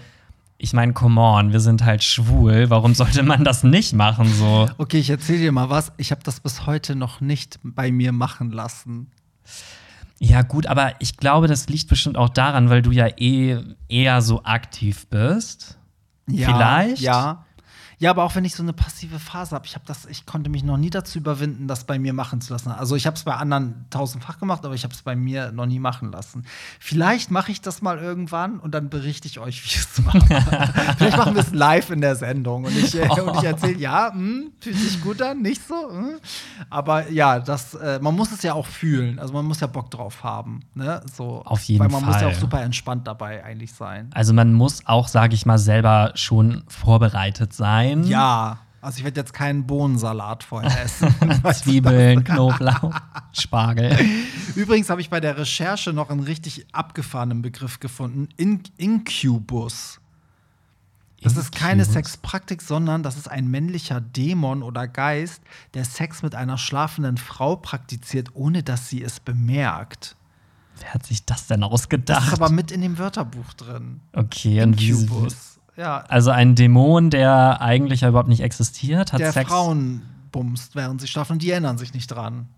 ich 0.58 0.72
meine, 0.72 0.94
come 0.94 1.20
on, 1.20 1.52
wir 1.52 1.60
sind 1.60 1.84
halt 1.84 2.02
schwul. 2.02 2.70
Warum 2.70 2.94
sollte 2.94 3.22
man 3.22 3.44
das 3.44 3.62
nicht 3.62 3.92
machen 3.92 4.32
so? 4.32 4.68
Okay, 4.78 4.98
ich 4.98 5.10
erzähle 5.10 5.38
dir 5.38 5.52
mal 5.52 5.68
was. 5.68 5.92
Ich 5.98 6.10
habe 6.10 6.22
das 6.22 6.40
bis 6.40 6.66
heute 6.66 6.96
noch 6.96 7.20
nicht 7.20 7.58
bei 7.62 7.92
mir 7.92 8.12
machen 8.12 8.52
lassen. 8.52 9.10
Ja, 10.18 10.40
gut, 10.40 10.66
aber 10.66 10.94
ich 10.98 11.18
glaube, 11.18 11.46
das 11.46 11.68
liegt 11.68 11.88
bestimmt 11.88 12.16
auch 12.16 12.30
daran, 12.30 12.70
weil 12.70 12.80
du 12.80 12.90
ja 12.90 13.08
eh 13.18 13.58
eher 13.88 14.22
so 14.22 14.44
aktiv 14.44 15.06
bist. 15.08 15.76
Ja, 16.28 16.46
Vielleicht? 16.48 17.02
Ja. 17.02 17.44
Ja, 17.98 18.10
aber 18.10 18.24
auch 18.24 18.34
wenn 18.34 18.44
ich 18.44 18.54
so 18.54 18.62
eine 18.62 18.74
passive 18.74 19.18
Phase 19.18 19.54
habe, 19.54 19.64
ich 19.64 19.74
habe 19.74 19.84
das, 19.86 20.04
ich 20.04 20.26
konnte 20.26 20.50
mich 20.50 20.62
noch 20.62 20.76
nie 20.76 20.90
dazu 20.90 21.18
überwinden, 21.18 21.66
das 21.66 21.84
bei 21.84 21.98
mir 21.98 22.12
machen 22.12 22.42
zu 22.42 22.52
lassen. 22.52 22.70
Also 22.70 22.94
ich 22.94 23.06
habe 23.06 23.16
es 23.16 23.24
bei 23.24 23.34
anderen 23.34 23.86
tausendfach 23.88 24.38
gemacht, 24.38 24.66
aber 24.66 24.74
ich 24.74 24.84
habe 24.84 24.92
es 24.92 25.00
bei 25.00 25.16
mir 25.16 25.50
noch 25.50 25.64
nie 25.64 25.78
machen 25.78 26.12
lassen. 26.12 26.44
Vielleicht 26.78 27.30
mache 27.30 27.52
ich 27.52 27.62
das 27.62 27.80
mal 27.80 27.98
irgendwann 27.98 28.60
und 28.60 28.74
dann 28.74 28.90
berichte 28.90 29.28
ich 29.28 29.38
euch, 29.38 29.64
wie 29.64 29.68
ich 29.68 29.76
es 29.76 29.98
mache. 30.04 30.20
Vielleicht 30.98 31.16
machen 31.16 31.34
wir 31.34 31.40
es 31.40 31.52
live 31.52 31.88
in 31.90 32.02
der 32.02 32.16
Sendung 32.16 32.64
und 32.64 32.76
ich, 32.76 32.94
äh, 32.94 33.08
und 33.20 33.38
ich 33.38 33.44
erzähle, 33.44 33.78
ja, 33.78 34.12
hm, 34.12 34.52
fühlt 34.60 34.76
sich 34.76 35.00
gut 35.00 35.22
an, 35.22 35.40
nicht 35.40 35.66
so. 35.66 35.90
Hm. 35.90 36.18
Aber 36.68 37.10
ja, 37.10 37.38
das, 37.38 37.74
äh, 37.74 37.98
man 38.02 38.14
muss 38.14 38.30
es 38.30 38.42
ja 38.42 38.52
auch 38.52 38.66
fühlen. 38.66 39.18
Also 39.18 39.32
man 39.32 39.46
muss 39.46 39.60
ja 39.60 39.68
Bock 39.68 39.90
drauf 39.90 40.22
haben. 40.22 40.60
Ne? 40.74 41.00
So, 41.14 41.42
Auf 41.46 41.62
jeden 41.62 41.80
Weil 41.80 41.88
man 41.88 42.04
muss 42.04 42.16
ja 42.16 42.22
Fall. 42.22 42.32
auch 42.32 42.38
super 42.38 42.60
entspannt 42.60 43.06
dabei 43.06 43.42
eigentlich 43.42 43.72
sein. 43.72 44.10
Also 44.12 44.34
man 44.34 44.52
muss 44.52 44.84
auch, 44.84 45.08
sage 45.08 45.34
ich 45.34 45.46
mal, 45.46 45.58
selber 45.58 46.12
schon 46.14 46.62
vorbereitet 46.68 47.54
sein. 47.54 47.85
Ja, 48.04 48.58
also 48.80 48.98
ich 48.98 49.04
werde 49.04 49.20
jetzt 49.20 49.32
keinen 49.32 49.66
Bohnensalat 49.66 50.44
vorher 50.44 50.80
essen. 50.84 51.14
Zwiebeln, 51.54 52.22
Knoblauch, 52.24 52.94
Spargel. 53.32 53.96
Übrigens 54.54 54.90
habe 54.90 55.00
ich 55.00 55.10
bei 55.10 55.20
der 55.20 55.36
Recherche 55.38 55.92
noch 55.92 56.10
einen 56.10 56.20
richtig 56.20 56.66
abgefahrenen 56.72 57.42
Begriff 57.42 57.80
gefunden: 57.80 58.28
In 58.36 58.62
Incubus. 58.76 60.00
Das 61.22 61.36
ist 61.36 61.50
keine? 61.52 61.84
Sexpraktik, 61.84 62.62
sondern 62.62 63.02
das 63.02 63.16
ist 63.16 63.28
ein 63.28 63.48
männlicher 63.50 64.00
Dämon 64.00 64.62
oder 64.62 64.86
Geist, 64.86 65.42
der 65.74 65.84
Sex 65.84 66.22
mit 66.22 66.34
einer 66.34 66.58
schlafenden 66.58 67.16
Frau 67.16 67.56
praktiziert, 67.56 68.28
ohne 68.34 68.62
dass 68.62 68.88
sie 68.88 69.02
es 69.02 69.18
bemerkt. 69.18 70.14
Wer 70.78 70.92
hat 70.94 71.06
sich 71.06 71.24
das 71.24 71.46
denn 71.46 71.62
Das 71.62 71.70
ausgedacht? 71.70 72.28
ist 72.28 72.34
aber 72.34 72.50
mit 72.50 72.70
in 72.70 72.82
dem 72.82 72.98
Wörterbuch 72.98 73.54
drin. 73.54 74.02
okay, 74.12 74.60
Incubus. 74.60 75.55
Ja, 75.76 75.98
Also 76.08 76.30
ein 76.30 76.54
Dämon, 76.54 77.10
der 77.10 77.60
eigentlich 77.60 78.00
ja 78.02 78.08
überhaupt 78.08 78.28
nicht 78.28 78.40
existiert, 78.42 79.12
hat 79.12 79.20
der 79.20 79.32
Sex. 79.32 79.50
Frauen 79.50 80.02
bumst, 80.32 80.74
während 80.74 81.00
sie 81.00 81.06
schlafen 81.08 81.34
und 81.34 81.42
die 81.42 81.50
erinnern 81.50 81.78
sich 81.78 81.92
nicht 81.94 82.08
dran. 82.08 82.48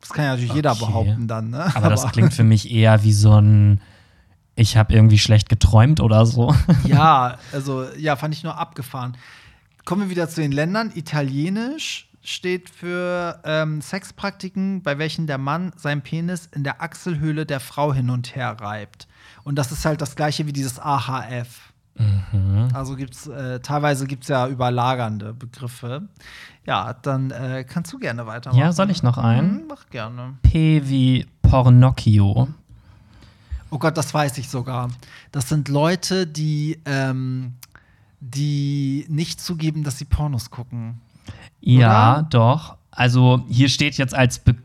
Das 0.00 0.10
kann 0.10 0.24
ja 0.24 0.30
natürlich 0.32 0.52
jeder 0.54 0.72
Okay. 0.72 0.84
behaupten 0.86 1.28
dann, 1.28 1.50
ne? 1.50 1.74
Aber 1.74 1.88
das 1.88 2.10
klingt 2.12 2.32
für 2.34 2.44
mich 2.44 2.70
eher 2.70 3.02
wie 3.02 3.12
so 3.12 3.40
ein 3.40 3.80
ich 4.58 4.78
habe 4.78 4.94
irgendwie 4.94 5.18
schlecht 5.18 5.48
geträumt 5.50 6.00
oder 6.00 6.24
so. 6.24 6.54
Ja, 6.86 7.36
also 7.52 7.84
ja, 7.98 8.16
fand 8.16 8.32
ich 8.34 8.42
nur 8.42 8.56
abgefahren. 8.56 9.14
Kommen 9.84 10.02
wir 10.02 10.10
wieder 10.10 10.28
zu 10.30 10.40
den 10.40 10.50
Ländern. 10.50 10.90
Italienisch 10.94 12.08
steht 12.22 12.70
für 12.70 13.38
ähm, 13.44 13.82
Sexpraktiken, 13.82 14.82
bei 14.82 14.98
welchen 14.98 15.26
der 15.26 15.36
Mann 15.38 15.72
seinen 15.76 16.00
Penis 16.00 16.48
in 16.52 16.64
der 16.64 16.80
Achselhöhle 16.82 17.44
der 17.44 17.60
Frau 17.60 17.92
hin 17.92 18.08
und 18.08 18.34
her 18.34 18.56
reibt. 18.60 19.06
Und 19.44 19.56
das 19.56 19.72
ist 19.72 19.84
halt 19.84 20.00
das 20.00 20.16
gleiche 20.16 20.46
wie 20.46 20.52
dieses 20.54 20.78
AHF. 20.80 21.65
Also 22.72 22.96
gibt's 22.96 23.26
äh, 23.26 23.60
teilweise 23.60 24.06
gibt 24.06 24.24
es 24.24 24.28
ja 24.28 24.46
überlagernde 24.48 25.32
Begriffe. 25.32 26.02
Ja, 26.66 26.94
dann 26.94 27.30
äh, 27.30 27.64
kannst 27.66 27.92
du 27.92 27.98
gerne 27.98 28.26
weitermachen. 28.26 28.60
Ja, 28.60 28.72
soll 28.72 28.90
ich 28.90 29.02
noch 29.02 29.18
einen? 29.18 29.62
Mhm, 29.62 29.66
mach 29.68 29.88
gerne. 29.88 30.34
P 30.42 30.82
wie 30.84 31.26
Pornocchio. 31.42 32.48
Oh 33.70 33.78
Gott, 33.78 33.96
das 33.96 34.12
weiß 34.12 34.38
ich 34.38 34.48
sogar. 34.48 34.90
Das 35.32 35.48
sind 35.48 35.68
Leute, 35.68 36.26
die, 36.26 36.80
ähm, 36.84 37.54
die 38.20 39.06
nicht 39.08 39.40
zugeben, 39.40 39.84
dass 39.84 39.98
sie 39.98 40.04
Pornos 40.04 40.50
gucken. 40.50 41.00
Ja, 41.60 42.18
Oder? 42.18 42.26
doch. 42.30 42.76
Also 42.90 43.44
hier 43.48 43.68
steht 43.68 43.98
jetzt 43.98 44.14
als, 44.14 44.38
Be 44.38 44.54
ja, 44.54 44.64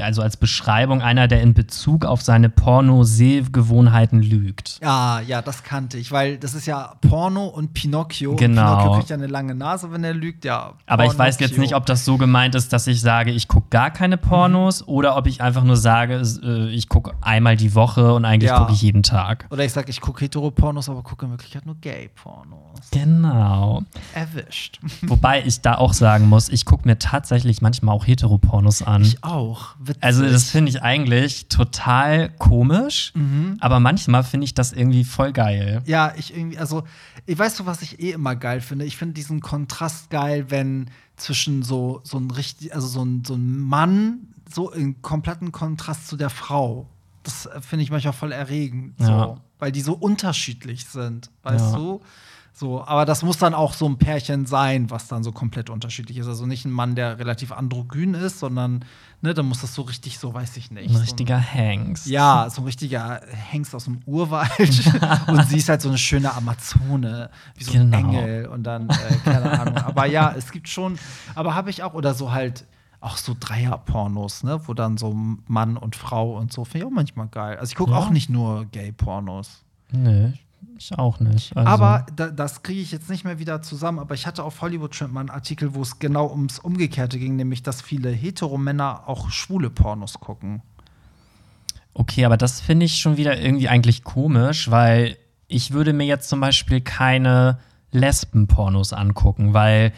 also 0.00 0.22
als 0.22 0.36
Beschreibung 0.36 1.02
einer, 1.02 1.28
der 1.28 1.42
in 1.42 1.54
Bezug 1.54 2.04
auf 2.04 2.22
seine 2.22 2.48
Porno-Sehgewohnheiten 2.48 4.22
lügt. 4.22 4.78
Ja, 4.82 5.20
ja, 5.20 5.42
das 5.42 5.62
kannte 5.62 5.98
ich, 5.98 6.12
weil 6.12 6.38
das 6.38 6.54
ist 6.54 6.66
ja 6.66 6.94
Porno 7.00 7.46
und 7.46 7.74
Pinocchio. 7.74 8.36
Genau. 8.36 8.62
Und 8.72 8.78
Pinocchio 8.78 8.92
kriegt 8.98 9.10
ja 9.10 9.16
eine 9.16 9.26
lange 9.26 9.54
Nase, 9.54 9.90
wenn 9.92 10.04
er 10.04 10.14
lügt, 10.14 10.44
ja. 10.44 10.74
Aber 10.86 11.04
ich 11.04 11.18
weiß 11.18 11.40
jetzt 11.40 11.58
nicht, 11.58 11.74
ob 11.74 11.86
das 11.86 12.04
so 12.04 12.16
gemeint 12.18 12.54
ist, 12.54 12.72
dass 12.72 12.86
ich 12.86 13.00
sage, 13.00 13.30
ich 13.30 13.48
gucke 13.48 13.66
gar 13.70 13.90
keine 13.90 14.16
Pornos 14.16 14.86
oder 14.86 15.16
ob 15.16 15.26
ich 15.26 15.40
einfach 15.42 15.64
nur 15.64 15.76
sage, 15.76 16.22
äh, 16.42 16.68
ich 16.68 16.88
gucke 16.88 17.12
einmal 17.20 17.56
die 17.56 17.74
Woche 17.74 18.12
und 18.14 18.24
eigentlich 18.24 18.50
Ja. 18.50 18.58
gucke 18.60 18.72
ich 18.72 18.82
jeden 18.82 19.02
Tag. 19.02 19.46
Oder 19.50 19.64
ich 19.64 19.72
sage, 19.72 19.90
ich 19.90 20.00
gucke 20.00 20.24
Heteropornos, 20.24 20.88
aber 20.88 21.02
gucke 21.02 21.26
in 21.26 21.32
Wirklichkeit 21.32 21.66
nur 21.66 21.76
Gay-Pornos. 21.80 22.90
Genau. 22.90 23.82
Erwischt. 24.14 24.80
Wobei 25.02 25.42
ich 25.44 25.60
da 25.60 25.74
auch 25.76 25.92
sagen 25.92 26.28
muss, 26.28 26.48
ich 26.48 26.64
gucke 26.64 26.86
mir 26.86 26.98
tatsächlich 26.98 27.60
manchmal 27.62 27.94
auch 27.94 28.06
Heteropornos 28.06 28.82
an. 28.82 29.02
Ich 29.02 29.24
auch. 29.24 29.57
Witzig. 29.78 30.02
also 30.02 30.22
das 30.24 30.50
finde 30.50 30.70
ich 30.70 30.82
eigentlich 30.82 31.48
total 31.48 32.30
komisch, 32.38 33.12
Mhm. 33.14 33.56
aber 33.60 33.80
manchmal 33.80 34.24
finde 34.24 34.44
ich 34.44 34.54
das 34.54 34.72
irgendwie 34.72 35.04
voll 35.04 35.32
geil. 35.32 35.82
Ja, 35.86 36.12
ich 36.16 36.34
irgendwie, 36.36 36.58
also, 36.58 36.84
ich 37.26 37.38
weiß 37.38 37.56
so, 37.56 37.66
was 37.66 37.82
ich 37.82 38.00
eh 38.00 38.10
immer 38.12 38.36
geil 38.36 38.60
finde. 38.60 38.84
Ich 38.84 38.96
finde 38.96 39.14
diesen 39.14 39.40
Kontrast 39.40 40.10
geil, 40.10 40.46
wenn 40.48 40.90
zwischen 41.16 41.62
so, 41.62 42.00
so 42.04 42.18
ein 42.18 42.30
richtig, 42.30 42.74
also 42.74 42.86
so 42.86 43.04
ein, 43.04 43.24
so 43.24 43.34
ein 43.34 43.58
Mann 43.58 44.20
so 44.52 44.70
in 44.70 45.02
kompletten 45.02 45.52
Kontrast 45.52 46.08
zu 46.08 46.16
der 46.16 46.30
Frau. 46.30 46.88
Das 47.22 47.46
äh, 47.46 47.60
finde 47.60 47.82
ich 47.82 47.90
manchmal 47.90 48.14
voll 48.14 48.32
erregend. 48.32 48.94
So, 48.98 49.04
Ja. 49.10 49.36
Weil 49.58 49.72
die 49.72 49.80
so 49.82 49.92
unterschiedlich 49.94 50.86
sind, 50.86 51.30
weißt 51.42 51.72
Ja. 51.72 51.76
du? 51.76 52.00
So, 52.58 52.84
aber 52.84 53.04
das 53.04 53.22
muss 53.22 53.38
dann 53.38 53.54
auch 53.54 53.72
so 53.72 53.86
ein 53.88 53.98
Pärchen 53.98 54.44
sein, 54.44 54.90
was 54.90 55.06
dann 55.06 55.22
so 55.22 55.30
komplett 55.30 55.70
unterschiedlich 55.70 56.18
ist. 56.18 56.26
Also 56.26 56.44
nicht 56.44 56.64
ein 56.64 56.72
Mann, 56.72 56.96
der 56.96 57.16
relativ 57.20 57.52
androgyn 57.52 58.14
ist, 58.14 58.40
sondern, 58.40 58.84
ne, 59.22 59.32
dann 59.32 59.46
muss 59.46 59.60
das 59.60 59.74
so 59.76 59.82
richtig, 59.82 60.18
so 60.18 60.34
weiß 60.34 60.56
ich 60.56 60.72
nicht. 60.72 60.88
Ein 60.90 60.94
so 60.96 61.00
richtiger 61.00 61.38
Hengst. 61.38 62.06
ja, 62.08 62.48
so 62.50 62.62
ein 62.62 62.64
richtiger 62.64 63.20
Hengst 63.30 63.76
aus 63.76 63.84
dem 63.84 64.00
Urwald. 64.06 64.50
und 65.28 65.46
sie 65.48 65.58
ist 65.58 65.68
halt 65.68 65.82
so 65.82 65.88
eine 65.88 65.98
schöne 65.98 66.34
Amazone, 66.34 67.30
wie 67.54 67.62
so 67.62 67.74
ein 67.74 67.92
Genau. 67.92 67.96
Engel. 67.98 68.46
Und 68.46 68.64
dann, 68.64 68.88
äh, 68.90 68.94
keine 69.24 69.60
Ahnung. 69.60 69.76
Aber 69.78 70.06
ja, 70.06 70.34
es 70.36 70.50
gibt 70.50 70.68
schon, 70.68 70.98
aber 71.36 71.54
habe 71.54 71.70
ich 71.70 71.84
auch, 71.84 71.94
oder 71.94 72.12
so 72.14 72.32
halt 72.32 72.64
auch 73.00 73.18
so 73.18 73.36
Dreier-Pornos, 73.38 74.42
ne, 74.42 74.60
wo 74.66 74.74
dann 74.74 74.96
so 74.96 75.14
Mann 75.46 75.76
und 75.76 75.94
Frau 75.94 76.36
und 76.36 76.52
so, 76.52 76.64
finde 76.64 76.78
ich 76.78 76.84
auch 76.86 76.90
manchmal 76.90 77.28
geil. 77.28 77.56
Also 77.58 77.70
ich 77.70 77.76
gucke 77.76 77.92
Ja. 77.92 77.98
auch 77.98 78.10
nicht 78.10 78.28
nur 78.30 78.64
Gay-Pornos. 78.66 79.62
Nee, 79.92 80.32
ich 80.78 80.96
auch 80.96 81.20
nicht. 81.20 81.56
Also, 81.56 81.68
Aber 81.68 82.06
da, 82.14 82.28
das 82.28 82.62
kriege 82.62 82.80
ich 82.80 82.92
jetzt 82.92 83.10
nicht 83.10 83.24
mehr 83.24 83.38
wieder 83.38 83.62
zusammen. 83.62 83.98
Aber 83.98 84.14
ich 84.14 84.26
hatte 84.26 84.44
auf 84.44 84.60
Hollywood 84.60 84.92
Trend 84.96 85.12
mal 85.12 85.20
einen 85.20 85.30
Artikel, 85.30 85.74
wo 85.74 85.82
es 85.82 85.98
genau 85.98 86.30
ums 86.30 86.58
Umgekehrte 86.58 87.18
ging, 87.18 87.36
nämlich, 87.36 87.62
dass 87.62 87.82
viele 87.82 88.10
Heteromänner 88.10 89.08
auch 89.08 89.30
schwule 89.30 89.70
Pornos 89.70 90.14
gucken. 90.14 90.62
Okay, 91.94 92.24
aber 92.24 92.36
das 92.36 92.60
finde 92.60 92.86
ich 92.86 92.98
schon 92.98 93.16
wieder 93.16 93.40
irgendwie 93.40 93.68
eigentlich 93.68 94.04
komisch, 94.04 94.70
weil 94.70 95.16
ich 95.48 95.72
würde 95.72 95.92
mir 95.92 96.06
jetzt 96.06 96.28
zum 96.28 96.40
Beispiel 96.40 96.80
keine 96.80 97.58
Lesben-Pornos 97.90 98.92
angucken, 98.92 99.54
weil, 99.54 99.92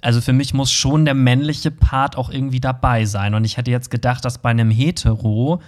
also 0.00 0.20
für 0.20 0.32
mich 0.32 0.54
muss 0.54 0.72
schon 0.72 1.04
der 1.04 1.14
männliche 1.14 1.70
Part 1.70 2.16
auch 2.16 2.30
irgendwie 2.30 2.60
dabei 2.60 3.04
sein. 3.04 3.34
Und 3.34 3.44
ich 3.44 3.56
hätte 3.56 3.70
jetzt 3.70 3.90
gedacht, 3.90 4.24
dass 4.24 4.38
bei 4.38 4.50
einem 4.50 4.70
Hetero 4.70 5.60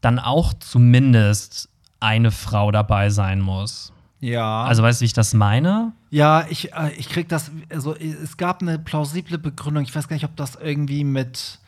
dann 0.00 0.18
auch 0.18 0.54
zumindest 0.54 1.68
eine 2.00 2.30
Frau 2.30 2.70
dabei 2.70 3.10
sein 3.10 3.40
muss. 3.40 3.92
Ja. 4.20 4.64
Also 4.64 4.82
weißt 4.82 5.00
du, 5.00 5.02
wie 5.02 5.06
ich 5.06 5.12
das 5.12 5.34
meine? 5.34 5.92
Ja, 6.10 6.46
ich, 6.48 6.72
äh, 6.72 6.92
ich 6.96 7.08
krieg 7.08 7.28
das, 7.28 7.50
also 7.70 7.94
es 7.94 8.36
gab 8.36 8.62
eine 8.62 8.78
plausible 8.78 9.38
Begründung. 9.38 9.84
Ich 9.84 9.94
weiß 9.94 10.08
gar 10.08 10.14
nicht, 10.16 10.24
ob 10.24 10.36
das 10.36 10.56
irgendwie 10.56 11.04
mit, 11.04 11.58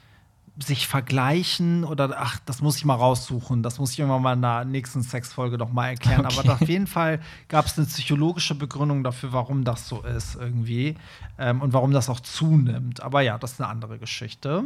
sich 0.64 0.88
vergleichen 0.88 1.84
oder 1.84 2.16
ach, 2.18 2.38
das 2.44 2.60
muss 2.60 2.76
ich 2.76 2.84
mal 2.84 2.94
raussuchen. 2.94 3.62
Das 3.62 3.78
muss 3.78 3.92
ich 3.92 3.98
irgendwann 3.98 4.22
mal 4.22 4.32
in 4.34 4.42
der 4.42 4.64
nächsten 4.64 5.02
Sexfolge 5.02 5.56
noch 5.56 5.72
mal 5.72 5.88
erklären. 5.90 6.26
Okay. 6.26 6.40
Aber 6.40 6.54
auf 6.54 6.68
jeden 6.68 6.86
Fall 6.86 7.20
gab 7.48 7.66
es 7.66 7.78
eine 7.78 7.86
psychologische 7.86 8.54
Begründung 8.54 9.04
dafür, 9.04 9.32
warum 9.32 9.64
das 9.64 9.88
so 9.88 10.02
ist 10.02 10.34
irgendwie 10.34 10.96
ähm, 11.38 11.60
und 11.60 11.72
warum 11.72 11.92
das 11.92 12.08
auch 12.08 12.20
zunimmt. 12.20 13.02
Aber 13.02 13.20
ja, 13.20 13.38
das 13.38 13.52
ist 13.52 13.60
eine 13.60 13.70
andere 13.70 13.98
Geschichte. 13.98 14.64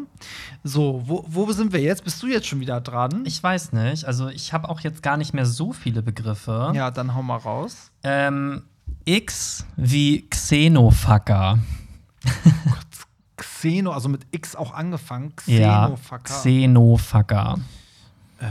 So, 0.64 1.02
wo, 1.04 1.24
wo 1.28 1.50
sind 1.52 1.72
wir 1.72 1.80
jetzt? 1.80 2.04
Bist 2.04 2.22
du 2.22 2.26
jetzt 2.26 2.46
schon 2.46 2.60
wieder 2.60 2.80
dran? 2.80 3.24
Ich 3.26 3.42
weiß 3.42 3.72
nicht. 3.72 4.04
Also 4.06 4.28
ich 4.28 4.52
habe 4.52 4.68
auch 4.68 4.80
jetzt 4.80 5.02
gar 5.02 5.16
nicht 5.16 5.34
mehr 5.34 5.46
so 5.46 5.72
viele 5.72 6.02
Begriffe. 6.02 6.72
ja, 6.74 6.90
dann 6.90 7.14
hau 7.14 7.22
mal 7.22 7.36
raus. 7.36 7.90
Ähm, 8.02 8.62
X 9.04 9.66
wie 9.76 10.28
Xenofucker. 10.28 11.58
Xeno, 13.42 13.92
also 13.92 14.08
mit 14.08 14.22
X 14.30 14.56
auch 14.56 14.72
angefangen. 14.72 15.32
Ja, 15.46 15.84
Xenofucker. 15.84 16.24
Xenofucker. 16.24 17.58
äh, 18.40 18.44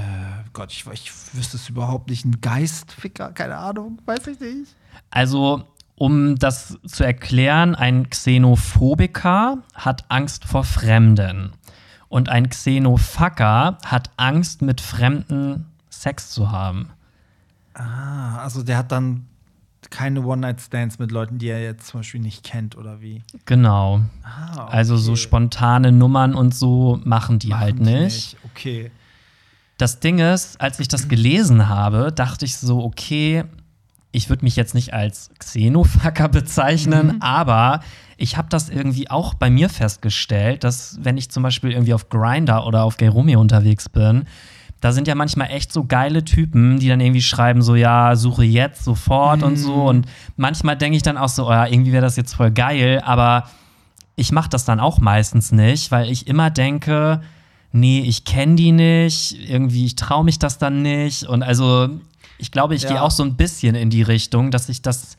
Gott, 0.53 0.71
ich, 0.71 0.85
ich 0.91 1.11
wüsste 1.33 1.57
es 1.57 1.69
überhaupt 1.69 2.09
nicht. 2.09 2.25
Ein 2.25 2.41
Geistficker, 2.41 3.31
keine 3.31 3.57
Ahnung, 3.57 3.99
weiß 4.05 4.27
ich 4.27 4.39
nicht. 4.39 4.75
Also, 5.09 5.63
um 5.95 6.37
das 6.37 6.77
zu 6.85 7.03
erklären, 7.03 7.75
ein 7.75 8.09
Xenophobiker 8.09 9.57
hat 9.73 10.05
Angst 10.09 10.45
vor 10.45 10.63
Fremden. 10.63 11.51
Und 12.09 12.29
ein 12.29 12.49
Xenofucker 12.49 13.77
hat 13.85 14.09
Angst, 14.17 14.61
mit 14.61 14.81
Fremden 14.81 15.67
Sex 15.89 16.31
zu 16.31 16.51
haben. 16.51 16.89
Ah, 17.73 18.39
also 18.39 18.63
der 18.63 18.77
hat 18.77 18.91
dann 18.91 19.27
keine 19.91 20.21
One-Night-Stands 20.25 20.97
mit 20.97 21.11
Leuten, 21.11 21.37
die 21.37 21.49
er 21.49 21.61
jetzt 21.61 21.87
zum 21.87 21.99
Beispiel 21.99 22.21
nicht 22.21 22.43
kennt 22.43 22.75
oder 22.77 23.01
wie. 23.01 23.21
Genau. 23.45 24.01
Ah, 24.23 24.65
Also 24.65 24.97
so 24.97 25.11
okay. 25.11 25.21
spontane 25.21 25.91
Nummern 25.91 26.33
und 26.33 26.55
so 26.55 26.99
machen 27.03 27.37
die 27.37 27.49
Machen 27.49 27.59
halt 27.61 27.79
die 27.79 27.83
nicht. 27.83 28.37
Okay. 28.45 28.89
Das 29.77 29.99
Ding 29.99 30.19
ist, 30.19 30.59
als 30.61 30.79
ich 30.79 30.87
das 30.87 31.07
gelesen 31.07 31.67
habe, 31.67 32.11
dachte 32.11 32.45
ich 32.45 32.57
so, 32.57 32.83
okay, 32.83 33.43
ich 34.11 34.29
würde 34.29 34.43
mich 34.43 34.55
jetzt 34.55 34.75
nicht 34.75 34.93
als 34.93 35.29
Xenofucker 35.39 36.27
bezeichnen, 36.29 37.07
Mhm. 37.15 37.21
aber 37.21 37.79
ich 38.17 38.37
habe 38.37 38.49
das 38.49 38.69
irgendwie 38.69 39.09
auch 39.09 39.33
bei 39.33 39.49
mir 39.49 39.69
festgestellt, 39.69 40.63
dass 40.63 40.97
wenn 41.01 41.17
ich 41.17 41.31
zum 41.31 41.43
Beispiel 41.43 41.71
irgendwie 41.71 41.93
auf 41.93 42.09
Grinder 42.09 42.65
oder 42.67 42.83
auf 42.83 42.97
Gay 42.97 43.07
Romeo 43.07 43.39
unterwegs 43.41 43.89
bin, 43.89 44.25
da 44.81 44.91
sind 44.91 45.07
ja 45.07 45.15
manchmal 45.15 45.49
echt 45.51 45.71
so 45.71 45.85
geile 45.85 46.25
Typen, 46.25 46.79
die 46.79 46.87
dann 46.89 46.99
irgendwie 46.99 47.21
schreiben 47.21 47.61
so, 47.61 47.75
ja, 47.75 48.15
suche 48.15 48.43
jetzt, 48.43 48.83
sofort 48.83 49.43
und 49.43 49.53
Mhm. 49.53 49.57
so. 49.57 49.73
Und 49.85 50.07
manchmal 50.37 50.75
denke 50.75 50.97
ich 50.97 51.03
dann 51.03 51.17
auch 51.17 51.29
so, 51.29 51.47
oh 51.47 51.51
ja, 51.51 51.67
irgendwie 51.67 51.91
wäre 51.93 52.01
das 52.03 52.15
jetzt 52.17 52.33
voll 52.33 52.51
geil, 52.51 52.99
aber 53.05 53.49
ich 54.15 54.31
mache 54.31 54.49
das 54.49 54.65
dann 54.65 54.79
auch 54.79 54.99
meistens 54.99 55.51
nicht, 55.51 55.91
weil 55.91 56.09
ich 56.11 56.27
immer 56.27 56.49
denke, 56.49 57.21
nee, 57.71 58.01
ich 58.01 58.25
kenne 58.25 58.55
die 58.55 58.71
nicht, 58.71 59.37
irgendwie, 59.49 59.85
ich 59.85 59.95
traue 59.95 60.23
mich 60.25 60.37
das 60.39 60.57
dann 60.57 60.81
nicht. 60.81 61.23
Und 61.23 61.43
also, 61.43 61.87
ich 62.37 62.51
glaube, 62.51 62.75
ich 62.75 62.81
Ja. 62.83 62.89
gehe 62.89 63.01
auch 63.01 63.11
so 63.11 63.23
ein 63.23 63.35
bisschen 63.37 63.75
in 63.75 63.89
die 63.89 64.01
Richtung, 64.01 64.51
dass 64.51 64.67
ich 64.67 64.81
das 64.81 65.15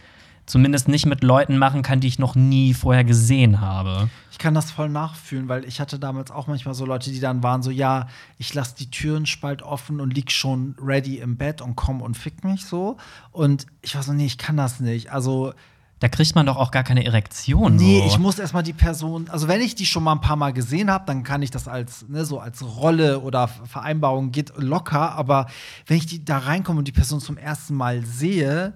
zumindest 0.46 0.88
nicht 0.88 1.06
mit 1.06 1.22
Leuten 1.22 1.56
machen 1.56 1.82
kann, 1.82 2.00
die 2.00 2.08
ich 2.08 2.18
noch 2.18 2.34
nie 2.34 2.74
vorher 2.74 3.04
gesehen 3.04 3.60
habe. 3.60 4.10
Ich 4.30 4.38
kann 4.38 4.54
das 4.54 4.70
voll 4.70 4.88
nachfühlen, 4.88 5.48
weil 5.48 5.64
ich 5.64 5.80
hatte 5.80 5.98
damals 5.98 6.30
auch 6.30 6.46
manchmal 6.46 6.74
so 6.74 6.84
Leute, 6.84 7.10
die 7.10 7.20
dann 7.20 7.42
waren 7.42 7.62
so, 7.62 7.70
ja, 7.70 8.08
ich 8.38 8.52
lasse 8.52 8.74
die 8.76 8.90
Türen 8.90 9.26
spalt 9.26 9.62
offen 9.62 10.00
und 10.00 10.14
lieg 10.14 10.32
schon 10.32 10.74
ready 10.82 11.18
im 11.18 11.36
Bett 11.36 11.60
und 11.60 11.76
komm 11.76 12.02
und 12.02 12.16
fick 12.16 12.42
mich 12.44 12.66
so. 12.66 12.96
Und 13.30 13.66
ich 13.82 13.94
war 13.94 14.02
so, 14.02 14.12
nee, 14.12 14.26
ich 14.26 14.38
kann 14.38 14.56
das 14.56 14.80
nicht. 14.80 15.12
Also, 15.12 15.52
Da 16.00 16.08
kriegt 16.08 16.34
man 16.34 16.46
doch 16.46 16.56
auch 16.56 16.72
gar 16.72 16.82
keine 16.82 17.04
Erektion. 17.04 17.76
Nee, 17.76 18.00
so. 18.00 18.06
ich 18.06 18.18
muss 18.18 18.38
erstmal 18.40 18.64
die 18.64 18.72
Person, 18.72 19.28
also 19.30 19.46
wenn 19.46 19.60
ich 19.60 19.76
die 19.76 19.86
schon 19.86 20.02
mal 20.02 20.12
ein 20.12 20.20
paar 20.20 20.34
Mal 20.34 20.52
gesehen 20.52 20.90
habe, 20.90 21.04
dann 21.06 21.22
kann 21.22 21.42
ich 21.42 21.52
das 21.52 21.68
als, 21.68 22.08
ne, 22.08 22.24
so 22.24 22.40
als 22.40 22.64
Rolle 22.64 23.20
oder 23.20 23.46
Vereinbarung 23.46 24.32
geht 24.32 24.52
locker, 24.56 25.12
aber 25.12 25.46
wenn 25.86 25.98
ich 25.98 26.06
die 26.06 26.24
da 26.24 26.38
reinkomme 26.38 26.80
und 26.80 26.88
die 26.88 26.92
Person 26.92 27.20
zum 27.20 27.36
ersten 27.36 27.76
Mal 27.76 28.04
sehe, 28.04 28.74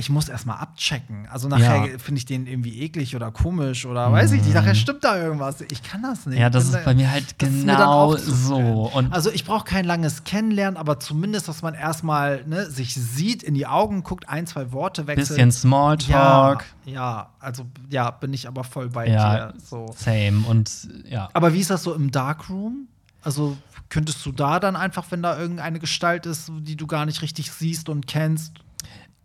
ich 0.00 0.10
muss 0.10 0.28
erstmal 0.28 0.58
abchecken. 0.58 1.26
Also 1.28 1.48
nachher 1.48 1.84
Ja. 1.86 1.98
finde 1.98 2.18
ich 2.20 2.24
den 2.24 2.46
irgendwie 2.46 2.80
eklig 2.82 3.16
oder 3.16 3.32
komisch 3.32 3.84
oder 3.84 4.12
weiß 4.12 4.30
ich 4.30 4.42
nicht, 4.44 4.54
nachher 4.54 4.76
stimmt 4.76 5.02
da 5.02 5.18
irgendwas. 5.20 5.60
Ich 5.72 5.82
kann 5.82 6.02
das 6.02 6.24
nicht. 6.24 6.38
Ja, 6.38 6.48
das 6.50 6.66
ist 6.66 6.74
da- 6.74 6.82
bei 6.84 6.94
mir 6.94 7.10
halt 7.10 7.34
mir 7.42 7.48
genau 7.74 8.14
zu 8.14 8.30
so. 8.32 8.56
Und 8.94 9.12
also 9.12 9.30
ich 9.32 9.44
brauche 9.44 9.64
kein 9.64 9.84
langes 9.84 10.22
Kennenlernen, 10.22 10.76
aber 10.76 11.00
zumindest, 11.00 11.48
dass 11.48 11.62
man 11.62 11.74
erstmal 11.74 12.44
ne, 12.46 12.66
sich 12.70 12.94
sieht, 12.94 13.42
in 13.42 13.54
die 13.54 13.66
Augen 13.66 14.04
guckt, 14.04 14.28
ein, 14.28 14.46
zwei 14.46 14.70
Worte 14.70 15.08
wechselt. 15.08 15.30
bisschen 15.30 15.50
Smalltalk. 15.50 16.64
Ja, 16.84 16.92
ja, 16.92 17.28
also 17.40 17.66
ja, 17.90 18.12
bin 18.12 18.32
ich 18.32 18.46
aber 18.46 18.62
voll 18.62 18.88
bei 18.90 19.08
Ja, 19.08 19.48
dir. 19.48 19.54
So. 19.62 19.92
Same. 19.96 20.44
Und 20.48 20.70
ja. 21.08 21.28
Aber 21.32 21.52
wie 21.54 21.58
ist 21.60 21.70
das 21.70 21.82
so 21.82 21.92
im 21.92 22.12
Darkroom? 22.12 22.86
Also 23.22 23.56
könntest 23.88 24.24
du 24.24 24.30
da 24.30 24.60
dann 24.60 24.76
einfach, 24.76 25.06
wenn 25.10 25.22
da 25.22 25.36
irgendeine 25.36 25.80
Gestalt 25.80 26.24
ist, 26.24 26.52
die 26.60 26.76
du 26.76 26.86
gar 26.86 27.04
nicht 27.04 27.20
richtig 27.20 27.50
siehst 27.50 27.88
und 27.88 28.06
kennst? 28.06 28.52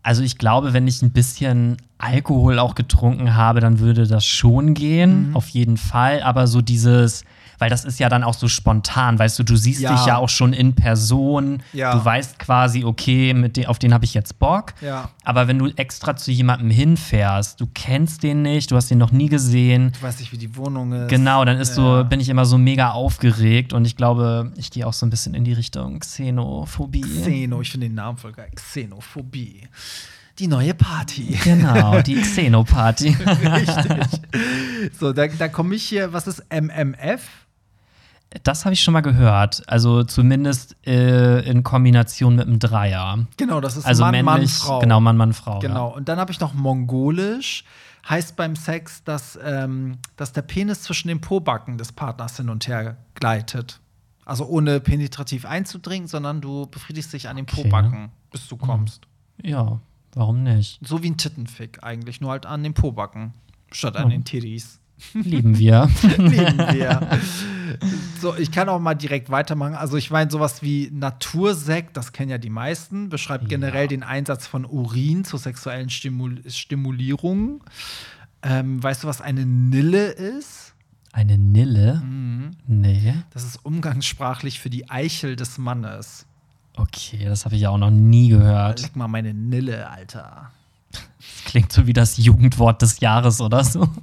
Also 0.03 0.21
ich 0.21 0.37
glaube, 0.37 0.73
wenn 0.73 0.85
ich 0.87 1.01
ein 1.01 1.11
bisschen 1.11 1.77
Alkohol 1.97 2.59
auch 2.59 2.75
getrunken 2.75 3.35
habe, 3.35 3.61
dann 3.61 3.79
würde 3.79 4.05
das 4.05 4.25
schon 4.25 4.73
gehen, 4.73 5.29
Mhm. 5.29 5.35
auf 5.35 5.47
jeden 5.49 5.77
Fall. 5.77 6.21
Aber 6.23 6.45
so 6.47 6.61
dieses, 6.61 7.23
weil 7.59 7.69
das 7.69 7.85
ist 7.85 7.99
ja 7.99 8.09
dann 8.09 8.23
auch 8.23 8.33
so 8.33 8.47
spontan, 8.47 9.17
weißt 9.19 9.39
du, 9.39 9.43
du 9.43 9.55
siehst 9.55 9.81
Ja. 9.81 9.95
dich 9.95 10.05
ja 10.05 10.17
auch 10.17 10.29
schon 10.29 10.53
in 10.53 10.73
Person. 10.75 11.63
Ja. 11.73 11.95
Du 11.95 12.03
weißt 12.03 12.39
quasi, 12.39 12.83
okay, 12.83 13.33
mit 13.33 13.57
den, 13.57 13.65
auf 13.67 13.79
den 13.79 13.93
habe 13.93 14.05
ich 14.05 14.13
jetzt 14.13 14.39
Bock. 14.39 14.73
Ja. 14.81 15.09
Aber 15.23 15.47
wenn 15.47 15.59
du 15.59 15.67
extra 15.75 16.15
zu 16.15 16.31
jemandem 16.31 16.69
hinfährst, 16.69 17.59
du 17.61 17.67
kennst 17.73 18.23
den 18.23 18.41
nicht, 18.41 18.71
du 18.71 18.75
hast 18.75 18.91
ihn 18.91 18.97
noch 18.97 19.11
nie 19.11 19.29
gesehen. 19.29 19.91
Du 19.99 20.01
weißt 20.05 20.19
nicht, 20.19 20.31
wie 20.31 20.37
die 20.37 20.55
Wohnung 20.55 20.91
ist. 20.93 21.09
Genau, 21.09 21.45
dann 21.45 21.57
ist 21.57 21.75
so, 21.75 22.03
bin 22.03 22.19
ich 22.19 22.29
immer 22.29 22.45
so 22.45 22.57
mega 22.57 22.91
aufgeregt 22.91 23.73
und 23.73 23.85
ich 23.85 23.95
glaube, 23.95 24.51
ich 24.57 24.71
gehe 24.71 24.85
auch 24.87 24.93
so 24.93 25.05
ein 25.05 25.09
bisschen 25.09 25.33
in 25.33 25.43
die 25.43 25.53
Richtung 25.53 25.99
Xenophobie. 25.99 27.01
Xeno, 27.01 27.61
ich 27.61 27.71
finde 27.71 27.87
den 27.87 27.95
Namen 27.95 28.17
voll 28.17 28.31
geil. 28.33 28.49
Xenophobie. 28.55 29.67
Die 30.39 30.47
neue 30.47 30.73
Party. 30.73 31.37
Genau, 31.43 32.01
die 32.05 32.15
Xenoparty. 32.15 33.09
Richtig. 33.09 34.21
So, 34.99 35.13
da, 35.13 35.27
da 35.27 35.47
komme 35.47 35.75
ich 35.75 35.83
hier, 35.83 36.11
was 36.11 36.25
ist 36.27 36.43
MMF? 36.51 37.21
Das 38.41 38.65
habe 38.65 38.73
ich 38.73 38.81
schon 38.81 38.93
mal 38.93 39.01
gehört. 39.01 39.61
Also 39.69 40.03
zumindest 40.03 40.75
äh, 40.87 41.41
in 41.47 41.61
Kombination 41.63 42.35
mit 42.35 42.47
einem 42.47 42.57
Dreier. 42.59 43.27
Genau, 43.37 43.61
das 43.61 43.77
ist 43.77 43.85
Also 43.85 44.03
Mann, 44.03 44.25
Mann, 44.25 44.35
männlich, 44.39 44.53
Frau. 44.53 44.79
genau, 44.79 44.99
Mann, 44.99 45.17
Mann, 45.17 45.33
Frau. 45.33 45.59
Genau. 45.59 45.89
Und 45.93 46.09
dann 46.09 46.17
habe 46.19 46.31
ich 46.31 46.39
noch 46.39 46.53
Mongolisch. 46.53 47.63
Heißt 48.09 48.35
beim 48.35 48.55
Sex, 48.57 49.03
dass, 49.03 49.39
ähm, 49.41 49.97
dass 50.17 50.33
der 50.33 50.41
Penis 50.41 50.81
zwischen 50.81 51.07
den 51.07 51.21
Pobacken 51.21 51.77
des 51.77 51.91
Partners 51.93 52.35
hin 52.37 52.49
und 52.49 52.67
her 52.67 52.97
gleitet. 53.15 53.79
Also 54.25 54.45
ohne 54.45 54.79
penetrativ 54.79 55.45
einzudringen, 55.45 56.07
sondern 56.07 56.41
du 56.41 56.65
befriedigst 56.67 57.13
dich 57.13 57.29
an 57.29 57.35
den 57.37 57.45
Okay. 57.49 57.63
Pobacken, 57.63 58.11
bis 58.31 58.47
du 58.47 58.57
kommst. 58.57 59.03
Ja. 59.41 59.49
ja, 59.63 59.79
warum 60.15 60.43
nicht? 60.43 60.79
So 60.85 61.01
wie 61.03 61.09
ein 61.11 61.17
Tittenfick 61.17 61.79
eigentlich, 61.83 62.19
nur 62.19 62.31
halt 62.31 62.45
an 62.45 62.63
den 62.63 62.73
Pobacken. 62.73 63.33
Statt 63.71 63.95
an 63.95 64.05
Oh. 64.05 64.09
den 64.09 64.23
Titties. 64.25 64.79
Lieben 65.13 65.57
wir. 65.57 65.89
Lieben 66.17 66.57
wir. 66.57 67.09
So, 68.21 68.35
ich 68.35 68.51
kann 68.51 68.69
auch 68.69 68.79
mal 68.79 68.93
direkt 68.93 69.29
weitermachen. 69.31 69.73
Also, 69.73 69.97
ich 69.97 70.11
meine, 70.11 70.29
sowas 70.29 70.61
wie 70.61 70.89
Natursekt, 70.93 71.97
das 71.97 72.11
kennen 72.11 72.29
ja 72.29 72.37
die 72.37 72.51
meisten, 72.51 73.09
beschreibt 73.09 73.49
generell 73.49 73.83
Ja. 73.83 73.87
den 73.87 74.03
Einsatz 74.03 74.45
von 74.45 74.63
Urin 74.65 75.25
zur 75.25 75.39
sexuellen 75.39 75.89
Stimul 75.89 76.41
Stimulierung. 76.49 77.63
Ähm, 78.43 78.81
weißt 78.83 79.03
du, 79.03 79.07
was 79.07 79.21
eine 79.21 79.45
Nille 79.45 80.05
ist? 80.11 80.75
Eine 81.13 81.37
Nille? 81.37 82.01
Mhm. 82.05 82.51
Nee. 82.67 83.15
Das 83.31 83.43
ist 83.43 83.65
umgangssprachlich 83.65 84.59
für 84.59 84.69
die 84.69 84.89
Eichel 84.89 85.35
des 85.35 85.57
Mannes. 85.57 86.25
Okay, 86.77 87.25
das 87.25 87.45
habe 87.45 87.55
ich 87.55 87.61
ja 87.61 87.69
auch 87.71 87.77
noch 87.79 87.91
nie 87.91 88.29
gehört. 88.29 88.81
Leck 88.83 88.95
mal 88.95 89.07
meine 89.07 89.33
Nille, 89.33 89.89
Alter. 89.89 90.51
Das 90.91 91.01
klingt 91.45 91.71
so 91.71 91.87
wie 91.87 91.93
das 91.93 92.17
Jugendwort 92.17 92.81
des 92.83 92.99
Jahres 92.99 93.41
oder 93.41 93.63
so. 93.63 93.87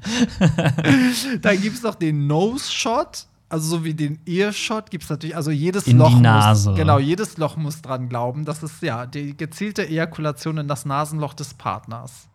Dann 1.42 1.60
gibt 1.60 1.76
es 1.76 1.82
noch 1.82 1.94
den 1.94 2.26
Nose-Shot. 2.26 3.26
Also 3.48 3.78
so 3.78 3.84
wie 3.84 3.94
den 3.94 4.20
Earshot 4.26 4.90
gibt 4.92 5.02
es 5.02 5.10
natürlich, 5.10 5.34
also 5.34 5.50
jedes 5.50 5.88
In 5.88 5.94
die 5.96 5.98
Loch 5.98 6.20
Nase. 6.20 6.70
muss, 6.70 6.78
genau, 6.78 7.00
jedes 7.00 7.36
Loch 7.36 7.56
muss 7.56 7.82
dran 7.82 8.08
glauben. 8.08 8.44
Das 8.44 8.62
ist 8.62 8.80
ja 8.80 9.06
die 9.06 9.36
gezielte 9.36 9.88
Ejakulation 9.88 10.58
in 10.58 10.68
das 10.68 10.84
Nasenloch 10.84 11.34
des 11.34 11.54
Partners. 11.54 12.28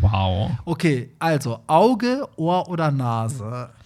Wow. 0.00 0.52
Okay, 0.64 1.10
also 1.18 1.60
Auge, 1.66 2.26
Ohr 2.36 2.68
oder 2.68 2.90
Nase. 2.90 3.68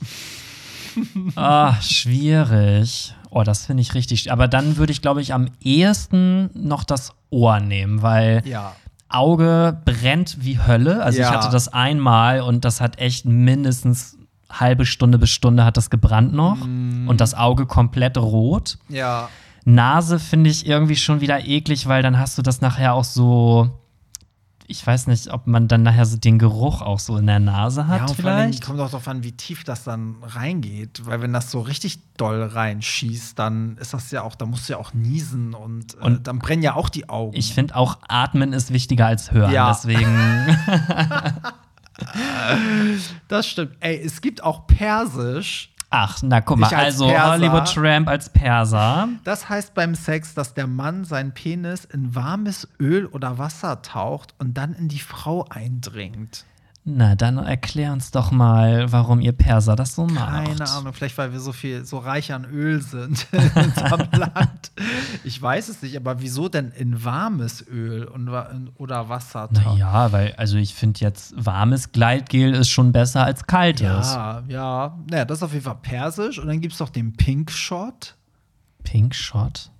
Ah, 1.36 1.80
schwierig. 1.80 3.14
Oh, 3.30 3.44
das 3.44 3.66
finde 3.66 3.80
ich 3.82 3.94
richtig. 3.94 4.32
Aber 4.32 4.48
dann 4.48 4.76
würde 4.76 4.92
ich, 4.92 5.00
glaube 5.00 5.20
ich, 5.22 5.32
am 5.32 5.46
ehesten 5.62 6.50
noch 6.54 6.82
das 6.82 7.12
Ohr 7.30 7.60
nehmen, 7.60 8.02
weil 8.02 8.42
Ja. 8.44 8.74
Auge 9.10 9.80
brennt 9.84 10.38
wie 10.40 10.58
Hölle. 10.58 11.02
Also 11.02 11.18
ich 11.20 11.24
Ja. 11.26 11.32
hatte 11.32 11.50
das 11.50 11.68
einmal 11.68 12.40
und 12.40 12.64
das 12.64 12.80
hat 12.80 12.98
echt 12.98 13.24
mindestens 13.26 14.16
halbe 14.50 14.84
Stunde 14.86 15.18
bis 15.18 15.30
Stunde 15.30 15.64
hat 15.64 15.76
das 15.76 15.90
gebrannt 15.90 16.32
noch. 16.32 16.56
Mm. 16.66 17.08
Und 17.08 17.20
das 17.20 17.34
Auge 17.34 17.66
komplett 17.66 18.18
rot. 18.18 18.78
Ja. 18.88 19.28
Nase 19.64 20.18
finde 20.18 20.50
ich 20.50 20.66
irgendwie 20.66 20.96
schon 20.96 21.20
wieder 21.20 21.44
eklig, 21.46 21.86
weil 21.86 22.02
dann 22.02 22.18
hast 22.18 22.36
du 22.38 22.42
das 22.42 22.60
nachher 22.60 22.94
auch 22.94 23.04
so 23.04 23.70
ich 24.70 24.86
weiß 24.86 25.08
nicht, 25.08 25.32
ob 25.32 25.46
man 25.48 25.66
dann 25.66 25.82
nachher 25.82 26.06
so 26.06 26.16
den 26.16 26.38
Geruch 26.38 26.80
auch 26.80 27.00
so 27.00 27.16
in 27.16 27.26
der 27.26 27.40
Nase 27.40 27.88
hat, 27.88 27.98
ja, 27.98 28.06
und 28.06 28.14
vor 28.14 28.30
allem 28.30 28.50
vielleicht. 28.50 28.64
kommt 28.64 28.78
auch 28.80 28.86
darauf 28.86 29.08
an, 29.08 29.24
wie 29.24 29.32
tief 29.32 29.64
das 29.64 29.82
dann 29.82 30.16
reingeht. 30.22 31.04
Weil 31.04 31.20
wenn 31.22 31.32
das 31.32 31.50
so 31.50 31.60
richtig 31.60 31.98
doll 32.16 32.42
reinschießt, 32.42 33.38
dann 33.38 33.76
ist 33.78 33.92
das 33.92 34.10
ja 34.12 34.22
auch, 34.22 34.36
da 34.36 34.46
musst 34.46 34.68
du 34.68 34.74
ja 34.74 34.78
auch 34.78 34.94
niesen 34.94 35.54
und, 35.54 35.94
äh, 35.94 35.98
Und 35.98 36.26
dann 36.28 36.38
brennen 36.38 36.62
ja 36.62 36.74
auch 36.74 36.88
die 36.88 37.08
Augen. 37.08 37.36
Ich 37.36 37.52
finde 37.52 37.74
auch, 37.74 37.98
atmen 38.08 38.52
ist 38.52 38.72
wichtiger 38.72 39.06
als 39.06 39.32
hören. 39.32 39.52
Ja. 39.52 39.72
Deswegen. 39.72 40.06
das 43.28 43.46
stimmt. 43.48 43.72
Ey, 43.80 44.00
es 44.00 44.20
gibt 44.20 44.42
auch 44.44 44.66
Persisch. 44.68 45.74
Ach, 45.90 46.22
na 46.22 46.40
guck 46.40 46.58
mal, 46.58 46.66
als 46.66 46.72
also 46.72 47.08
Perser. 47.08 47.30
Hollywood 47.32 47.74
Tramp 47.74 48.08
als 48.08 48.28
Perser. 48.28 49.08
Das 49.24 49.48
heißt 49.48 49.74
beim 49.74 49.96
Sex, 49.96 50.34
dass 50.34 50.54
der 50.54 50.68
Mann 50.68 51.04
seinen 51.04 51.32
Penis 51.32 51.84
in 51.84 52.14
warmes 52.14 52.68
Öl 52.78 53.06
oder 53.06 53.38
Wasser 53.38 53.82
taucht 53.82 54.34
und 54.38 54.54
dann 54.54 54.72
in 54.74 54.88
die 54.88 55.00
Frau 55.00 55.44
eindringt. 55.50 56.44
Na, 56.82 57.14
dann 57.14 57.36
erklär 57.36 57.92
uns 57.92 58.10
doch 58.10 58.30
mal, 58.30 58.90
warum 58.90 59.20
ihr 59.20 59.32
Perser 59.32 59.76
das 59.76 59.94
so 59.94 60.06
macht. 60.06 60.46
Keine 60.46 60.68
Ahnung, 60.70 60.94
vielleicht 60.94 61.18
weil 61.18 61.30
wir 61.30 61.38
so 61.38 61.52
viel, 61.52 61.84
so 61.84 61.98
reich 61.98 62.32
an 62.32 62.46
Öl 62.46 62.80
sind 62.80 63.26
in 63.32 63.50
unserem 63.50 64.08
Land. 64.12 64.72
Ich 65.22 65.40
weiß 65.40 65.68
es 65.68 65.82
nicht, 65.82 65.94
aber 65.96 66.22
wieso 66.22 66.48
denn 66.48 66.72
in 66.72 67.04
warmes 67.04 67.66
Öl 67.68 68.04
und, 68.04 68.30
oder 68.78 69.10
Wasser? 69.10 69.50
Naja, 69.52 70.10
weil, 70.12 70.32
also 70.36 70.56
ich 70.56 70.74
finde 70.74 71.00
jetzt, 71.00 71.34
warmes 71.36 71.92
Gleitgel 71.92 72.54
ist 72.54 72.70
schon 72.70 72.92
besser 72.92 73.24
als 73.24 73.46
kaltes. 73.46 74.12
Ja, 74.14 74.42
ja. 74.48 74.98
Naja, 75.10 75.26
das 75.26 75.38
ist 75.38 75.42
auf 75.42 75.52
jeden 75.52 75.64
Fall 75.64 75.78
persisch. 75.82 76.38
Und 76.38 76.48
dann 76.48 76.62
gibt 76.62 76.72
es 76.72 76.80
noch 76.80 76.90
den 76.90 77.12
Pink 77.12 77.50
Shot. 77.50 78.16
Pink 78.84 79.14
Shot. 79.14 79.70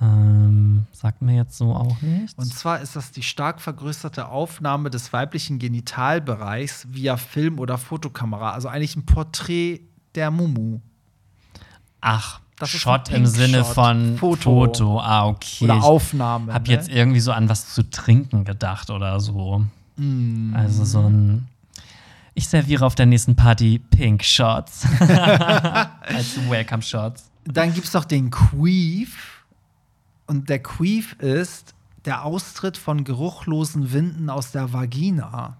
Ähm, 0.00 0.86
sagt 0.92 1.22
mir 1.22 1.34
jetzt 1.36 1.56
so 1.56 1.74
auch 1.74 2.02
nichts. 2.02 2.34
Und 2.34 2.52
zwar 2.52 2.80
ist 2.80 2.96
das 2.96 3.12
die 3.12 3.22
stark 3.22 3.60
vergrößerte 3.62 4.28
Aufnahme 4.28 4.90
des 4.90 5.12
weiblichen 5.12 5.58
Genitalbereichs 5.58 6.86
via 6.90 7.16
Film- 7.16 7.58
oder 7.58 7.78
Fotokamera. 7.78 8.52
Also 8.52 8.68
eigentlich 8.68 8.94
ein 8.96 9.06
Porträt 9.06 9.80
der 10.14 10.30
Mumu. 10.30 10.80
Ach, 12.02 12.40
Das 12.58 12.74
ist 12.74 12.80
Shot 12.80 13.08
im 13.10 13.24
Sinne 13.26 13.64
Shot. 13.64 13.74
von 13.74 14.16
Foto. 14.18 14.42
Foto. 14.42 15.00
Ah, 15.00 15.26
okay. 15.28 15.64
Oder 15.64 15.76
Ich 15.78 15.82
Aufnahme. 15.82 16.52
hab 16.52 16.66
ne? 16.66 16.74
jetzt 16.74 16.88
irgendwie 16.90 17.20
so 17.20 17.32
an 17.32 17.48
was 17.48 17.72
zu 17.74 17.88
trinken 17.88 18.44
gedacht 18.44 18.90
oder 18.90 19.18
so. 19.20 19.64
Mm. 19.96 20.54
Also 20.54 20.84
so 20.84 21.00
ein. 21.08 21.48
Ich 22.34 22.48
serviere 22.48 22.84
auf 22.84 22.94
der 22.94 23.06
nächsten 23.06 23.34
Party 23.34 23.78
Pink 23.78 24.22
Shots. 24.22 24.86
Als 25.00 26.38
Welcome 26.50 26.82
Shots. 26.82 27.30
Dann 27.44 27.72
gibt 27.72 27.86
es 27.86 27.94
noch 27.94 28.04
den 28.04 28.30
Queef. 28.30 29.35
Und 30.26 30.48
der 30.48 30.62
Queef 30.62 31.14
ist 31.14 31.74
der 32.04 32.24
Austritt 32.24 32.76
von 32.76 33.04
geruchlosen 33.04 33.92
Winden 33.92 34.30
aus 34.30 34.52
der 34.52 34.72
Vagina. 34.72 35.56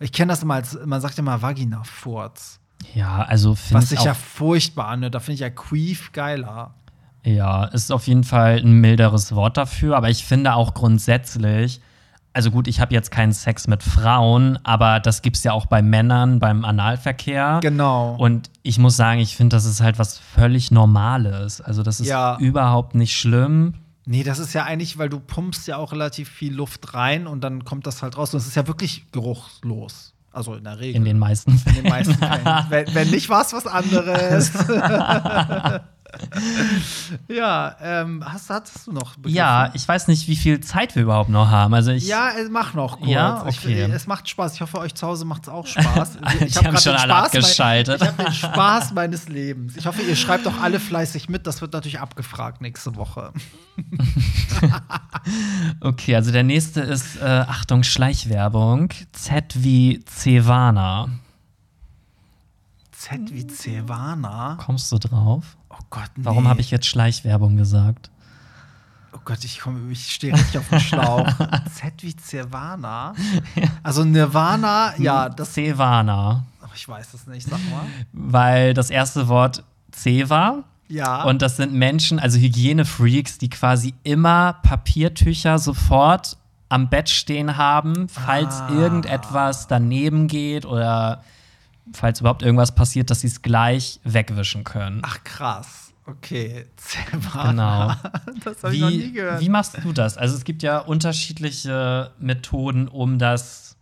Ich 0.00 0.12
kenne 0.12 0.32
das 0.32 0.42
immer 0.42 0.54
als, 0.54 0.78
man 0.84 1.00
sagt 1.00 1.18
immer 1.18 1.40
Vagina-Furz. 1.40 2.60
Ja, 2.94 3.22
also 3.22 3.54
finde 3.54 3.74
Was 3.74 3.84
ich 3.84 3.90
sich 3.90 4.00
auch, 4.00 4.06
ja 4.06 4.14
furchtbar 4.14 4.88
anhört. 4.88 5.14
Da 5.14 5.20
finde 5.20 5.34
ich 5.34 5.40
ja 5.40 5.50
Queef 5.50 6.12
geiler. 6.12 6.74
Ja, 7.24 7.64
ist 7.64 7.90
auf 7.90 8.06
jeden 8.06 8.24
Fall 8.24 8.58
ein 8.58 8.72
milderes 8.72 9.34
Wort 9.34 9.56
dafür, 9.56 9.96
aber 9.96 10.10
ich 10.10 10.24
finde 10.24 10.54
auch 10.54 10.74
grundsätzlich, 10.74 11.80
also 12.36 12.50
gut, 12.50 12.68
ich 12.68 12.80
habe 12.80 12.92
jetzt 12.92 13.10
keinen 13.10 13.32
Sex 13.32 13.66
mit 13.66 13.82
Frauen, 13.82 14.58
aber 14.62 15.00
das 15.00 15.22
gibt's 15.22 15.42
ja 15.42 15.52
auch 15.52 15.64
bei 15.66 15.80
Männern 15.80 16.38
beim 16.38 16.64
Analverkehr. 16.66 17.60
Genau. 17.62 18.14
Und 18.16 18.50
ich 18.62 18.78
muss 18.78 18.94
sagen, 18.96 19.20
ich 19.20 19.34
finde, 19.36 19.56
das 19.56 19.64
ist 19.64 19.80
halt 19.80 19.98
was 19.98 20.18
völlig 20.18 20.70
Normales. 20.70 21.60
Also 21.62 21.82
das 21.82 21.98
ist 21.98 22.08
Ja. 22.08 22.36
überhaupt 22.38 22.94
nicht 22.94 23.16
schlimm. 23.16 23.74
Nee, 24.04 24.22
das 24.22 24.38
ist 24.38 24.52
ja 24.52 24.64
eigentlich, 24.64 24.98
weil 24.98 25.08
du 25.08 25.18
pumpst 25.18 25.66
ja 25.66 25.78
auch 25.78 25.92
relativ 25.92 26.28
viel 26.28 26.54
Luft 26.54 26.92
rein 26.94 27.26
und 27.26 27.42
dann 27.42 27.64
kommt 27.64 27.86
das 27.86 28.02
halt 28.02 28.16
raus. 28.18 28.34
Und 28.34 28.38
es 28.40 28.46
ist 28.46 28.54
ja 28.54 28.66
wirklich 28.68 29.10
geruchslos. 29.12 30.12
Also 30.30 30.54
in 30.54 30.64
der 30.64 30.78
Regel. 30.78 30.96
In 30.96 31.04
den 31.06 31.18
meisten 31.18 31.52
In 31.52 31.58
Fällen. 31.58 31.76
den 31.82 31.88
meisten 31.88 32.14
Fällen. 32.14 32.44
wenn, 32.68 32.94
wenn 32.94 33.10
nicht, 33.10 33.30
war 33.30 33.40
es 33.40 33.54
was 33.54 33.66
anderes. 33.66 34.52
ja, 37.28 37.76
ähm, 37.80 38.22
hast, 38.24 38.50
hattest 38.50 38.86
du 38.86 38.92
noch 38.92 39.16
Begriffe? 39.16 39.36
Ja, 39.36 39.70
ich 39.74 39.86
weiß 39.86 40.08
nicht, 40.08 40.28
wie 40.28 40.36
viel 40.36 40.60
Zeit 40.60 40.94
wir 40.94 41.02
überhaupt 41.02 41.30
noch 41.30 41.50
haben. 41.50 41.74
Also 41.74 41.90
ich, 41.90 42.06
Ja, 42.06 42.30
äh, 42.30 42.48
mach 42.50 42.74
noch 42.74 42.98
kurz. 42.98 43.10
Ja, 43.10 43.44
ich, 43.48 43.58
okay. 43.58 43.82
es 43.82 44.06
macht 44.06 44.28
Spaß. 44.28 44.54
Ich 44.54 44.60
hoffe, 44.60 44.78
euch 44.78 44.94
zu 44.94 45.06
Hause 45.06 45.24
macht 45.24 45.44
es 45.44 45.48
auch 45.48 45.66
Spaß. 45.66 46.18
Die 46.40 46.54
hab 46.54 46.64
haben 46.64 46.72
grad 46.74 46.82
schon 46.82 46.94
alle 46.94 47.12
Spaß 47.12 47.26
abgeschaltet. 47.26 48.00
Mein, 48.00 48.10
ich 48.10 48.12
habe 48.12 48.24
den 48.24 48.32
Spaß 48.52 48.92
meines 48.92 49.28
Lebens. 49.28 49.76
Ich 49.76 49.86
hoffe, 49.86 50.02
ihr 50.02 50.16
schreibt 50.16 50.46
auch 50.46 50.60
alle 50.60 50.80
fleißig 50.80 51.28
mit. 51.28 51.46
Das 51.46 51.60
wird 51.60 51.72
natürlich 51.72 52.00
abgefragt 52.00 52.60
nächste 52.60 52.96
Woche. 52.96 53.32
okay, 55.80 56.16
also 56.16 56.32
der 56.32 56.42
nächste 56.44 56.80
ist, 56.80 57.16
äh, 57.16 57.24
Achtung, 57.24 57.82
Schleichwerbung. 57.82 58.90
Z 59.12 59.62
wie 59.62 60.04
Cevana. 60.06 61.08
Z 62.92 63.32
wie 63.32 63.46
Cevana. 63.46 64.56
Kommst 64.60 64.90
du 64.90 64.98
drauf? 64.98 65.55
Oh 65.78 65.84
Gott, 65.90 66.10
nee. 66.16 66.24
Warum 66.24 66.48
habe 66.48 66.60
ich 66.60 66.70
jetzt 66.70 66.86
Schleichwerbung 66.86 67.56
gesagt? 67.56 68.10
Oh 69.12 69.18
Gott, 69.24 69.44
ich, 69.44 69.60
komm, 69.60 69.90
ich 69.90 70.12
stehe 70.12 70.32
richtig 70.34 70.58
auf 70.58 70.68
den 70.68 70.80
Schlauch. 70.80 71.26
Z 71.74 72.02
wie 72.02 72.14
Nirvana. 72.32 73.14
Also 73.82 74.04
Nirvana, 74.04 74.94
ja, 74.98 75.28
das. 75.28 75.54
Cevana. 75.54 76.44
Oh, 76.62 76.68
ich 76.74 76.86
weiß 76.88 77.14
es 77.14 77.26
nicht, 77.26 77.48
sag 77.48 77.58
mal. 77.70 77.84
Weil 78.12 78.74
das 78.74 78.90
erste 78.90 79.28
Wort 79.28 79.64
C 79.92 80.28
war. 80.28 80.64
Ja. 80.88 81.24
Und 81.24 81.42
das 81.42 81.56
sind 81.56 81.72
Menschen, 81.72 82.18
also 82.20 82.38
Hygienefreaks, 82.38 83.38
die 83.38 83.48
quasi 83.50 83.94
immer 84.04 84.54
Papiertücher 84.62 85.58
sofort 85.58 86.36
am 86.68 86.88
Bett 86.88 87.08
stehen 87.08 87.56
haben, 87.56 88.08
falls 88.08 88.60
Ah. 88.60 88.68
irgendetwas 88.70 89.66
daneben 89.66 90.28
geht 90.28 90.64
oder 90.66 91.22
falls 91.92 92.20
überhaupt 92.20 92.42
irgendwas 92.42 92.74
passiert, 92.74 93.10
dass 93.10 93.20
sie 93.20 93.26
es 93.28 93.42
gleich 93.42 94.00
wegwischen 94.04 94.64
können. 94.64 95.00
Ach 95.04 95.22
krass. 95.24 95.92
Okay. 96.06 96.66
Nirvana. 97.12 97.98
Genau. 98.02 98.34
Das 98.44 98.62
habe 98.62 98.74
ich 98.74 98.80
noch 98.80 98.90
nie 98.90 99.00
Wie, 99.00 99.12
gehört. 99.12 99.40
wie 99.40 99.48
machst 99.48 99.76
du 99.82 99.92
das? 99.92 100.16
Also 100.16 100.36
es 100.36 100.44
gibt 100.44 100.62
ja 100.62 100.78
unterschiedliche 100.78 102.12
Methoden, 102.20 102.86
um 102.86 103.18
das 103.18 103.76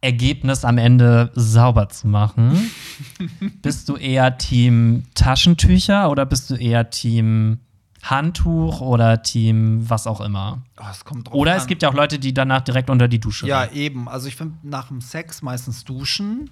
Ergebnis 0.00 0.64
am 0.64 0.78
Ende 0.78 1.30
sauber 1.36 1.88
zu 1.88 2.08
machen. 2.08 2.70
bist 3.62 3.88
du 3.88 3.96
eher 3.96 4.36
Team 4.38 5.04
Taschentücher 5.14 6.10
oder 6.10 6.26
bist 6.26 6.50
du 6.50 6.56
eher 6.56 6.90
Team 6.90 7.60
Handtuch 8.02 8.80
oder 8.80 9.22
Team 9.22 9.88
was 9.88 10.08
auch 10.08 10.20
immer? 10.20 10.62
Oh, 10.80 10.84
es 10.90 11.04
kommt 11.04 11.28
drauf 11.28 11.34
Oder 11.34 11.52
an. 11.52 11.58
es 11.58 11.68
gibt 11.68 11.82
ja 11.84 11.88
auch 11.88 11.94
Leute, 11.94 12.18
die 12.18 12.34
danach 12.34 12.62
direkt 12.62 12.90
unter 12.90 13.06
die 13.06 13.20
Dusche 13.20 13.46
Ja, 13.46 13.60
rennen. 13.60 13.76
eben. 13.76 14.08
Also 14.08 14.26
ich 14.26 14.34
finde 14.34 14.56
nach 14.64 14.88
dem 14.88 15.00
Sex 15.00 15.40
meistens 15.42 15.84
duschen. 15.84 16.50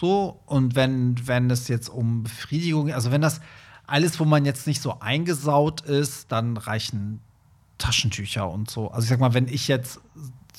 So. 0.00 0.40
Und 0.46 0.74
wenn, 0.74 1.26
wenn 1.26 1.50
es 1.50 1.68
jetzt 1.68 1.88
um 1.88 2.24
Befriedigung, 2.24 2.92
also 2.92 3.10
wenn 3.10 3.20
das 3.20 3.40
alles, 3.86 4.18
wo 4.18 4.24
man 4.24 4.44
jetzt 4.44 4.66
nicht 4.66 4.80
so 4.80 4.98
eingesaut 5.00 5.82
ist, 5.82 6.32
dann 6.32 6.56
reichen 6.56 7.20
Taschentücher 7.78 8.48
und 8.50 8.70
so. 8.70 8.90
Also 8.90 9.04
ich 9.04 9.08
sag 9.10 9.20
mal, 9.20 9.34
wenn 9.34 9.48
ich 9.48 9.68
jetzt, 9.68 10.00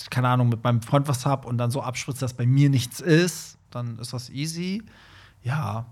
keine 0.09 0.29
Ahnung, 0.29 0.49
mit 0.49 0.63
meinem 0.63 0.81
Freund 0.81 1.07
was 1.07 1.25
hab 1.25 1.45
und 1.45 1.57
dann 1.57 1.71
so 1.71 1.81
abspritzt, 1.81 2.21
dass 2.21 2.33
bei 2.33 2.45
mir 2.45 2.69
nichts 2.69 2.99
ist, 2.99 3.57
dann 3.71 3.97
ist 3.99 4.13
das 4.13 4.29
easy. 4.29 4.83
Ja. 5.43 5.85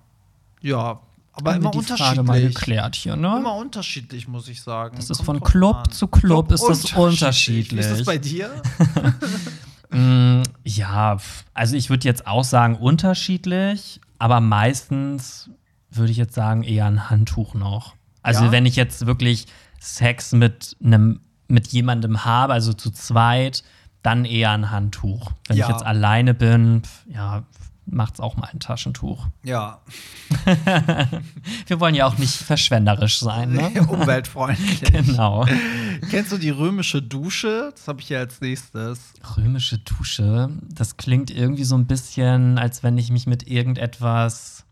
Ja. 0.61 0.99
Aber 1.33 1.55
immer 1.55 1.71
die 1.71 1.81
Frage 1.81 2.23
mal 2.23 2.33
unterschiedlich. 2.33 2.55
geklärt 2.55 2.95
hier, 2.95 3.15
ne? 3.15 3.37
Immer 3.37 3.55
unterschiedlich, 3.55 4.27
muss 4.27 4.49
ich 4.49 4.61
sagen. 4.61 4.97
Das 4.97 5.09
ist 5.09 5.17
Kommt 5.17 5.25
von 5.25 5.39
Club 5.41 5.77
an. 5.77 5.91
zu 5.91 6.07
Club 6.07 6.51
ist 6.51 6.63
das 6.67 6.83
Wie 6.83 6.87
ist 6.87 6.97
unterschiedlich. 6.97 7.87
das 7.87 8.03
bei 8.03 8.17
dir? 8.17 8.61
Ja, 10.63 11.17
also 11.53 11.75
ich 11.75 11.89
würde 11.89 12.07
jetzt 12.07 12.27
auch 12.27 12.43
sagen 12.43 12.75
unterschiedlich, 12.75 13.99
aber 14.19 14.41
meistens 14.41 15.49
würde 15.89 16.11
ich 16.11 16.17
jetzt 16.17 16.35
sagen 16.35 16.63
eher 16.63 16.85
ein 16.85 17.09
Handtuch 17.09 17.53
noch. 17.53 17.95
Also 18.21 18.45
Ja? 18.45 18.51
wenn 18.51 18.65
ich 18.65 18.75
jetzt 18.75 19.05
wirklich 19.05 19.47
Sex 19.79 20.31
mit 20.33 20.77
einem 20.83 21.21
mit 21.47 21.67
jemandem 21.67 22.23
habe, 22.23 22.53
also 22.53 22.71
zu 22.71 22.91
zweit, 22.91 23.63
dann 24.03 24.23
eher 24.23 24.51
ein 24.51 24.71
Handtuch. 24.71 25.31
Wenn 25.47 25.57
Ja. 25.57 25.65
ich 25.67 25.71
jetzt 25.73 25.85
alleine 25.85 26.33
bin, 26.33 26.81
ja, 27.07 27.43
macht's 27.91 28.19
auch 28.19 28.37
mal 28.37 28.49
ein 28.51 28.59
Taschentuch. 28.59 29.27
Ja. 29.43 29.81
Wir 31.67 31.79
wollen 31.79 31.95
ja 31.95 32.07
auch 32.07 32.17
nicht 32.17 32.33
verschwenderisch 32.33 33.19
sein, 33.19 33.53
ne? 33.53 33.69
Umweltfreundlich. 33.87 34.81
genau. 34.81 35.45
Kennst 36.09 36.31
du 36.31 36.37
die 36.37 36.49
römische 36.49 37.01
Dusche? 37.01 37.71
Das 37.75 37.87
habe 37.87 38.01
ich 38.01 38.07
hier 38.07 38.19
als 38.19 38.41
nächstes. 38.41 39.13
Römische 39.37 39.77
Dusche, 39.79 40.49
das 40.69 40.97
klingt 40.97 41.31
irgendwie 41.31 41.63
so 41.63 41.75
ein 41.75 41.85
bisschen, 41.85 42.57
als 42.57 42.83
wenn 42.83 42.97
ich 42.97 43.11
mich 43.11 43.27
mit 43.27 43.47
irgendetwas 43.47 44.65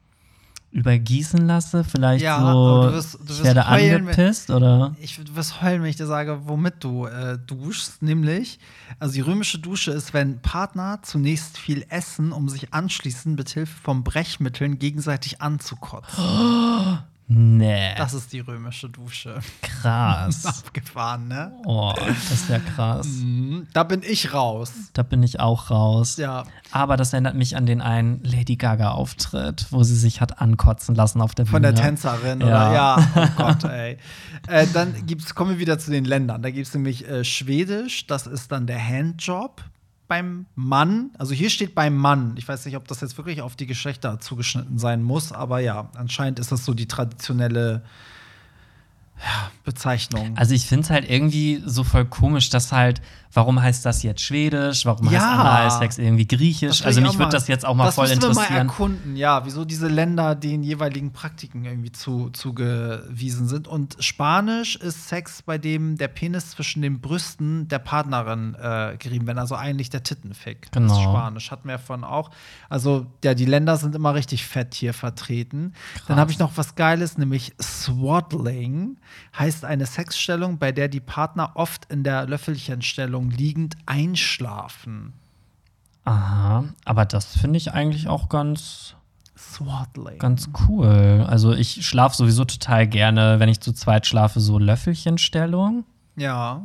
übergießen 0.72 1.48
lasse. 1.48 1.84
Vielleicht 1.84 2.24
Ja, 2.24 2.40
so, 2.40 2.84
du 2.84 2.94
wirst- 2.94 3.16
du 3.16 3.20
ich 3.24 3.30
wirst 3.30 3.44
werde 3.44 3.70
heulen, 3.70 3.92
wenn- 3.92 4.10
angepisst, 4.10 4.50
oder? 4.52 4.96
Ich 5.02 5.18
du 5.18 5.36
wirst 5.36 5.62
heulen, 5.62 5.82
wenn 5.82 5.90
ich 5.90 5.96
dir 5.96 6.06
sage, 6.06 6.42
womit 6.46 6.76
du 6.84 7.06
äh, 7.08 7.38
duschst. 7.48 8.02
Nämlich, 8.04 8.60
also 9.00 9.14
die 9.16 9.22
römische 9.22 9.60
Dusche 9.60 9.92
ist, 9.92 10.14
wenn 10.14 10.42
Partner 10.42 11.00
zunächst 11.02 11.58
viel 11.58 11.86
essen, 11.90 12.32
um 12.32 12.50
sich 12.50 12.74
anschließend 12.74 13.36
mit 13.38 13.50
Hilfe 13.50 13.76
von 13.82 14.04
Brechmitteln 14.04 14.78
gegenseitig 14.80 15.42
anzukotzen. 15.42 16.24
Nee. 17.32 17.94
Das 17.96 18.16
ist 18.16 18.34
die 18.34 18.40
römische 18.40 18.90
Dusche. 18.90 19.40
krass. 19.62 20.46
Abgefahren, 20.66 21.28
ne? 21.28 21.52
Oh, 21.64 21.94
das 21.96 22.32
ist 22.32 22.50
ja 22.50 22.58
krass. 22.58 23.06
Mhm. 23.08 23.68
Da 23.72 23.84
bin 23.84 24.02
ich 24.02 24.34
raus. 24.34 24.72
Da 24.94 25.04
bin 25.04 25.22
ich 25.22 25.40
auch 25.40 25.70
raus. 25.70 26.18
Ja. 26.18 26.44
Aber 26.72 26.98
das 26.98 27.14
erinnert 27.14 27.36
mich 27.36 27.56
an 27.56 27.68
den 27.68 27.82
einen 27.82 28.24
Lady 28.24 28.56
Gaga-Auftritt, 28.56 29.68
wo 29.70 29.84
sie 29.84 29.96
sich 29.96 30.22
hat 30.22 30.42
ankotzen 30.42 30.96
lassen 30.96 31.22
auf 31.22 31.36
der 31.36 31.44
Bühne. 31.44 31.52
Von 31.52 31.62
der 31.62 31.76
Tänzerin, 31.76 32.42
Ja. 32.42 32.48
oder? 32.48 32.74
Ja, 32.74 33.08
oh 33.16 33.28
Gott, 33.38 33.64
ey. 33.66 33.98
Äh, 34.48 34.66
dann 34.74 35.06
gibt's, 35.06 35.36
kommen 35.36 35.52
wir 35.52 35.60
wieder 35.60 35.78
zu 35.78 35.92
den 35.92 36.06
Ländern. 36.06 36.42
Da 36.42 36.50
gibt 36.50 36.68
es 36.68 36.74
nämlich 36.74 37.08
äh, 37.08 37.24
Schwedisch, 37.24 38.08
das 38.08 38.26
ist 38.26 38.52
dann 38.52 38.66
der 38.66 38.84
Handjob 38.84 39.64
beim 40.10 40.48
Mann. 40.56 41.12
Also 41.18 41.34
hier 41.34 41.50
steht 41.50 41.74
beim 41.74 41.96
Mann. 41.96 42.36
Ich 42.36 42.46
weiß 42.46 42.66
nicht, 42.66 42.76
ob 42.76 42.86
das 42.90 43.00
jetzt 43.00 43.16
wirklich 43.18 43.42
auf 43.42 43.56
die 43.56 43.68
Geschlechter 43.68 44.20
zugeschnitten 44.20 44.78
sein 44.78 45.02
muss, 45.02 45.32
aber 45.32 45.60
ja, 45.60 45.90
anscheinend 45.96 46.40
ist 46.40 46.52
das 46.52 46.66
so 46.66 46.74
die 46.74 46.88
traditionelle 46.88 47.84
ja, 49.22 49.52
Bezeichnung. 49.64 50.38
Also 50.38 50.54
ich 50.54 50.66
finde 50.66 50.84
es 50.84 50.90
halt 50.90 51.10
irgendwie 51.10 51.62
so 51.66 51.84
voll 51.84 52.06
komisch, 52.06 52.50
dass 52.50 52.72
halt, 52.72 53.02
warum 53.34 53.62
heißt 53.62 53.86
das 53.86 54.02
jetzt 54.02 54.22
Schwedisch, 54.22 54.86
warum 54.86 55.06
heißt 55.08 55.14
Ja. 55.16 55.42
Analsex 55.42 55.98
irgendwie 55.98 56.26
Das 56.26 56.38
Griechisch? 56.38 56.84
Also 56.86 57.02
ich 57.02 57.08
mich 57.08 57.20
würde 57.20 57.32
das 57.32 57.48
jetzt 57.48 57.66
auch 57.66 57.76
mal 57.76 57.86
das 57.86 57.96
voll 57.96 58.08
müssen 58.08 58.22
wir 58.22 58.30
interessieren. 58.30 58.54
mal 58.54 58.62
erkunden, 58.72 59.16
ja, 59.16 59.46
wieso 59.46 59.66
diese 59.66 59.88
Länder 59.88 60.36
den 60.36 60.64
jeweiligen 60.64 61.12
Praktiken 61.12 61.66
irgendwie 61.66 61.92
zu, 61.92 62.30
zugewiesen 62.32 63.48
sind. 63.48 63.68
Und 63.68 63.98
Spanisch 64.00 64.76
ist 64.78 65.08
Sex, 65.10 65.42
bei 65.42 65.58
dem 65.58 65.98
der 65.98 66.08
Penis 66.08 66.52
zwischen 66.52 66.82
den 66.82 67.02
Brüsten 67.02 67.68
der 67.68 67.80
Partnerin 67.80 68.56
äh, 68.56 68.96
gerieben 68.98 69.28
wird, 69.28 69.38
also 69.38 69.56
eigentlich 69.56 69.90
der 69.90 70.04
Tittenfick. 70.04 70.68
Das 70.72 70.82
ist 70.84 70.90
Genau. 70.90 71.02
Spanisch, 71.12 71.52
hatten 71.52 71.68
wir 71.68 71.78
von 71.78 72.04
auch. 72.04 72.32
Also, 72.70 73.06
ja, 73.24 73.34
die 73.34 73.46
Länder 73.46 73.78
sind 73.78 73.96
immer 73.96 74.14
richtig 74.16 74.46
fett 74.46 74.74
hier 74.74 74.94
vertreten. 74.94 75.74
Dann 76.08 76.18
habe 76.18 76.32
ich 76.32 76.40
noch 76.40 76.54
was 76.56 76.76
Geiles, 76.76 77.18
nämlich 77.18 77.54
Swaddling 77.62 78.98
heißt 79.38 79.66
eine 79.66 79.86
Sexstellung, 79.86 80.58
bei 80.58 80.72
der 80.72 80.88
die 80.88 81.00
Partner 81.00 81.52
oft 81.56 81.86
in 81.92 82.04
der 82.04 82.26
Löffelchenstellung 82.28 83.30
liegend 83.30 83.76
einschlafen. 83.86 85.14
Aha, 86.06 86.66
aber 86.86 87.06
das 87.06 87.38
finde 87.38 87.58
ich 87.58 87.74
eigentlich 87.74 88.08
auch 88.08 88.30
ganz, 88.30 88.96
Swaddling. 89.38 90.18
ganz 90.20 90.50
cool. 90.68 91.26
Also 91.28 91.54
ich 91.54 91.86
schlafe 91.86 92.16
sowieso 92.16 92.46
total 92.46 92.88
gerne, 92.88 93.40
wenn 93.40 93.50
ich 93.50 93.60
zu 93.60 93.74
zweit 93.74 94.08
schlafe, 94.08 94.40
so 94.40 94.58
Löffelchenstellung. 94.58 95.86
Ja. 96.16 96.64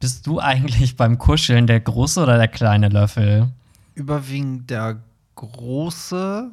Bist 0.00 0.26
du 0.26 0.40
eigentlich 0.40 0.96
beim 0.96 1.18
Kuscheln 1.18 1.66
der 1.66 1.80
große 1.80 2.22
oder 2.22 2.36
der 2.36 2.48
kleine 2.48 2.88
Löffel? 2.88 3.48
Überwiegend 3.94 4.68
der 4.68 5.00
große, 5.36 6.50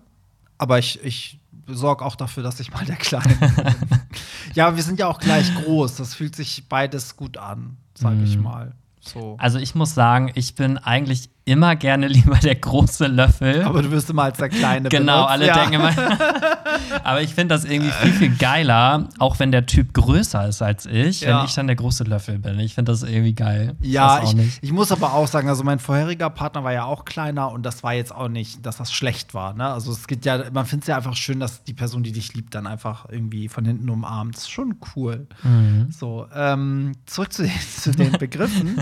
aber 0.57 0.79
ich, 0.79 1.03
ich 1.03 1.39
sorge 1.67 2.05
auch 2.05 2.15
dafür, 2.15 2.43
dass 2.43 2.59
ich 2.59 2.71
mal 2.71 2.85
der 2.85 2.95
Kleine 2.95 3.35
bin. 3.35 3.51
ja, 4.53 4.75
wir 4.75 4.83
sind 4.83 4.99
ja 4.99 5.07
auch 5.07 5.19
gleich 5.19 5.53
groß. 5.55 5.95
Das 5.95 6.13
fühlt 6.13 6.35
sich 6.35 6.67
beides 6.67 7.15
gut 7.15 7.37
an, 7.37 7.77
sage 7.93 8.23
ich 8.23 8.37
mal. 8.37 8.73
So. 8.99 9.35
Also 9.39 9.59
ich 9.59 9.75
muss 9.75 9.93
sagen, 9.93 10.31
ich 10.35 10.55
bin 10.55 10.77
eigentlich 10.77 11.29
immer 11.45 11.75
gerne 11.75 12.07
lieber 12.09 12.35
der 12.37 12.55
große 12.55 13.07
Löffel. 13.07 13.63
Aber 13.63 13.81
du 13.81 13.91
wirst 13.91 14.09
immer 14.09 14.23
als 14.23 14.37
der 14.37 14.49
Kleine 14.49 14.89
Genau, 14.89 15.13
benutzt. 15.27 15.31
alle 15.31 15.47
ja. 15.47 15.53
denken 15.55 15.73
immer. 15.75 15.91
Aber 17.03 17.21
ich 17.21 17.33
finde 17.33 17.55
das 17.55 17.65
irgendwie 17.65 17.91
viel, 17.91 18.11
viel 18.13 18.35
geiler, 18.37 19.09
auch 19.19 19.39
wenn 19.39 19.51
der 19.51 19.65
Typ 19.65 19.93
größer 19.93 20.47
ist 20.47 20.61
als 20.61 20.85
ich, 20.85 21.21
Ja. 21.21 21.39
wenn 21.39 21.45
ich 21.45 21.53
dann 21.53 21.67
der 21.67 21.75
große 21.75 22.03
Löffel 22.05 22.39
bin. 22.39 22.59
Ich 22.59 22.75
finde 22.75 22.91
das 22.91 23.03
irgendwie 23.03 23.33
geil. 23.33 23.75
Ja, 23.81 24.23
ich, 24.23 24.33
nicht. 24.33 24.59
ich 24.61 24.71
muss 24.71 24.91
aber 24.91 25.13
auch 25.13 25.27
sagen, 25.27 25.49
also 25.49 25.63
mein 25.63 25.79
vorheriger 25.79 26.29
Partner 26.29 26.63
war 26.63 26.71
ja 26.73 26.85
auch 26.85 27.03
kleiner 27.05 27.51
und 27.51 27.63
das 27.65 27.83
war 27.83 27.93
jetzt 27.93 28.13
auch 28.13 28.29
nicht, 28.29 28.65
dass 28.65 28.77
das 28.77 28.91
schlecht 28.93 29.33
war. 29.33 29.53
Ne? 29.53 29.65
Also 29.67 29.91
es 29.91 30.07
geht 30.07 30.25
ja, 30.25 30.43
man 30.51 30.65
findet 30.65 30.83
es 30.83 30.87
ja 30.87 30.97
einfach 30.97 31.15
schön, 31.15 31.39
dass 31.39 31.63
die 31.63 31.73
Person, 31.73 32.03
die 32.03 32.11
dich 32.11 32.33
liebt, 32.33 32.55
dann 32.55 32.67
einfach 32.67 33.05
irgendwie 33.09 33.49
von 33.49 33.65
hinten 33.65 33.89
umarmt. 33.89 34.35
Das 34.35 34.43
ist 34.43 34.51
schon 34.51 34.75
cool. 34.95 35.27
Mhm. 35.43 35.87
So, 35.91 36.27
ähm, 36.33 36.93
zurück 37.05 37.33
zu 37.33 37.43
den, 37.43 37.51
zu 37.77 37.91
den 37.91 38.11
Begriffen. 38.19 38.79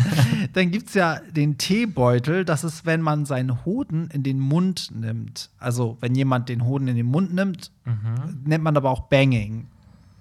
Dann 0.53 0.72
gibt 0.72 0.89
es 0.89 0.93
ja 0.93 1.20
den 1.32 1.57
Teebeutel, 1.57 2.45
das 2.52 2.64
ist, 2.64 2.86
wenn 2.86 3.02
man 3.02 3.26
seinen 3.26 3.66
Hoden 3.66 4.10
in 4.12 4.22
den 4.24 4.39
Mund 4.39 4.89
nimmt. 4.93 5.49
Also, 5.58 5.97
wenn 6.02 6.14
jemand 6.16 6.49
den 6.49 6.66
Hoden 6.66 6.88
in 6.88 6.95
den 6.95 7.06
Mund 7.08 7.34
nimmt, 7.34 7.72
Mhm. 7.86 8.43
nennt 8.45 8.64
man 8.64 8.76
aber 8.78 8.89
auch 8.91 9.02
Banging. 9.08 9.68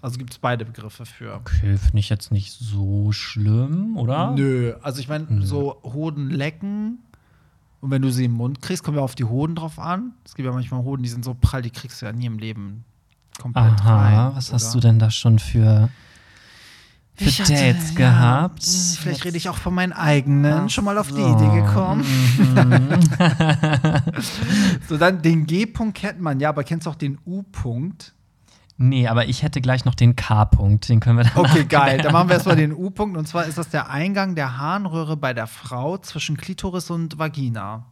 Also 0.03 0.17
gibt 0.17 0.33
es 0.33 0.39
beide 0.39 0.65
Begriffe 0.65 1.05
für. 1.05 1.35
Okay, 1.35 1.77
finde 1.77 1.99
ich 1.99 2.09
jetzt 2.09 2.33
nicht 2.33 2.53
so 2.53 3.13
schlimm, 3.13 3.99
oder? 3.99 4.31
Nö, 4.31 4.75
also 4.81 5.01
ich 5.01 5.09
meine, 5.09 5.45
so 5.45 5.77
Hoden 5.83 6.31
lecken 6.31 7.01
und 7.83 7.91
wenn 7.91 8.01
du 8.01 8.11
sie 8.11 8.25
im 8.25 8.33
Mund 8.33 8.63
kriegst, 8.63 8.83
kommen 8.83 8.97
wir 8.97 9.03
auf 9.03 9.15
die 9.15 9.25
Hoden 9.25 9.57
drauf 9.57 9.79
an. 9.79 10.13
Es 10.25 10.35
gibt 10.35 10.47
ja 10.47 10.53
manchmal 10.53 10.83
Hoden, 10.85 11.03
die 11.03 11.09
sind 11.11 11.23
so 11.25 11.35
prall, 11.39 11.61
die 11.61 11.69
kriegst 11.71 12.01
du 12.01 12.07
ja 12.07 12.13
nie 12.13 12.25
im 12.27 12.39
Leben 12.39 12.85
komplett 13.39 13.65
Aha, 13.81 14.27
rein. 14.29 14.37
was 14.37 14.53
hast 14.55 14.65
oder? 14.67 14.73
du 14.81 14.81
denn 14.89 14.99
da 14.99 15.11
schon 15.11 15.39
für, 15.39 15.91
für 17.23 17.29
Ich 17.29 17.41
hatte- 17.41 17.53
Dates 17.55 17.91
ja, 17.91 17.97
gehabt? 17.97 18.63
mh, 18.67 18.97
Vielleicht 19.01 19.25
rede 19.25 19.37
ich 19.37 19.49
auch 19.49 19.57
von 19.57 19.75
meinen 19.75 19.93
eigenen, 19.93 20.65
Ach 20.67 20.71
schon 20.71 20.85
mal 20.85 20.99
auf 20.99 21.09
die 21.09 21.15
so. 21.21 21.29
Mhm. 21.29 21.37
Idee 21.37 21.61
gekommen. 21.63 22.05
so, 24.89 24.97
dann 24.97 25.23
den 25.23 25.47
G-Punkt 25.47 25.97
kennt 25.97 26.21
man 26.21 26.41
ja, 26.41 26.49
aber 26.49 26.65
kennst 26.65 26.87
du 26.87 26.91
auch 26.91 26.95
den 26.97 27.19
U-Punkt? 27.27 28.15
Nee, 28.83 29.09
aber 29.09 29.27
ich 29.27 29.43
hätte 29.43 29.61
gleich 29.61 29.85
noch 29.85 29.95
den 29.95 30.17
K-Punkt, 30.17 30.89
den 30.89 31.01
können 31.01 31.19
wir 31.19 31.25
dann 31.25 31.37
Okay, 31.37 31.65
geil. 31.65 31.99
Dann 32.03 32.13
machen 32.13 32.29
wir 32.31 32.37
erstmal 32.37 32.57
den 32.57 32.73
U-Punkt. 32.75 33.15
Und 33.19 33.29
zwar 33.29 33.45
ist 33.45 33.59
das 33.59 33.69
der 33.69 33.91
Eingang 33.91 34.35
der 34.35 34.57
Harnröhre 34.57 35.19
bei 35.19 35.35
der 35.35 35.47
Frau 35.47 35.99
zwischen 35.99 36.39
Klitoris 36.39 36.89
und 36.89 37.19
Vagina. 37.19 37.85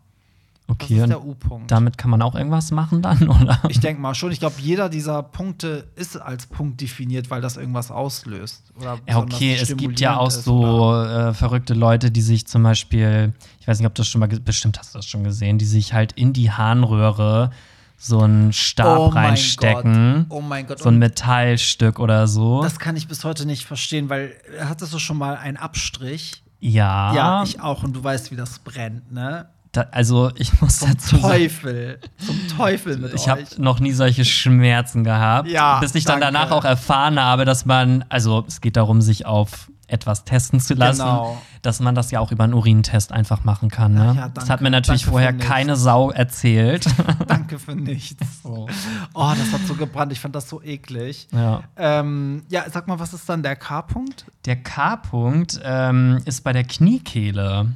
Das 0.68 0.74
Okay, 0.74 0.96
ist 0.98 1.02
und 1.04 1.08
der 1.08 1.24
U-Punkt. 1.24 1.70
damit 1.70 1.96
kann 1.96 2.10
man 2.10 2.20
auch 2.22 2.34
irgendwas 2.34 2.70
machen 2.70 3.00
dann, 3.02 3.26
oder? 3.42 3.58
Ich 3.68 3.80
denke 3.80 4.00
mal 4.02 4.14
schon. 4.14 4.30
Ich 4.32 4.38
glaube, 4.38 4.56
jeder 4.60 4.88
dieser 4.90 5.22
Punkte 5.22 5.88
ist 5.96 6.16
als 6.20 6.46
Punkt 6.46 6.80
definiert, 6.80 7.30
weil 7.30 7.40
das 7.40 7.56
irgendwas 7.56 7.90
auslöst. 7.90 8.70
Oder 8.78 8.98
Ja, 9.08 9.18
okay, 9.18 9.56
es 9.60 9.74
gibt 9.76 9.98
ja 9.98 10.18
auch 10.18 10.28
ist, 10.28 10.44
so 10.44 10.94
äh, 10.94 11.32
verrückte 11.32 11.72
Leute, 11.74 12.10
die 12.10 12.20
sich 12.20 12.46
zum 12.46 12.62
Beispiel, 12.62 13.32
ich 13.60 13.66
weiß 13.66 13.78
nicht, 13.78 13.86
ob 13.86 13.94
du 13.94 14.00
das 14.02 14.08
schon 14.08 14.20
mal, 14.20 14.28
bestimmt 14.28 14.78
hast 14.78 14.94
du 14.94 14.98
das 14.98 15.06
schon 15.06 15.24
gesehen, 15.24 15.56
die 15.58 15.64
sich 15.64 15.94
halt 15.94 16.12
in 16.12 16.32
die 16.34 16.50
Harnröhre 16.52 17.50
so 17.96 18.20
einen 18.20 18.52
Stab 18.52 18.98
Oh 18.98 19.06
reinstecken. 19.08 20.26
Gott. 20.28 20.38
Oh 20.38 20.40
mein 20.42 20.66
Gott. 20.66 20.78
So 20.80 20.88
ein 20.90 20.98
Metallstück 20.98 21.98
oder 21.98 22.28
so. 22.28 22.62
Das 22.62 22.78
kann 22.78 22.94
ich 22.94 23.08
bis 23.08 23.24
heute 23.24 23.46
nicht 23.46 23.64
verstehen, 23.64 24.08
weil 24.10 24.34
hattest 24.60 24.92
du 24.92 24.98
schon 24.98 25.16
mal 25.18 25.36
einen 25.36 25.56
Abstrich? 25.56 26.42
ja, 26.60 27.14
Ja, 27.14 27.42
ich 27.42 27.60
auch. 27.60 27.82
Und 27.84 27.94
du 27.96 28.04
weißt, 28.04 28.30
wie 28.30 28.36
das 28.36 28.58
brennt, 28.60 29.10
ne? 29.12 29.48
Da, 29.72 29.86
also 29.90 30.30
ich 30.36 30.60
muss 30.60 30.78
Zum 30.78 30.88
dazu 30.90 31.16
sagen, 31.16 31.22
Teufel. 31.22 31.98
Zum 32.24 32.48
Teufel 32.56 32.96
mit 32.98 33.14
ich 33.14 33.28
habe 33.28 33.44
noch 33.58 33.80
nie 33.80 33.92
solche 33.92 34.24
Schmerzen 34.24 35.04
gehabt, 35.04 35.48
Ja, 35.48 35.78
bis 35.80 35.94
ich 35.94 36.04
dann 36.04 36.20
danke. 36.20 36.38
danach 36.38 36.50
auch 36.52 36.64
erfahren 36.64 37.20
habe, 37.20 37.44
dass 37.44 37.66
man, 37.66 38.04
also 38.08 38.44
es 38.48 38.60
geht 38.60 38.76
darum, 38.76 39.00
sich 39.02 39.26
auf 39.26 39.70
etwas 39.90 40.24
testen 40.24 40.60
zu 40.60 40.74
lassen, 40.74 41.00
Genau. 41.00 41.40
dass 41.62 41.80
man 41.80 41.94
das 41.94 42.10
ja 42.10 42.20
auch 42.20 42.30
über 42.30 42.44
einen 42.44 42.52
Urintest 42.52 43.10
einfach 43.10 43.44
machen 43.44 43.70
kann. 43.70 43.94
Ne? 43.94 44.04
Ja, 44.16 44.28
das 44.28 44.32
danke. 44.34 44.52
hat 44.52 44.60
mir 44.60 44.70
natürlich 44.70 45.02
Danke 45.02 45.10
vorher 45.12 45.32
keine 45.32 45.76
Sau 45.76 46.10
erzählt. 46.10 46.86
Danke 47.26 47.58
für 47.58 47.74
nichts. 47.74 48.22
Oh, 48.44 48.66
das 49.14 49.50
hat 49.52 49.66
so 49.66 49.74
gebrannt. 49.74 50.12
Ich 50.12 50.20
fand 50.20 50.34
das 50.36 50.46
so 50.48 50.60
eklig. 50.62 51.26
ja. 51.32 51.62
Ähm, 51.78 52.42
ja, 52.50 52.64
sag 52.70 52.86
mal, 52.86 52.98
was 52.98 53.14
ist 53.14 53.26
dann 53.30 53.42
der 53.42 53.56
K-Punkt? 53.56 54.26
Der 54.44 54.56
K-Punkt 54.56 55.58
ähm, 55.64 56.20
ist 56.26 56.44
bei 56.44 56.52
der 56.52 56.64
Kniekehle. 56.64 57.68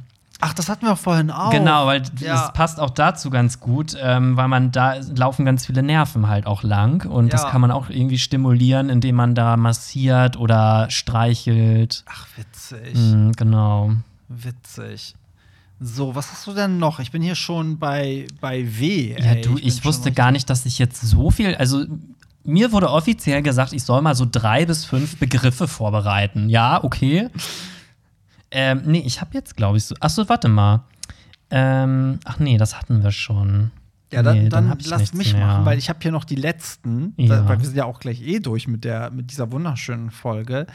Ach, 0.45 0.53
das 0.53 0.67
hatten 0.69 0.85
wir 0.85 0.95
vorhin 0.95 1.31
auch. 1.31 1.49
Genau, 1.51 1.85
weil 1.87 2.03
Ja. 2.19 2.33
das 2.33 2.53
passt 2.53 2.79
auch 2.79 2.89
dazu 2.89 3.29
ganz 3.29 3.59
gut, 3.59 3.95
ähm, 4.01 4.35
weil 4.37 4.47
man 4.47 4.71
da 4.71 4.95
laufen 5.15 5.45
ganz 5.45 5.65
viele 5.65 5.81
Nerven 5.83 6.27
halt 6.27 6.45
auch 6.45 6.63
lang 6.63 7.05
und 7.09 7.31
das 7.33 7.43
Ja. 7.43 7.49
kann 7.49 7.61
man 7.61 7.71
auch 7.71 7.89
irgendwie 7.89 8.19
stimulieren, 8.19 8.89
indem 8.89 9.15
man 9.15 9.35
da 9.35 9.55
massiert 9.57 10.37
oder 10.37 10.87
streichelt. 10.89 12.03
Ach, 12.09 12.27
witzig. 12.35 12.95
Mhm, 12.95 13.31
genau. 13.33 13.91
Witzig. 14.29 15.15
So, 15.79 16.15
was 16.15 16.31
hast 16.31 16.47
du 16.47 16.53
denn 16.53 16.77
noch? 16.77 16.99
Ich 16.99 17.11
bin 17.11 17.21
hier 17.21 17.35
schon 17.35 17.77
bei, 17.79 18.27
bei 18.39 18.63
W. 18.79 19.11
Ja, 19.17 19.33
ey. 19.33 19.41
du, 19.41 19.55
bin 19.55 19.65
ich 19.67 19.75
schon 19.75 19.85
wusste 19.85 20.11
gar 20.11 20.31
nicht, 20.31 20.49
dass 20.49 20.65
ich 20.65 20.79
jetzt 20.79 21.01
so 21.01 21.29
viel, 21.31 21.55
also 21.55 21.85
mir 22.45 22.71
wurde 22.71 22.89
offiziell 22.89 23.41
gesagt, 23.41 23.73
ich 23.73 23.83
soll 23.83 24.01
mal 24.01 24.15
so 24.15 24.25
drei 24.29 24.65
bis 24.65 24.85
fünf 24.85 25.17
Begriffe 25.17 25.67
vorbereiten. 25.67 26.49
Ja, 26.49 26.83
okay. 26.83 27.29
Ähm, 28.55 28.83
nee, 28.85 29.03
ich 29.05 29.19
habe 29.19 29.31
jetzt, 29.33 29.57
glaube 29.57 29.77
ich, 29.77 29.85
so. 29.85 29.95
Achso, 29.99 30.29
warte 30.29 30.47
mal. 30.47 30.83
Ähm, 31.49 32.19
ach 32.23 32.39
nee, 32.39 32.57
das 32.57 32.77
hatten 32.77 33.03
wir 33.03 33.11
schon. 33.11 33.71
Ja, 34.11 34.21
dann, 34.21 34.43
nee, 34.43 34.49
dann 34.49 34.75
ich 34.79 34.87
lass 34.87 35.13
mich 35.13 35.33
mehr. 35.33 35.45
machen, 35.47 35.65
weil 35.65 35.79
ich 35.79 35.89
habe 35.89 35.97
hier 36.01 36.11
noch 36.11 36.23
die 36.23 36.35
letzten, 36.35 37.13
Ja. 37.17 37.37
da, 37.37 37.49
weil 37.49 37.57
wir 37.59 37.65
sind 37.65 37.75
ja 37.75 37.85
auch 37.85 37.99
gleich 37.99 38.21
eh 38.21 38.39
durch 38.39 38.67
mit, 38.67 38.83
der, 38.83 39.09
mit 39.09 39.31
dieser 39.31 39.51
wunderschönen 39.51 40.11
Folge. 40.11 40.67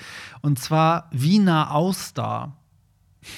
Und 0.42 0.58
zwar 0.58 1.08
Wiener 1.12 1.72
Auster. 1.72 2.56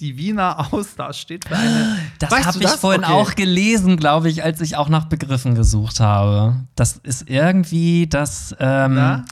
Die 0.00 0.18
Wiener 0.18 0.72
Auster 0.74 1.12
steht 1.12 1.46
für 1.46 1.56
eine. 1.56 1.96
Das 2.18 2.30
habe 2.46 2.58
ich 2.58 2.64
das? 2.64 2.80
vorhin 2.80 3.04
Okay. 3.04 3.12
auch 3.12 3.34
gelesen, 3.34 3.96
glaube 3.96 4.28
ich, 4.28 4.42
als 4.42 4.60
ich 4.60 4.76
auch 4.76 4.88
nach 4.88 5.04
Begriffen 5.06 5.54
gesucht 5.54 6.00
habe. 6.00 6.56
Das 6.74 6.96
ist 6.96 7.30
irgendwie 7.30 8.06
das, 8.08 8.54
ähm? 8.58 9.24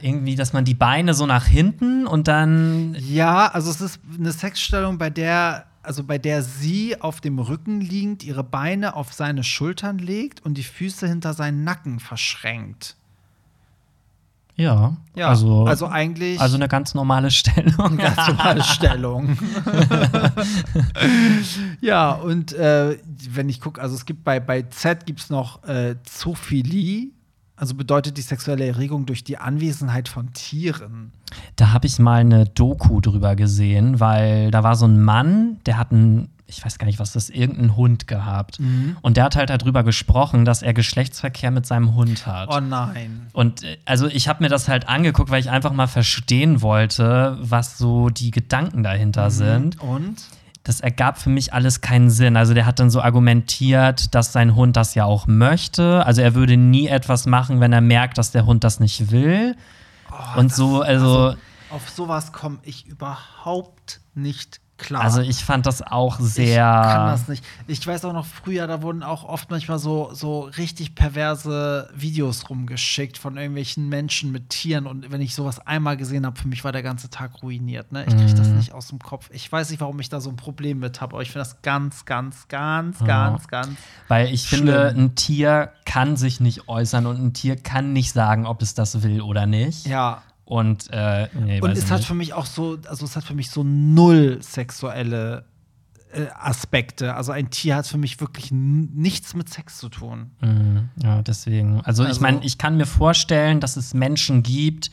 Irgendwie, 0.00 0.34
dass 0.34 0.52
man 0.52 0.64
die 0.64 0.74
Beine 0.74 1.14
so 1.14 1.26
nach 1.26 1.46
hinten 1.46 2.06
und 2.06 2.28
dann. 2.28 2.96
Ja, 2.98 3.46
also 3.48 3.70
es 3.70 3.80
ist 3.80 4.00
eine 4.18 4.32
Sexstellung, 4.32 4.98
bei 4.98 5.10
der, 5.10 5.66
also 5.82 6.04
bei 6.04 6.18
der 6.18 6.42
sie 6.42 7.00
auf 7.00 7.20
dem 7.20 7.38
Rücken 7.38 7.80
liegend 7.80 8.24
ihre 8.24 8.44
Beine 8.44 8.96
auf 8.96 9.12
seine 9.12 9.44
Schultern 9.44 9.98
legt 9.98 10.44
und 10.44 10.54
die 10.54 10.64
Füße 10.64 11.06
hinter 11.06 11.34
seinen 11.34 11.64
Nacken 11.64 12.00
verschränkt. 12.00 12.96
Ja. 14.54 14.96
Ja, 15.14 15.28
Also, 15.28 15.64
also 15.64 15.86
eigentlich 15.86 16.38
also 16.40 16.56
eine 16.56 16.68
ganz 16.68 16.94
normale 16.94 17.30
Stellung. 17.30 17.74
eine 17.80 17.96
ganz 17.96 18.28
normale 18.28 18.62
Stellung. 18.62 19.38
ja, 21.80 22.12
und 22.12 22.52
äh, 22.52 22.98
wenn 23.30 23.48
ich 23.48 23.60
gucke, 23.60 23.80
also 23.80 23.94
es 23.94 24.04
gibt 24.04 24.24
bei, 24.24 24.40
bei 24.40 24.62
Z 24.62 25.06
gibt 25.06 25.20
es 25.20 25.30
noch 25.30 25.64
äh, 25.64 25.96
Zoophilie, 26.04 27.08
also 27.62 27.76
bedeutet 27.76 28.18
die 28.18 28.22
sexuelle 28.22 28.66
Erregung 28.66 29.06
durch 29.06 29.22
die 29.22 29.38
Anwesenheit 29.38 30.08
von 30.08 30.32
Tieren. 30.32 31.12
Da 31.54 31.70
habe 31.70 31.86
ich 31.86 32.00
mal 32.00 32.18
eine 32.18 32.44
Doku 32.44 33.00
drüber 33.00 33.36
gesehen, 33.36 34.00
weil 34.00 34.50
da 34.50 34.64
war 34.64 34.74
so 34.74 34.86
ein 34.86 35.00
Mann, 35.00 35.58
der 35.64 35.78
hat 35.78 35.92
einen, 35.92 36.28
ich 36.48 36.64
weiß 36.64 36.78
gar 36.78 36.86
nicht, 36.86 36.98
was 36.98 37.12
das 37.12 37.28
ist, 37.28 37.36
irgendeinen 37.36 37.76
Hund 37.76 38.08
gehabt. 38.08 38.58
Mhm. 38.58 38.96
Und 39.00 39.16
der 39.16 39.22
hat 39.22 39.36
halt 39.36 39.50
darüber 39.50 39.84
gesprochen, 39.84 40.44
dass 40.44 40.62
er 40.62 40.74
Geschlechtsverkehr 40.74 41.52
mit 41.52 41.64
seinem 41.64 41.94
Hund 41.94 42.26
hat. 42.26 42.48
Oh 42.52 42.58
nein. 42.58 43.28
Und 43.32 43.62
äh, 43.62 43.78
also 43.84 44.08
ich 44.08 44.26
habe 44.26 44.42
mir 44.42 44.48
das 44.48 44.66
halt 44.66 44.88
angeguckt, 44.88 45.30
weil 45.30 45.38
ich 45.38 45.48
einfach 45.48 45.72
mal 45.72 45.86
verstehen 45.86 46.62
wollte, 46.62 47.38
was 47.40 47.78
so 47.78 48.08
die 48.08 48.32
Gedanken 48.32 48.82
dahinter 48.82 49.30
sind. 49.30 49.80
Und? 49.80 50.16
Das 50.64 50.80
ergab 50.80 51.18
für 51.18 51.30
mich 51.30 51.52
alles 51.52 51.80
keinen 51.80 52.10
Sinn. 52.10 52.36
Also 52.36 52.54
der 52.54 52.66
hat 52.66 52.78
dann 52.78 52.90
so 52.90 53.00
argumentiert, 53.00 54.14
dass 54.14 54.32
sein 54.32 54.54
Hund 54.54 54.76
das 54.76 54.94
ja 54.94 55.04
auch 55.04 55.26
möchte. 55.26 56.06
Also 56.06 56.22
er 56.22 56.34
würde 56.34 56.56
nie 56.56 56.86
etwas 56.86 57.26
machen, 57.26 57.60
wenn 57.60 57.72
er 57.72 57.80
merkt, 57.80 58.18
dass 58.18 58.30
der 58.30 58.46
Hund 58.46 58.62
das 58.62 58.78
nicht 58.78 59.10
will. 59.10 59.56
Und 60.36 60.54
so, 60.54 60.82
also, 60.82 61.34
Auf 61.70 61.88
sowas 61.88 62.32
komme 62.32 62.58
ich 62.62 62.86
überhaupt 62.86 64.00
nicht 64.14 64.60
klar. 64.82 65.02
also 65.02 65.20
ich 65.20 65.44
fand 65.44 65.64
das 65.66 65.80
auch 65.82 66.20
sehr. 66.20 66.46
Ich 66.84 66.92
kann 66.92 67.06
das 67.08 67.28
nicht. 67.28 67.44
Ich 67.66 67.86
weiß 67.86 68.04
auch 68.04 68.12
noch 68.12 68.26
früher, 68.26 68.66
da 68.66 68.82
wurden 68.82 69.02
auch 69.02 69.24
oft 69.24 69.50
manchmal 69.50 69.78
so, 69.78 70.10
so 70.12 70.42
richtig 70.42 70.94
perverse 70.94 71.88
Videos 71.94 72.48
rumgeschickt 72.50 73.18
von 73.18 73.36
irgendwelchen 73.36 73.88
Menschen 73.88 74.32
mit 74.32 74.50
Tieren. 74.50 74.86
Und 74.86 75.10
wenn 75.10 75.20
ich 75.20 75.34
sowas 75.34 75.58
einmal 75.66 75.96
gesehen 75.96 76.26
habe, 76.26 76.38
für 76.38 76.48
mich 76.48 76.64
war 76.64 76.72
der 76.72 76.82
ganze 76.82 77.08
Tag 77.10 77.42
ruiniert. 77.42 77.92
Ne? 77.92 78.04
Ich 78.06 78.14
kriege 78.16 78.32
Mhm. 78.32 78.36
das 78.36 78.48
nicht 78.48 78.72
aus 78.72 78.88
dem 78.88 78.98
Kopf. 78.98 79.28
Ich 79.32 79.50
weiß 79.50 79.70
nicht, 79.70 79.80
warum 79.80 79.98
ich 80.00 80.08
da 80.08 80.20
so 80.20 80.30
ein 80.30 80.36
Problem 80.36 80.78
mit 80.80 81.00
habe, 81.00 81.14
aber 81.14 81.22
ich 81.22 81.28
finde 81.30 81.40
das 81.46 81.62
ganz, 81.62 82.04
ganz, 82.04 82.48
ganz, 82.48 82.98
ganz, 83.04 83.48
ganz. 83.48 83.78
Weil 84.08 84.32
ich 84.32 84.46
finde, 84.46 84.90
Schlimm. 84.90 85.04
ein 85.06 85.14
Tier 85.14 85.72
kann 85.84 86.16
sich 86.16 86.40
nicht 86.40 86.68
äußern 86.68 87.06
und 87.06 87.22
ein 87.22 87.32
Tier 87.32 87.56
kann 87.56 87.92
nicht 87.92 88.12
sagen, 88.12 88.46
ob 88.46 88.62
es 88.62 88.74
das 88.74 89.02
will 89.02 89.20
oder 89.22 89.46
nicht. 89.46 89.86
Ja. 89.86 90.22
Und, 90.52 90.88
äh, 90.92 91.28
nee, 91.32 91.62
Und 91.62 91.70
es 91.70 91.84
ich 91.84 91.90
hat 91.90 92.00
nicht. 92.00 92.06
für 92.08 92.14
mich 92.14 92.34
auch 92.34 92.44
so, 92.44 92.76
also 92.86 93.06
es 93.06 93.16
hat 93.16 93.24
für 93.24 93.32
mich 93.34 93.48
so 93.48 93.64
null 93.64 94.38
sexuelle 94.42 95.46
äh, 96.12 96.26
Aspekte. 96.38 97.14
Also 97.14 97.32
ein 97.32 97.48
Tier 97.48 97.74
hat 97.76 97.86
für 97.86 97.96
mich 97.96 98.20
wirklich 98.20 98.50
nichts 98.52 99.34
mit 99.34 99.48
Sex 99.48 99.78
zu 99.78 99.88
tun. 99.88 100.30
Mhm, 100.42 100.90
Ja, 101.02 101.22
deswegen. 101.22 101.80
Also, 101.80 102.02
ich 102.02 102.10
Also- 102.10 102.20
meine, 102.20 102.44
ich 102.44 102.58
kann 102.58 102.76
mir 102.76 102.84
vorstellen, 102.84 103.60
dass 103.60 103.76
es 103.78 103.94
Menschen 103.94 104.42
gibt, 104.42 104.90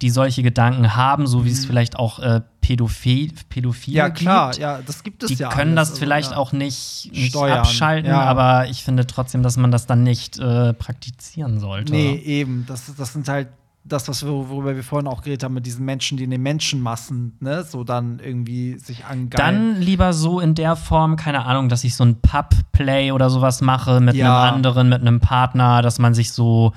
die 0.00 0.08
solche 0.08 0.42
Gedanken 0.42 0.96
haben, 0.96 1.26
so 1.26 1.44
wie 1.44 1.50
es 1.50 1.66
vielleicht 1.66 1.96
auch 1.96 2.18
äh, 2.18 2.40
Pädophil 2.62 3.32
Pädophile 3.50 3.92
Mhm. 3.94 3.98
Ja, 3.98 4.10
klar, 4.10 4.50
gibt. 4.52 4.62
ja, 4.62 4.80
das 4.86 5.02
gibt 5.02 5.22
es 5.22 5.28
Die 5.28 5.34
ja. 5.34 5.50
können 5.50 5.76
alles. 5.76 5.88
das 5.90 5.96
Also, 5.96 6.00
vielleicht 6.00 6.30
ja. 6.30 6.36
auch 6.38 6.52
nicht, 6.52 7.10
nicht 7.12 7.28
Steuern, 7.28 7.58
abschalten, 7.58 8.10
ja. 8.10 8.22
aber 8.22 8.68
ich 8.70 8.82
finde 8.82 9.06
trotzdem, 9.06 9.42
dass 9.42 9.58
man 9.58 9.70
das 9.70 9.84
dann 9.86 10.02
nicht 10.02 10.38
äh, 10.38 10.72
praktizieren 10.72 11.60
sollte. 11.60 11.92
Nee, 11.92 12.14
eben. 12.16 12.64
Das, 12.66 12.90
das 12.96 13.12
sind 13.12 13.28
halt 13.28 13.48
das, 13.86 14.08
was 14.08 14.24
wir, 14.24 14.30
worüber 14.32 14.74
wir 14.74 14.82
vorhin 14.82 15.06
auch 15.06 15.20
geredet 15.22 15.44
haben, 15.44 15.54
mit 15.54 15.66
diesen 15.66 15.84
Menschen, 15.84 16.16
die 16.16 16.24
in 16.24 16.30
den 16.30 16.42
Menschenmassen, 16.42 17.36
ne, 17.40 17.64
so 17.64 17.84
dann 17.84 18.18
irgendwie 18.18 18.78
sich 18.78 19.04
angeilen. 19.04 19.30
Dann 19.74 19.80
lieber 19.80 20.12
so 20.14 20.40
in 20.40 20.54
der 20.54 20.74
Form, 20.74 21.16
keine 21.16 21.44
Ahnung, 21.44 21.68
dass 21.68 21.84
ich 21.84 21.94
so 21.94 22.04
ein 22.04 22.20
Pub-Play 22.20 23.12
oder 23.12 23.28
sowas 23.28 23.60
mache 23.60 24.00
mit 24.00 24.14
Ja. 24.14 24.42
einem 24.42 24.54
anderen, 24.54 24.88
mit 24.88 25.00
einem 25.02 25.20
Partner, 25.20 25.82
dass 25.82 25.98
man 25.98 26.14
sich 26.14 26.32
so, 26.32 26.72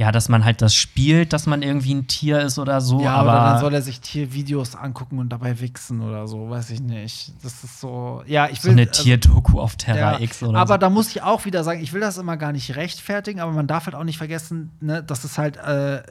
ja, 0.00 0.12
dass 0.12 0.30
man 0.30 0.46
halt 0.46 0.62
das 0.62 0.74
spielt, 0.74 1.34
dass 1.34 1.44
man 1.44 1.60
irgendwie 1.60 1.92
ein 1.94 2.06
Tier 2.06 2.40
ist 2.40 2.58
oder 2.58 2.80
so. 2.80 3.02
ja, 3.02 3.16
aber 3.16 3.32
oder 3.32 3.44
dann 3.50 3.60
soll 3.60 3.74
er 3.74 3.82
sich 3.82 4.00
Tiervideos 4.00 4.74
angucken 4.74 5.18
und 5.18 5.28
dabei 5.28 5.60
wichsen 5.60 6.00
oder 6.00 6.26
so, 6.26 6.48
weiß 6.48 6.70
ich 6.70 6.80
nicht. 6.80 7.34
Das 7.42 7.62
ist 7.64 7.80
so, 7.82 8.22
ja, 8.26 8.48
ich 8.48 8.62
so 8.62 8.68
will 8.68 8.72
eine 8.72 8.88
also- 8.88 9.02
Tierdoku 9.02 9.60
auf 9.60 9.76
Terra 9.76 10.12
Ja, 10.14 10.20
X 10.20 10.42
oder 10.42 10.58
aber 10.58 10.74
so. 10.74 10.78
da 10.78 10.88
muss 10.88 11.10
ich 11.10 11.22
auch 11.22 11.44
wieder 11.44 11.64
sagen, 11.64 11.82
ich 11.82 11.92
will 11.92 12.00
das 12.00 12.16
immer 12.16 12.38
gar 12.38 12.52
nicht 12.52 12.76
rechtfertigen, 12.76 13.40
aber 13.40 13.52
man 13.52 13.66
darf 13.66 13.84
halt 13.84 13.94
auch 13.94 14.04
nicht 14.04 14.16
vergessen, 14.16 14.70
ne, 14.80 15.02
dass 15.02 15.24
es 15.24 15.36
halt, 15.36 15.58
äh, 15.58 16.02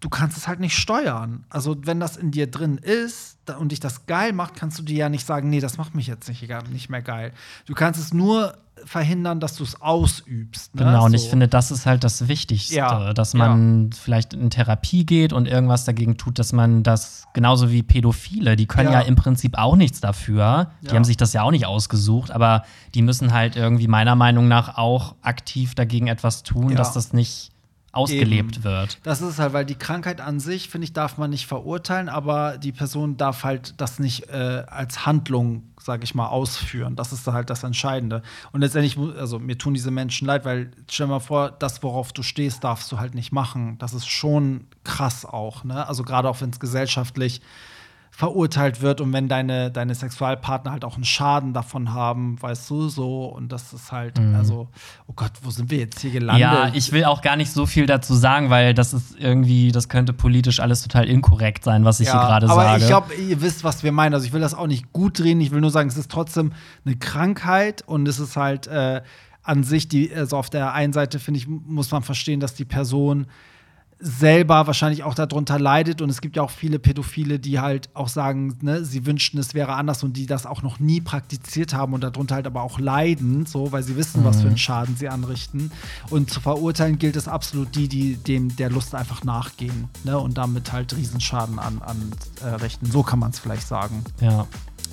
du 0.00 0.08
kannst 0.08 0.36
es 0.36 0.48
halt 0.48 0.58
nicht 0.58 0.76
steuern. 0.76 1.44
Also 1.48 1.76
wenn 1.84 2.00
das 2.00 2.16
in 2.16 2.32
dir 2.32 2.50
drin 2.50 2.78
ist 2.78 3.38
und 3.60 3.70
dich 3.70 3.78
das 3.78 4.06
geil 4.06 4.32
macht, 4.32 4.54
kannst 4.56 4.76
du 4.80 4.82
dir 4.82 4.96
ja 4.96 5.08
nicht 5.08 5.24
sagen, 5.24 5.50
nee, 5.50 5.60
das 5.60 5.76
macht 5.78 5.94
mich 5.94 6.08
jetzt 6.08 6.28
nicht, 6.28 6.42
egal- 6.42 6.64
nicht 6.72 6.90
mehr 6.90 7.02
geil. 7.02 7.32
Du 7.66 7.74
kannst 7.74 8.00
es 8.00 8.12
nur 8.12 8.56
verhindern, 8.84 9.40
dass 9.40 9.56
du 9.56 9.64
es 9.64 9.80
ausübst. 9.80 10.74
Ne? 10.74 10.84
Genau, 10.84 11.04
und 11.06 11.10
so. 11.12 11.16
ich 11.16 11.28
finde, 11.28 11.48
das 11.48 11.70
ist 11.70 11.86
halt 11.86 12.04
das 12.04 12.28
Wichtigste, 12.28 12.74
Ja, 12.76 13.12
dass 13.14 13.34
man 13.34 13.90
vielleicht 13.92 14.34
in 14.34 14.50
Therapie 14.50 15.06
geht 15.06 15.32
und 15.32 15.46
irgendwas 15.48 15.84
dagegen 15.84 16.16
tut, 16.16 16.38
dass 16.38 16.52
man 16.52 16.82
das, 16.82 17.24
genauso 17.32 17.70
wie 17.70 17.82
Pädophile, 17.82 18.54
die 18.56 18.66
können 18.66 18.92
ja, 18.92 19.00
Ja. 19.00 19.06
im 19.06 19.16
Prinzip 19.16 19.56
auch 19.58 19.76
nichts 19.76 20.00
dafür. 20.00 20.70
Die 20.82 20.88
Ja. 20.88 20.94
haben 20.94 21.04
sich 21.04 21.16
das 21.16 21.32
ja 21.32 21.42
auch 21.42 21.50
nicht 21.50 21.66
ausgesucht, 21.66 22.30
aber 22.30 22.64
die 22.94 23.02
müssen 23.02 23.32
halt 23.32 23.56
irgendwie 23.56 23.88
meiner 23.88 24.14
Meinung 24.14 24.46
nach 24.48 24.76
auch 24.76 25.14
aktiv 25.22 25.74
dagegen 25.74 26.06
etwas 26.08 26.42
tun, 26.42 26.70
Ja. 26.70 26.76
dass 26.76 26.92
das 26.92 27.12
nicht 27.12 27.50
ausgelebt 27.96 28.56
Eben. 28.56 28.64
wird. 28.64 28.98
Das 29.02 29.22
ist 29.22 29.38
halt, 29.38 29.52
weil 29.52 29.64
die 29.64 29.74
Krankheit 29.74 30.20
an 30.20 30.38
sich, 30.38 30.68
finde 30.68 30.84
ich, 30.84 30.92
darf 30.92 31.18
man 31.18 31.30
nicht 31.30 31.46
verurteilen, 31.46 32.08
aber 32.08 32.58
die 32.58 32.72
Person 32.72 33.16
darf 33.16 33.42
halt 33.42 33.74
das 33.80 33.98
nicht 33.98 34.28
äh, 34.28 34.64
als 34.66 35.06
Handlung, 35.06 35.62
sage 35.80 36.04
ich 36.04 36.14
mal, 36.14 36.28
ausführen. 36.28 36.96
Das 36.96 37.12
ist 37.12 37.26
halt 37.26 37.50
das 37.50 37.62
Entscheidende. 37.62 38.22
Und 38.52 38.60
letztendlich, 38.60 38.98
also 39.18 39.38
mir 39.38 39.56
tun 39.56 39.74
diese 39.74 39.90
Menschen 39.90 40.26
leid, 40.26 40.44
weil 40.44 40.70
stell 40.90 41.06
dir 41.06 41.12
mal 41.12 41.20
vor, 41.20 41.50
das, 41.50 41.82
worauf 41.82 42.12
du 42.12 42.22
stehst, 42.22 42.62
darfst 42.64 42.92
du 42.92 42.98
halt 42.98 43.14
nicht 43.14 43.32
machen. 43.32 43.78
Das 43.78 43.94
ist 43.94 44.08
schon 44.08 44.66
krass 44.84 45.24
auch, 45.24 45.64
ne? 45.64 45.88
Also 45.88 46.02
gerade 46.02 46.28
auch 46.28 46.40
wenn 46.40 46.50
es 46.50 46.60
gesellschaftlich 46.60 47.40
verurteilt 48.16 48.80
wird 48.80 49.02
und 49.02 49.12
wenn 49.12 49.28
deine, 49.28 49.70
deine 49.70 49.94
Sexualpartner 49.94 50.72
halt 50.72 50.86
auch 50.86 50.94
einen 50.94 51.04
Schaden 51.04 51.52
davon 51.52 51.92
haben, 51.92 52.40
weißt 52.40 52.70
du, 52.70 52.88
so. 52.88 53.26
Und 53.26 53.52
das 53.52 53.74
ist 53.74 53.92
halt, 53.92 54.18
also, 54.34 54.68
oh 55.06 55.12
Gott, 55.14 55.32
wo 55.42 55.50
sind 55.50 55.70
wir 55.70 55.80
jetzt 55.80 56.00
hier 56.00 56.12
gelandet? 56.12 56.40
Ja, 56.40 56.70
ich 56.72 56.92
will 56.92 57.04
auch 57.04 57.20
gar 57.20 57.36
nicht 57.36 57.52
so 57.52 57.66
viel 57.66 57.84
dazu 57.84 58.14
sagen, 58.14 58.48
weil 58.48 58.72
das 58.72 58.94
ist 58.94 59.16
irgendwie, 59.18 59.70
das 59.70 59.90
könnte 59.90 60.14
politisch 60.14 60.60
alles 60.60 60.80
total 60.82 61.10
inkorrekt 61.10 61.62
sein, 61.62 61.84
was 61.84 62.00
ich 62.00 62.10
hier 62.10 62.18
gerade 62.18 62.48
aber 62.48 62.62
sage. 62.62 62.80
ich 62.80 62.88
glaube, 62.88 63.14
ihr 63.16 63.42
wisst, 63.42 63.64
was 63.64 63.82
wir 63.82 63.92
meinen. 63.92 64.14
Also 64.14 64.24
ich 64.24 64.32
will 64.32 64.40
das 64.40 64.54
auch 64.54 64.66
nicht 64.66 64.94
gut 64.94 65.18
drehen. 65.18 65.38
Ich 65.42 65.50
will 65.50 65.60
nur 65.60 65.70
sagen, 65.70 65.90
es 65.90 65.98
ist 65.98 66.10
trotzdem 66.10 66.54
eine 66.86 66.96
Krankheit 66.96 67.82
und 67.86 68.08
es 68.08 68.18
ist 68.18 68.34
halt 68.34 68.66
äh, 68.66 69.02
an 69.42 69.62
sich 69.62 69.88
die, 69.88 70.10
also 70.14 70.38
auf 70.38 70.48
der 70.48 70.72
einen 70.72 70.94
Seite 70.94 71.18
finde 71.18 71.36
ich, 71.36 71.46
muss 71.48 71.90
man 71.90 72.02
verstehen, 72.02 72.40
dass 72.40 72.54
die 72.54 72.64
Person 72.64 73.26
selber 73.98 74.66
wahrscheinlich 74.66 75.04
auch 75.04 75.14
darunter 75.14 75.58
leidet 75.58 76.02
und 76.02 76.10
es 76.10 76.20
gibt 76.20 76.36
ja 76.36 76.42
auch 76.42 76.50
viele 76.50 76.78
Pädophile, 76.78 77.38
die 77.38 77.60
halt 77.60 77.88
auch 77.94 78.08
sagen, 78.08 78.58
ne, 78.60 78.84
sie 78.84 79.06
wünschten, 79.06 79.40
es 79.40 79.54
wäre 79.54 79.72
anders 79.72 80.02
und 80.02 80.16
die 80.18 80.26
das 80.26 80.44
auch 80.44 80.62
noch 80.62 80.78
nie 80.78 81.00
praktiziert 81.00 81.72
haben 81.72 81.94
und 81.94 82.04
darunter 82.04 82.34
halt 82.34 82.46
aber 82.46 82.62
auch 82.62 82.78
leiden, 82.78 83.46
so, 83.46 83.72
weil 83.72 83.82
sie 83.82 83.96
wissen, 83.96 84.22
was 84.22 84.42
für 84.42 84.48
einen 84.48 84.58
Schaden 84.58 84.96
sie 84.96 85.08
anrichten. 85.08 85.72
Und 86.10 86.30
zu 86.30 86.40
verurteilen 86.40 86.98
gilt 86.98 87.16
es 87.16 87.26
absolut 87.26 87.74
die, 87.74 87.88
die 87.88 88.16
dem 88.16 88.54
der 88.56 88.68
Lust 88.68 88.94
einfach 88.94 89.24
nachgehen, 89.24 89.88
ne, 90.04 90.18
und 90.18 90.36
damit 90.36 90.72
halt 90.72 90.94
Riesenschaden 90.94 91.58
an, 91.58 91.80
an 91.80 92.12
äh, 92.42 92.48
richten. 92.56 92.86
So 92.86 93.02
kann 93.02 93.18
man 93.18 93.30
es 93.30 93.38
vielleicht 93.38 93.66
sagen. 93.66 94.04
ja. 94.20 94.46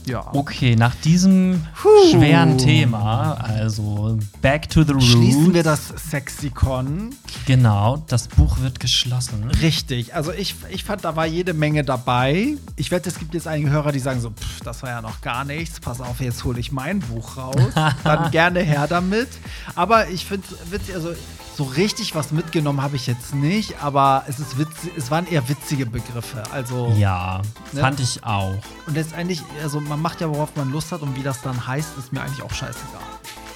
Ja. 0.06 0.30
Okay, 0.34 0.76
nach 0.76 0.96
diesem 0.96 1.66
schweren 2.12 2.58
Thema, 2.58 3.34
also 3.34 4.18
back 4.42 4.70
to 4.70 4.84
the 4.84 4.94
roots. 4.94 5.06
Schließen 5.06 5.54
wir 5.54 5.64
das 5.64 5.88
Sexikon. 6.10 7.12
Genau, 7.46 8.04
das 8.08 8.28
Buch 8.28 8.60
wird 8.60 8.80
geschlossen. 8.80 9.50
Richtig. 9.62 10.14
Also 10.16 10.32
ich, 10.32 10.56
ich 10.70 10.84
fand, 10.84 11.06
da 11.06 11.16
war 11.16 11.26
jede 11.26 11.54
Menge 11.54 11.84
dabei. 11.84 12.58
Ich 12.76 12.92
wette, 12.92 13.10
es 13.10 13.20
gibt 13.20 13.34
jetzt 13.34 13.48
einige 13.48 13.70
Hörer, 13.70 13.92
die 13.92 14.00
sagen 14.00 14.20
so, 14.22 14.30
pff, 14.30 14.62
das 14.62 14.84
war 14.84 14.90
ja 14.90 15.02
noch 15.02 15.22
gar 15.22 15.46
nichts. 15.46 15.80
Pass 15.80 16.02
auf, 16.02 16.20
jetzt 16.20 16.44
hole 16.44 16.60
ich 16.60 16.72
mein 16.72 17.00
Buch 17.00 17.38
raus. 17.38 17.56
Dann 18.04 18.32
gerne 18.32 18.62
her 18.62 18.88
damit. 18.88 19.30
Aber 19.76 20.10
ich 20.10 20.26
finde 20.26 20.46
es 20.50 20.72
witzig, 20.72 20.96
also 20.96 21.14
so 21.56 21.64
richtig 21.64 22.16
was 22.16 22.32
mitgenommen 22.32 22.82
habe 22.82 22.96
ich 22.96 23.06
jetzt 23.08 23.36
nicht, 23.36 23.76
aber 23.84 24.24
es 24.28 24.40
ist 24.40 24.58
witzig, 24.58 24.92
es 24.98 25.12
waren 25.12 25.28
eher 25.28 25.48
witzige 25.50 25.86
Begriffe. 25.86 26.44
Also 26.52 26.92
Ja, 26.98 27.42
Ne? 27.72 27.82
fand 27.82 28.00
ich 28.00 28.24
auch. 28.24 28.56
und 28.88 28.96
letztendlich, 28.96 29.42
also 29.62 29.80
man 29.80 30.02
macht 30.02 30.22
ja, 30.22 30.30
worauf 30.30 30.56
man 30.56 30.72
Lust 30.72 30.92
hat 30.92 31.02
und 31.02 31.16
wie 31.16 31.24
das 31.24 31.42
dann 31.42 31.66
heißt, 31.68 31.98
ist 31.98 32.12
mir 32.14 32.22
eigentlich 32.22 32.42
auch 32.44 32.52
scheißegal. 32.54 33.02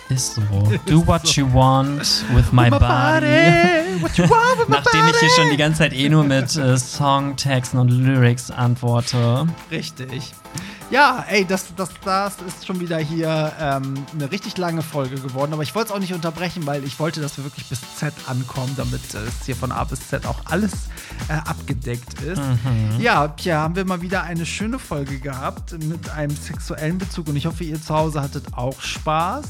Ist 0.10 0.36
so. 0.36 0.41
Do 0.86 1.06
what 1.06 1.28
you 1.36 1.52
want 1.54 2.00
with 2.34 2.52
my 2.54 2.70
body. 2.70 4.00
What 4.02 4.18
you 4.18 4.24
want 4.30 4.60
with 4.60 4.68
my 4.70 4.76
Nachdem 4.78 5.06
ich 5.10 5.18
hier 5.20 5.30
schon 5.32 5.50
die 5.52 5.58
ganze 5.58 5.80
Zeit 5.80 5.93
eh 5.93 6.08
nur 6.08 6.24
mit 6.24 6.56
äh, 6.56 6.78
Songtexten 6.78 7.78
und 7.80 7.89
Lyrics 7.89 8.50
antworte. 8.50 9.48
Richtig. 9.70 10.34
Ja, 10.90 11.26
ey, 11.28 11.44
das, 11.44 11.76
das, 11.76 11.90
das 12.06 12.36
ist 12.48 12.66
schon 12.66 12.80
wieder 12.80 12.98
hier 12.98 13.52
ähm, 13.60 14.06
eine 14.14 14.32
richtig 14.32 14.58
lange 14.58 14.82
Folge 14.82 15.16
geworden. 15.16 15.52
Aber 15.52 15.62
ich 15.62 15.76
wollte 15.76 15.90
es 15.90 15.96
auch 15.96 16.00
nicht 16.00 16.14
unterbrechen, 16.14 16.66
weil 16.66 16.86
ich 16.86 16.98
wollte, 16.98 17.20
dass 17.20 17.36
wir 17.38 17.44
wirklich 17.44 17.66
bis 17.68 17.82
Z 17.98 18.14
ankommen, 18.28 18.74
damit 18.78 19.14
äh, 19.14 19.18
es 19.20 19.46
hier 19.46 19.58
von 19.58 19.74
A 19.74 19.84
bis 19.84 20.08
Z 20.08 20.26
auch 20.26 20.40
alles 20.46 20.72
äh, 21.28 21.34
abgedeckt 21.34 22.22
ist. 22.22 22.42
Ja, 23.00 23.28
Pierre, 23.28 23.60
haben 23.60 23.76
wir 23.76 23.84
mal 23.84 24.02
wieder 24.02 24.24
eine 24.24 24.46
schöne 24.46 24.80
Folge 24.80 25.20
gehabt 25.20 25.74
mit 25.84 26.10
einem 26.10 26.36
sexuellen 26.36 26.98
Bezug 26.98 27.28
und 27.28 27.36
ich 27.36 27.46
hoffe, 27.46 27.66
ihr 27.66 27.82
zu 27.82 27.94
Hause 27.94 28.22
hattet 28.22 28.54
auch 28.54 28.80
Spaß. 28.80 29.46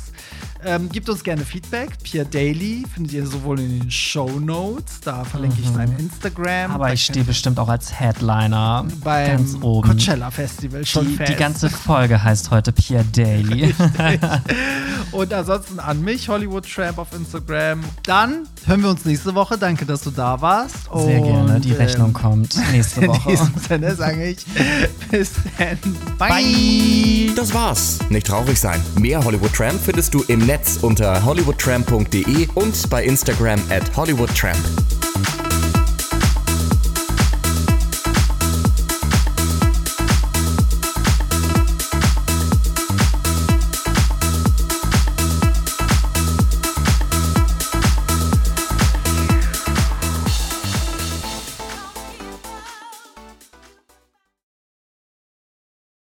Ähm, 0.67 0.89
gebt 0.89 1.09
uns 1.09 1.23
gerne 1.23 1.45
Feedback. 1.45 1.91
Pierre 2.03 2.27
Daily 2.27 2.83
findet 2.93 3.13
ihr 3.13 3.25
sowohl 3.25 3.59
in 3.61 3.79
den 3.79 3.89
Show 3.91 4.29
Notes, 4.39 4.99
da 5.01 5.23
verlinke 5.23 5.57
ich 5.61 5.69
sein 5.69 5.95
Instagram. 5.97 6.71
Aber 6.71 6.91
ich 6.91 7.05
stehe 7.05 7.23
bestimmt 7.23 7.57
auch 7.57 7.69
als 7.69 7.97
Headliner 7.97 8.85
beim 9.03 9.37
ganz 9.37 9.55
oben. 9.61 9.89
Coachella 9.91 10.29
Festival 10.29 10.85
schon 10.85 11.07
Die, 11.07 11.15
fest. 11.15 11.31
die 11.31 11.35
ganze 11.37 11.69
Folge 11.69 12.21
heißt 12.21 12.51
heute 12.51 12.73
Pierre 12.73 13.05
Daily. 13.13 13.73
Und 15.13 15.33
ansonsten 15.33 15.79
an 15.79 16.03
mich, 16.03 16.27
Hollywood 16.27 16.69
Tramp 16.69 16.97
auf 16.97 17.13
Instagram. 17.13 17.79
Dann 18.03 18.45
hören 18.65 18.81
wir 18.83 18.89
uns 18.89 19.05
nächste 19.05 19.33
Woche. 19.35 19.57
Danke, 19.57 19.85
dass 19.85 20.01
du 20.01 20.11
da 20.11 20.41
warst. 20.41 20.75
Sehr 20.93 21.21
gerne. 21.21 21.55
Und, 21.55 21.63
Die 21.65 21.71
Rechnung 21.71 22.11
kommt 22.11 22.57
nächste 22.73 23.01
In 23.05 23.07
Woche. 23.07 23.29
diesem 23.31 23.53
Sinne 23.67 23.95
sage 23.95 24.27
ich 24.31 24.45
bis 25.11 25.31
dann. 25.57 25.77
Bye. 26.17 27.31
Das 27.37 27.53
war's. 27.53 27.99
Nicht 28.09 28.27
traurig 28.27 28.59
sein. 28.59 28.81
Mehr 28.99 29.23
Hollywood 29.23 29.53
Tramp 29.53 29.79
findest 29.81 30.13
du 30.13 30.23
im 30.27 30.45
Netz 30.57 30.79
unter 30.81 31.23
hollywoodtramp.de 31.23 32.47
und 32.55 32.89
bei 32.89 33.03
Instagram 33.03 33.59
at 33.69 33.95
hollywoodtramp. 33.95 34.57